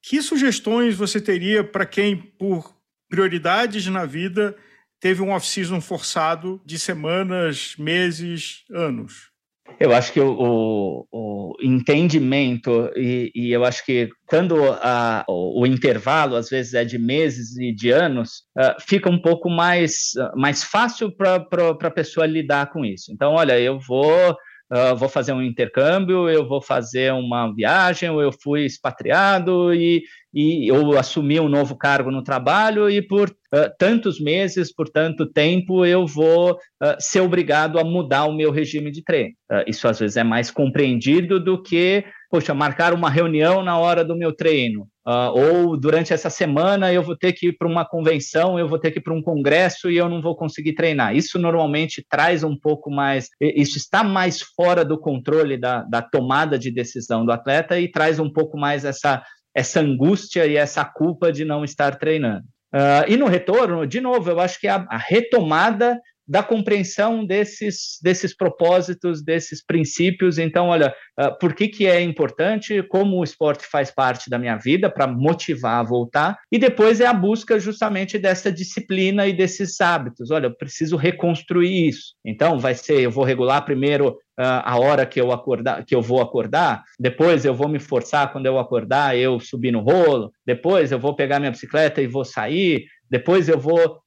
Que 0.00 0.22
sugestões 0.22 0.94
você 0.94 1.20
teria 1.20 1.64
para 1.64 1.84
quem, 1.84 2.16
por 2.16 2.72
prioridades 3.10 3.88
na 3.88 4.04
vida, 4.04 4.56
teve 5.00 5.20
um 5.20 5.30
off-season 5.30 5.80
forçado 5.80 6.62
de 6.64 6.78
semanas, 6.78 7.74
meses, 7.76 8.62
anos? 8.70 9.31
Eu 9.78 9.92
acho 9.92 10.12
que 10.12 10.20
o, 10.20 10.30
o, 10.30 11.06
o 11.10 11.56
entendimento, 11.62 12.90
e, 12.96 13.30
e, 13.34 13.52
eu 13.52 13.64
acho 13.64 13.84
que 13.84 14.08
quando 14.26 14.56
a, 14.64 15.24
o, 15.28 15.62
o, 15.62 15.66
intervalo, 15.66 16.36
às 16.36 16.48
vezes, 16.48 16.74
é 16.74 16.84
de 16.84 16.98
meses 16.98 17.56
e 17.56 17.72
de 17.72 17.90
anos, 17.90 18.44
uh, 18.58 18.80
fica 18.80 19.10
um 19.10 19.20
pouco 19.20 19.50
mais, 19.50 20.12
mais 20.34 20.62
fácil 20.62 21.10
para 21.10 21.46
a 21.80 21.90
pessoa 21.90 22.26
lidar 22.26 22.70
com 22.70 22.84
isso. 22.84 23.12
Então, 23.12 23.32
olha, 23.32 23.58
eu 23.58 23.78
vou 23.78 24.36
uh, 24.72 24.96
vou 24.96 25.08
fazer 25.08 25.32
um 25.32 25.42
intercâmbio, 25.42 26.28
eu 26.28 26.46
vou 26.48 26.62
fazer 26.62 27.12
uma 27.12 27.52
viagem, 27.54 28.08
ou 28.08 28.22
eu 28.22 28.32
fui 28.32 28.64
expatriado 28.64 29.74
e, 29.74 30.02
e 30.32 30.70
eu 30.70 30.98
assumi 30.98 31.38
um 31.38 31.48
novo 31.48 31.76
cargo 31.76 32.10
no 32.10 32.24
trabalho 32.24 32.88
e 32.88 33.02
por 33.02 33.28
uh, 33.28 33.70
tantos 33.78 34.18
meses, 34.18 34.74
por 34.74 34.88
tanto 34.88 35.26
tempo, 35.26 35.84
eu 35.84 36.06
vou 36.06 36.52
uh, 36.52 36.96
ser 36.98 37.20
obrigado 37.20 37.78
a 37.78 37.84
mudar 37.84 38.24
o 38.24 38.34
meu 38.34 38.50
regime 38.50 38.90
de 38.90 39.04
treino. 39.04 39.34
isso 39.66 39.86
às 39.86 40.00
vezes 40.00 40.16
é 40.16 40.24
mais 40.24 40.50
compreendido 40.50 41.38
do 41.38 41.62
que, 41.62 42.04
poxa, 42.32 42.54
marcar 42.54 42.94
uma 42.94 43.10
reunião 43.10 43.62
na 43.62 43.78
hora 43.78 44.02
do 44.02 44.16
meu 44.16 44.34
treino. 44.34 44.88
Uh, 45.06 45.66
ou 45.66 45.76
durante 45.76 46.14
essa 46.14 46.30
semana 46.30 46.90
eu 46.90 47.02
vou 47.02 47.14
ter 47.14 47.34
que 47.34 47.48
ir 47.48 47.58
para 47.58 47.68
uma 47.68 47.84
convenção, 47.84 48.58
eu 48.58 48.66
vou 48.66 48.78
ter 48.78 48.90
que 48.90 49.00
ir 49.00 49.02
para 49.02 49.12
um 49.12 49.20
congresso 49.20 49.90
e 49.90 49.98
eu 49.98 50.08
não 50.08 50.22
vou 50.22 50.34
conseguir 50.34 50.72
treinar. 50.72 51.14
Isso 51.14 51.38
normalmente 51.38 52.02
traz 52.08 52.42
um 52.42 52.56
pouco 52.56 52.90
mais, 52.90 53.28
isso 53.38 53.76
está 53.76 54.02
mais 54.02 54.40
fora 54.40 54.82
do 54.82 54.98
controle 54.98 55.58
da, 55.58 55.82
da 55.82 56.00
tomada 56.00 56.58
de 56.58 56.70
decisão 56.70 57.26
do 57.26 57.32
atleta 57.32 57.78
e 57.78 57.90
traz 57.90 58.18
um 58.18 58.32
pouco 58.32 58.56
mais 58.56 58.86
essa, 58.86 59.22
essa 59.54 59.80
angústia 59.80 60.46
e 60.46 60.56
essa 60.56 60.86
culpa 60.86 61.30
de 61.30 61.44
não 61.44 61.62
estar 61.62 61.96
treinando. 61.96 62.46
Uh, 62.74 63.04
e 63.06 63.18
no 63.18 63.26
retorno, 63.26 63.86
de 63.86 64.00
novo, 64.00 64.30
eu 64.30 64.40
acho 64.40 64.58
que 64.58 64.66
a, 64.66 64.86
a 64.88 64.96
retomada 64.96 66.00
da 66.26 66.42
compreensão 66.42 67.24
desses, 67.24 67.98
desses 68.02 68.36
propósitos, 68.36 69.22
desses 69.22 69.64
princípios. 69.64 70.38
Então, 70.38 70.68
olha, 70.68 70.94
uh, 71.20 71.36
por 71.38 71.54
que, 71.54 71.68
que 71.68 71.86
é 71.86 72.00
importante, 72.00 72.82
como 72.84 73.18
o 73.18 73.24
esporte 73.24 73.66
faz 73.66 73.90
parte 73.90 74.30
da 74.30 74.38
minha 74.38 74.56
vida 74.56 74.90
para 74.90 75.06
motivar 75.06 75.80
a 75.80 75.82
voltar, 75.82 76.38
e 76.50 76.58
depois 76.58 77.00
é 77.00 77.06
a 77.06 77.12
busca 77.12 77.58
justamente 77.58 78.18
dessa 78.18 78.52
disciplina 78.52 79.26
e 79.26 79.32
desses 79.32 79.80
hábitos. 79.80 80.30
Olha, 80.30 80.46
eu 80.46 80.56
preciso 80.56 80.96
reconstruir 80.96 81.88
isso. 81.88 82.14
Então, 82.24 82.58
vai 82.58 82.74
ser, 82.74 83.00
eu 83.00 83.10
vou 83.10 83.24
regular 83.24 83.64
primeiro 83.64 84.16
Uh, 84.40 84.64
a 84.64 84.78
hora 84.78 85.04
que 85.04 85.20
eu 85.20 85.30
acordar, 85.30 85.84
que 85.84 85.94
eu 85.94 86.00
vou 86.00 86.18
acordar, 86.18 86.82
depois 86.98 87.44
eu 87.44 87.54
vou 87.54 87.68
me 87.68 87.78
forçar 87.78 88.32
quando 88.32 88.46
eu 88.46 88.58
acordar, 88.58 89.14
eu 89.14 89.38
subir 89.38 89.70
no 89.70 89.80
rolo, 89.80 90.32
depois 90.44 90.90
eu 90.90 90.98
vou 90.98 91.14
pegar 91.14 91.38
minha 91.38 91.50
bicicleta 91.50 92.00
e 92.00 92.06
vou 92.06 92.24
sair, 92.24 92.86
depois 93.12 93.46
eu 93.46 93.58
vou, 93.58 94.02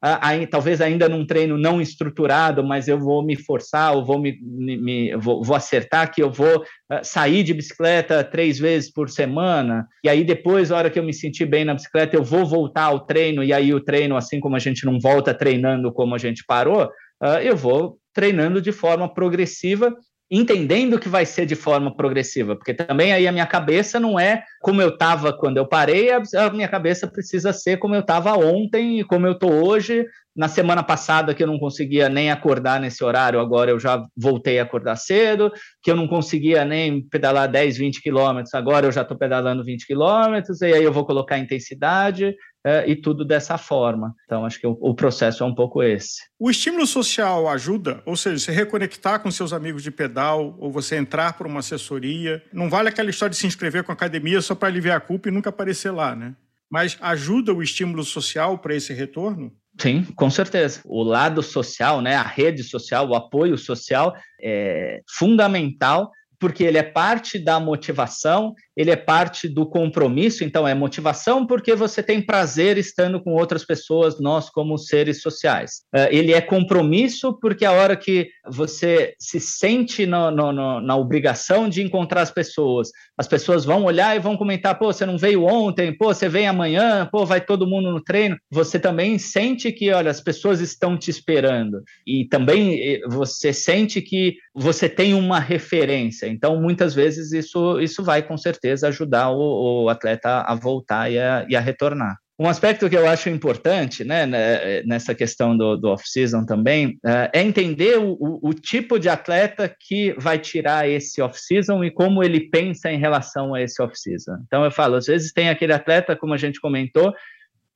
talvez 0.49 0.82
ainda 0.82 1.08
num 1.08 1.28
treino 1.28 1.60
não 1.60 1.80
estruturado, 1.80 2.64
mas 2.64 2.88
eu 2.88 2.99
vou 2.99 3.24
me 3.24 3.36
forçar, 3.36 3.95
ou 3.95 4.03
vou 4.03 4.18
me, 4.20 4.36
me 4.41 5.16
vou, 5.16 5.43
vou, 5.43 5.56
acertar 5.56 6.12
que 6.12 6.24
eu 6.24 6.32
vou 6.32 6.64
ah, 6.89 7.03
sair 7.03 7.43
de 7.43 7.53
bicicleta 7.53 8.24
três 8.24 8.58
vezes 8.58 8.91
por 8.91 9.08
semana, 9.08 9.88
e 10.03 10.10
aí 10.10 10.24
depois, 10.24 10.72
na 10.72 10.78
hora 10.78 10.89
que 10.89 10.97
eu 10.97 11.03
me 11.03 11.14
sentir 11.14 11.45
bem 11.45 11.64
na 11.64 11.76
bicicleta, 11.76 12.16
eu 12.16 12.24
vou 12.24 12.47
voltar 12.47 12.86
ao 12.86 13.06
treino, 13.06 13.43
e 13.43 13.53
aí 13.53 13.72
o 13.76 13.80
treino, 13.80 14.18
assim 14.18 14.39
como 14.39 14.56
a 14.56 14.60
gente 14.60 14.88
não 14.88 14.99
volta 14.99 15.36
treinando 15.36 15.93
como 15.93 16.16
a 16.16 16.18
gente 16.18 16.43
parou, 16.43 16.89
ah, 17.22 17.43
eu 17.43 17.56
vou 17.56 17.99
treinando 18.12 18.60
de 18.60 18.72
forma 18.72 19.14
progressiva 19.14 19.95
entendendo 20.30 20.99
que 20.99 21.07
vai 21.07 21.26
ser 21.26 21.45
de 21.45 21.55
forma 21.55 21.95
progressiva, 21.95 22.55
porque 22.55 22.73
também 22.73 23.13
aí 23.13 23.28
a 23.28 23.32
minha 23.32 23.45
cabeça 23.45 23.99
não 23.99 24.19
é 24.19 24.43
como 24.59 24.82
eu 24.82 24.89
estava 24.89 25.32
quando 25.32 25.57
eu 25.57 25.67
parei, 25.67 26.09
a 26.11 26.49
minha 26.51 26.67
cabeça 26.67 27.07
precisa 27.07 27.53
ser 27.53 27.78
como 27.78 27.93
eu 27.93 28.01
estava 28.01 28.34
ontem 28.34 28.99
e 28.99 29.03
como 29.03 29.28
eu 29.28 29.34
estou 29.34 29.51
hoje. 29.51 30.05
Na 30.36 30.48
semana 30.48 30.84
passada 30.84 31.34
que 31.34 31.42
eu 31.42 31.48
não 31.48 31.58
conseguia 31.58 32.10
nem 32.10 32.30
acordar 32.30 32.80
nesse 32.80 33.04
horário, 33.04 33.40
agora 33.40 33.72
eu 33.72 33.80
já 33.80 34.04
voltei 34.18 34.60
a 34.60 34.64
acordar 34.64 34.96
cedo, 34.98 35.52
que 35.82 35.90
eu 35.90 35.96
não 35.96 36.08
conseguia 36.08 36.66
nem 36.66 37.02
pedalar 37.08 37.50
10, 37.50 37.78
20 37.78 38.02
quilômetros, 38.02 38.54
agora 38.54 38.86
eu 38.86 38.92
já 38.92 39.04
estou 39.04 39.18
pedalando 39.18 39.64
20 39.64 39.88
quilômetros, 39.88 40.62
e 40.62 40.66
aí 40.66 40.84
eu 40.84 40.92
vou 40.92 41.06
colocar 41.06 41.38
intensidade, 41.38 42.36
é, 42.66 42.84
e 42.90 42.96
tudo 42.96 43.24
dessa 43.24 43.60
forma. 43.60 44.16
Então, 44.26 44.44
acho 44.44 44.60
que 44.60 44.66
o, 44.66 44.76
o, 44.82 44.96
processo 44.96 45.44
é 45.44 45.46
um 45.46 45.54
pouco 45.54 45.84
esse. 45.84 46.20
O 46.40 46.50
estímulo 46.50 46.88
social 46.88 47.48
ajuda, 47.48 48.02
ou 48.08 48.18
seja, 48.18 48.40
se 48.40 48.52
reconectar 48.52 49.22
com 49.22 49.30
seus 49.30 49.54
amigos 49.54 49.84
de 49.84 49.92
pedal, 49.92 50.58
ou 50.60 50.72
você 50.72 50.96
entrar 50.96 51.38
por 51.38 51.46
uma 51.46 51.60
assessoria. 51.60 52.44
Não 52.52 52.68
vale 52.68 52.90
aquela 52.90 53.12
história 53.12 53.30
de 53.30 53.38
se 53.38 53.45
inscrever 53.45 53.84
com 53.84 53.91
a 53.91 53.94
academia 53.94 54.41
só 54.41 54.56
para 54.56 54.68
aliviar 54.68 54.98
a 54.98 54.99
culpa 55.02 55.30
e 55.30 55.32
nunca 55.32 55.49
aparecer 55.49 55.91
lá, 55.91 56.16
né? 56.16 56.36
Mas 56.68 56.98
ajuda 56.99 57.53
o 57.53 57.62
estímulo 57.62 58.03
social 58.03 58.57
para 58.57 58.74
esse 58.74 58.91
retorno? 58.94 59.53
Sim, 59.77 60.03
com 60.15 60.30
certeza. 60.30 60.81
O 60.85 61.03
lado 61.03 61.43
social, 61.43 62.02
né, 62.02 62.15
a 62.15 62.23
rede 62.23 62.64
social, 62.64 63.07
o 63.07 63.15
apoio 63.15 63.57
social 63.57 64.15
é 64.41 65.02
fundamental 65.18 66.11
porque 66.39 66.64
ele 66.64 66.77
é 66.77 66.84
parte 66.84 67.39
da 67.39 67.60
motivação, 67.60 68.53
ele 68.76 68.91
é 68.91 68.95
parte 68.95 69.47
do 69.47 69.65
compromisso, 69.65 70.43
então 70.43 70.68
é 70.68 70.73
motivação 70.73 71.47
porque 71.47 71.73
você 71.76 72.03
tem 72.03 72.22
prazer 72.22 72.77
estando 72.77 73.22
com 73.22 73.34
outras 73.34 73.64
pessoas, 73.64 74.19
nós 74.19 74.49
como 74.49 74.77
seres 74.77 75.22
sociais. 75.22 75.84
Uh, 75.95 76.07
ele 76.11 76.34
é 76.34 76.41
compromisso 76.41 77.38
porque 77.39 77.64
a 77.64 77.72
hora 77.72 77.95
que 77.95 78.27
você 78.49 79.14
se 79.19 79.39
sente 79.39 80.06
no, 80.06 80.30
no, 80.30 80.52
no, 80.52 80.81
na 80.81 80.95
obrigação 80.95 81.69
de 81.69 81.81
encontrar 81.81 82.22
as 82.22 82.31
pessoas, 82.31 82.89
as 83.18 83.27
pessoas 83.27 83.64
vão 83.64 83.84
olhar 83.85 84.15
e 84.15 84.19
vão 84.19 84.35
comentar, 84.35 84.77
pô, 84.77 84.91
você 84.91 85.06
não 85.06 85.18
veio 85.18 85.45
ontem, 85.45 85.95
pô, 85.95 86.14
você 86.14 86.27
vem 86.27 86.47
amanhã, 86.47 87.07
pô, 87.10 87.26
vai 87.26 87.39
todo 87.39 87.68
mundo 87.68 87.91
no 87.91 88.03
treino. 88.03 88.38
Você 88.52 88.77
também 88.77 89.18
sente 89.18 89.72
que, 89.72 89.91
olha, 89.91 90.11
as 90.11 90.22
pessoas 90.22 90.60
estão 90.60 90.97
te 90.97 91.10
esperando. 91.10 91.81
E 92.06 92.27
também 92.27 92.80
eh, 92.80 93.02
você 93.07 93.53
sente 93.53 94.02
que 94.02 94.35
você 94.53 94.89
tem 94.89 95.14
uma 95.14 95.39
referência. 95.39 96.27
Então, 96.27 96.61
muitas 96.61 96.93
vezes 96.93 97.31
isso, 97.31 97.80
isso 97.80 98.03
vai 98.03 98.22
com 98.22 98.38
certeza 98.38 98.65
ajudar 98.72 99.30
o, 99.30 99.84
o 99.84 99.90
atleta 99.90 100.42
a 100.42 100.56
voltar 100.56 101.12
e 101.12 101.20
a, 101.20 101.46
e 101.48 101.56
a 101.56 101.60
retornar. 101.60 102.18
Um 102.38 102.50
aspecto 102.50 102.90
que 102.90 102.98
eu 102.98 103.08
acho 103.08 103.30
importante 103.30 104.04
né, 104.04 104.26
né 104.26 104.84
nessa 104.84 105.16
questão 105.16 105.56
do, 105.56 105.78
do 105.78 105.88
off-season 105.88 106.46
também 106.46 107.00
uh, 107.06 107.32
é 107.32 107.42
entender 107.42 107.98
o, 107.98 108.12
o, 108.20 108.50
o, 108.50 108.54
tipo 108.54 109.00
de 109.00 109.08
atleta 109.08 109.74
que 109.80 110.14
vai 110.20 110.38
tirar 110.38 110.90
esse 110.90 111.22
off-season 111.22 111.82
e 111.82 111.92
como 111.92 112.22
ele 112.22 112.50
pensa 112.50 112.92
em 112.92 113.00
relação 113.00 113.54
a 113.54 113.62
esse 113.62 113.82
off-season. 113.82 114.36
Então, 114.46 114.66
eu 114.66 114.72
falo, 114.72 114.96
às 114.96 115.06
vezes 115.06 115.32
tem 115.32 115.50
aquele 115.50 115.72
atleta, 115.72 116.14
como 116.14 116.34
a 116.34 116.38
gente 116.38 116.60
comentou, 116.60 117.14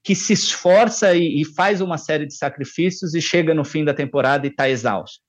que 0.04 0.14
se 0.14 0.34
esforça 0.34 1.16
e, 1.16 1.42
e 1.42 1.46
faz 1.46 1.80
uma 1.80 1.98
série 1.98 2.26
de 2.26 2.36
sacrifícios 2.36 3.14
e 3.14 3.22
chega 3.22 3.54
no 3.54 3.64
fim 3.64 3.86
da 3.86 3.94
temporada 3.94 4.46
e 4.46 4.50
está 4.50 4.70
exausto. 4.70 5.20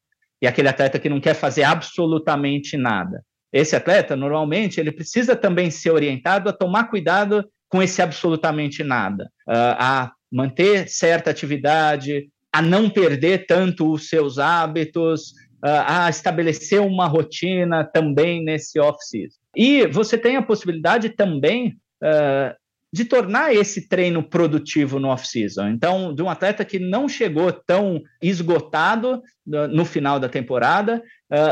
E 0.43 0.47
aquele 0.47 0.69
atleta 0.69 0.99
que 0.99 1.09
não 1.09 1.21
quer 1.21 1.35
fazer 1.35 1.63
absolutamente 1.63 2.77
nada. 2.77 3.23
Esse 3.53 3.75
atleta, 3.75 4.15
normalmente, 4.15 4.81
ele 4.81 4.93
precisa 4.93 5.35
também 5.35 5.71
ser 5.71 5.91
orientado 5.91 6.49
a 6.49 6.53
tomar 6.53 6.85
cuidado 6.85 7.45
com 7.69 7.83
esse 7.83 8.03
absolutamente 8.03 8.83
nada, 8.83 9.31
uh, 9.49 9.77
a 9.79 10.13
manter 10.31 10.89
certa 10.89 11.31
atividade, 11.31 12.29
a 12.53 12.61
não 12.61 12.91
perder 12.91 13.47
tanto 13.47 13.93
os 13.93 14.09
seus 14.09 14.39
hábitos, 14.39 15.31
uh, 15.65 15.87
a 15.87 16.11
estabelecer 16.11 16.81
uma 16.81 17.07
rotina 17.07 17.85
também 17.85 18.43
nesse 18.43 18.79
off-season. 18.81 19.37
E 19.57 19.87
você 19.87 20.17
tem 20.19 20.37
a 20.37 20.43
possibilidade 20.43 21.11
também 21.11 21.77
uh, 22.03 22.55
de 22.93 23.05
tornar 23.05 23.55
esse 23.55 23.89
treino 23.89 24.23
produtivo 24.23 24.99
no 24.99 25.09
off-season. 25.09 25.69
Então, 25.69 26.15
de 26.15 26.23
um 26.23 26.29
atleta 26.29 26.65
que 26.65 26.79
não 26.79 27.09
chegou 27.09 27.53
tão 27.53 28.03
esgotado 28.21 29.23
no 29.47 29.85
final 29.85 30.19
da 30.19 30.29
temporada, 30.29 31.03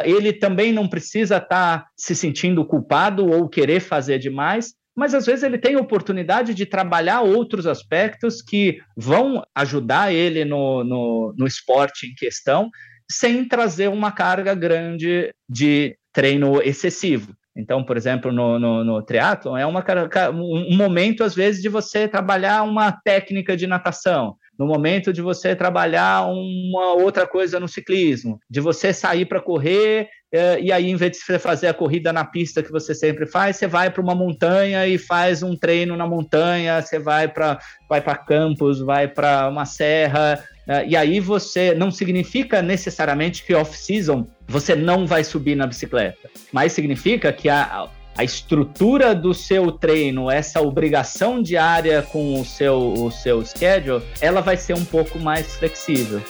ele 0.05 0.33
também 0.33 0.73
não 0.73 0.89
precisa 0.89 1.37
estar 1.37 1.81
tá 1.81 1.87
se 1.97 2.15
sentindo 2.15 2.65
culpado 2.65 3.27
ou 3.27 3.49
querer 3.49 3.81
fazer 3.81 4.19
demais, 4.19 4.75
mas 4.97 5.15
às 5.15 5.27
vezes 5.27 5.45
ele 5.45 5.59
tem 5.59 5.77
oportunidade 5.77 6.53
de 6.53 6.67
trabalhar 6.67 7.21
outros 7.21 7.69
aspectos 7.69 8.43
que 8.43 8.81
vão 8.97 9.45
ajudar 9.55 10.13
ele 10.13 10.45
no, 10.45 10.83
no, 10.83 11.35
no 11.39 11.47
esporte 11.47 12.09
em 12.09 12.15
questão, 12.17 12.69
sem 13.09 13.47
trazer 13.47 13.89
uma 13.89 14.11
carga 14.11 14.57
grande 14.57 15.33
de 15.49 15.97
treino 16.13 16.61
excessivo. 16.61 17.33
Então, 17.59 17.83
por 17.83 17.97
exemplo, 17.97 18.33
no, 18.33 18.57
no, 18.57 18.85
no 18.85 19.05
é 19.59 19.67
uma, 19.67 19.85
um 20.33 20.77
momento, 20.77 21.25
às 21.25 21.35
vezes, 21.35 21.61
de 21.61 21.69
você 21.69 22.07
trabalhar 22.07 22.63
uma 22.63 22.93
técnica 22.93 23.57
de 23.57 23.67
natação, 23.67 24.37
no 24.57 24.65
momento 24.65 25.13
de 25.13 25.21
você 25.21 25.57
trabalhar 25.57 26.25
uma 26.27 26.95
outra 26.95 27.27
coisa 27.27 27.59
no 27.59 27.67
ciclismo, 27.67 28.39
de 28.49 28.61
você 28.61 28.93
sair 28.93 29.27
para 29.27 29.41
correr 29.41 30.09
é, 30.31 30.61
e 30.61 30.71
aí, 30.71 30.91
em 30.91 30.97
vez 30.97 31.13
de 31.13 31.19
você 31.19 31.39
fazer 31.39 31.69
a 31.69 31.75
corrida 31.75 32.13
na 32.13 32.25
pista 32.25 32.63
que 32.63 32.71
você 32.71 32.95
sempre 32.95 33.27
faz, 33.27 33.57
você 33.57 33.67
vai 33.67 33.91
para 33.91 34.03
uma 34.03 34.15
montanha 34.15 34.87
e 34.87 34.99
faz 34.99 35.43
um 35.43 35.57
treino 35.57 35.97
na 35.97 36.07
montanha, 36.07 36.83
você 36.83 36.99
vai 36.99 37.29
para 37.29 37.59
vai 37.89 38.03
campos, 38.27 38.81
vai 38.81 39.09
para 39.09 39.49
uma 39.49 39.65
serra, 39.65 40.45
e 40.87 40.95
aí 40.97 41.19
você 41.19 41.75
não 41.75 41.91
significa 41.91 42.61
necessariamente 42.61 43.43
que 43.43 43.55
off-season 43.55 44.27
você 44.47 44.75
não 44.75 45.07
vai 45.07 45.25
subir 45.25 45.55
na 45.55 45.67
bicicleta, 45.67 46.29
mas 46.53 46.73
significa 46.73 47.33
que 47.33 47.49
a, 47.49 47.89
a 48.17 48.25
estrutura 48.25 49.15
do 49.15 49.33
seu 49.33 49.73
treino, 49.73 50.31
essa 50.31 50.61
obrigação 50.61 51.41
diária 51.41 52.03
com 52.03 52.41
o 52.41 52.45
seu, 52.45 52.77
o 52.93 53.11
seu 53.11 53.45
schedule, 53.45 54.05
ela 54.21 54.41
vai 54.41 54.57
ser 54.57 54.75
um 54.75 54.85
pouco 54.85 55.19
mais 55.19 55.57
flexível. 55.57 56.21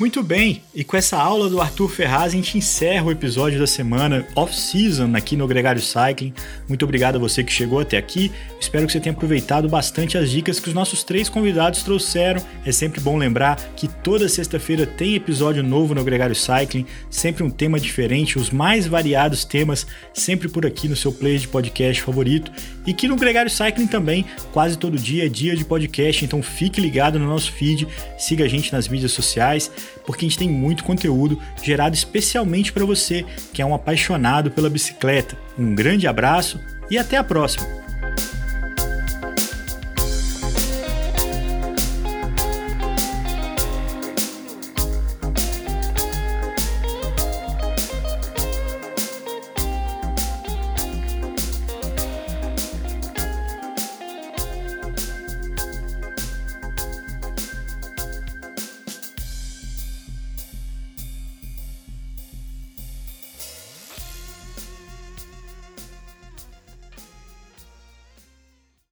Muito 0.00 0.22
bem, 0.22 0.62
e 0.74 0.82
com 0.82 0.96
essa 0.96 1.18
aula 1.18 1.50
do 1.50 1.60
Arthur 1.60 1.90
Ferraz, 1.90 2.32
a 2.32 2.36
gente 2.36 2.56
encerra 2.56 3.04
o 3.04 3.10
episódio 3.10 3.58
da 3.58 3.66
semana 3.66 4.26
off-season 4.34 5.14
aqui 5.14 5.36
no 5.36 5.46
Gregário 5.46 5.82
Cycling. 5.82 6.32
Muito 6.66 6.86
obrigado 6.86 7.16
a 7.16 7.18
você 7.18 7.44
que 7.44 7.52
chegou 7.52 7.80
até 7.80 7.98
aqui. 7.98 8.32
Espero 8.58 8.86
que 8.86 8.92
você 8.92 8.98
tenha 8.98 9.12
aproveitado 9.12 9.68
bastante 9.68 10.16
as 10.16 10.30
dicas 10.30 10.58
que 10.58 10.68
os 10.68 10.74
nossos 10.74 11.04
três 11.04 11.28
convidados 11.28 11.82
trouxeram. 11.82 12.40
É 12.64 12.72
sempre 12.72 12.98
bom 12.98 13.18
lembrar 13.18 13.56
que 13.76 13.86
toda 13.86 14.26
sexta-feira 14.26 14.86
tem 14.86 15.16
episódio 15.16 15.62
novo 15.62 15.94
no 15.94 16.02
Gregário 16.02 16.34
Cycling, 16.34 16.86
sempre 17.10 17.42
um 17.42 17.50
tema 17.50 17.78
diferente, 17.78 18.38
os 18.38 18.48
mais 18.48 18.86
variados 18.86 19.44
temas, 19.44 19.86
sempre 20.14 20.48
por 20.48 20.64
aqui 20.64 20.88
no 20.88 20.96
seu 20.96 21.12
player 21.12 21.40
de 21.40 21.48
podcast 21.48 22.00
favorito. 22.00 22.50
E 22.90 22.92
que 22.92 23.06
no 23.06 23.14
Gregário 23.14 23.48
Cycling 23.48 23.86
também, 23.86 24.26
quase 24.52 24.76
todo 24.76 24.98
dia 24.98 25.26
é 25.26 25.28
dia 25.28 25.54
de 25.54 25.64
podcast, 25.64 26.24
então 26.24 26.42
fique 26.42 26.80
ligado 26.80 27.20
no 27.20 27.26
nosso 27.28 27.52
feed, 27.52 27.86
siga 28.18 28.44
a 28.44 28.48
gente 28.48 28.72
nas 28.72 28.88
mídias 28.88 29.12
sociais 29.12 29.70
porque 30.04 30.24
a 30.24 30.28
gente 30.28 30.36
tem 30.36 30.48
muito 30.48 30.82
conteúdo 30.82 31.40
gerado 31.62 31.94
especialmente 31.94 32.72
para 32.72 32.84
você 32.84 33.24
que 33.52 33.62
é 33.62 33.64
um 33.64 33.76
apaixonado 33.76 34.50
pela 34.50 34.68
bicicleta. 34.68 35.38
Um 35.56 35.72
grande 35.72 36.08
abraço 36.08 36.58
e 36.90 36.98
até 36.98 37.16
a 37.16 37.22
próxima! 37.22 37.89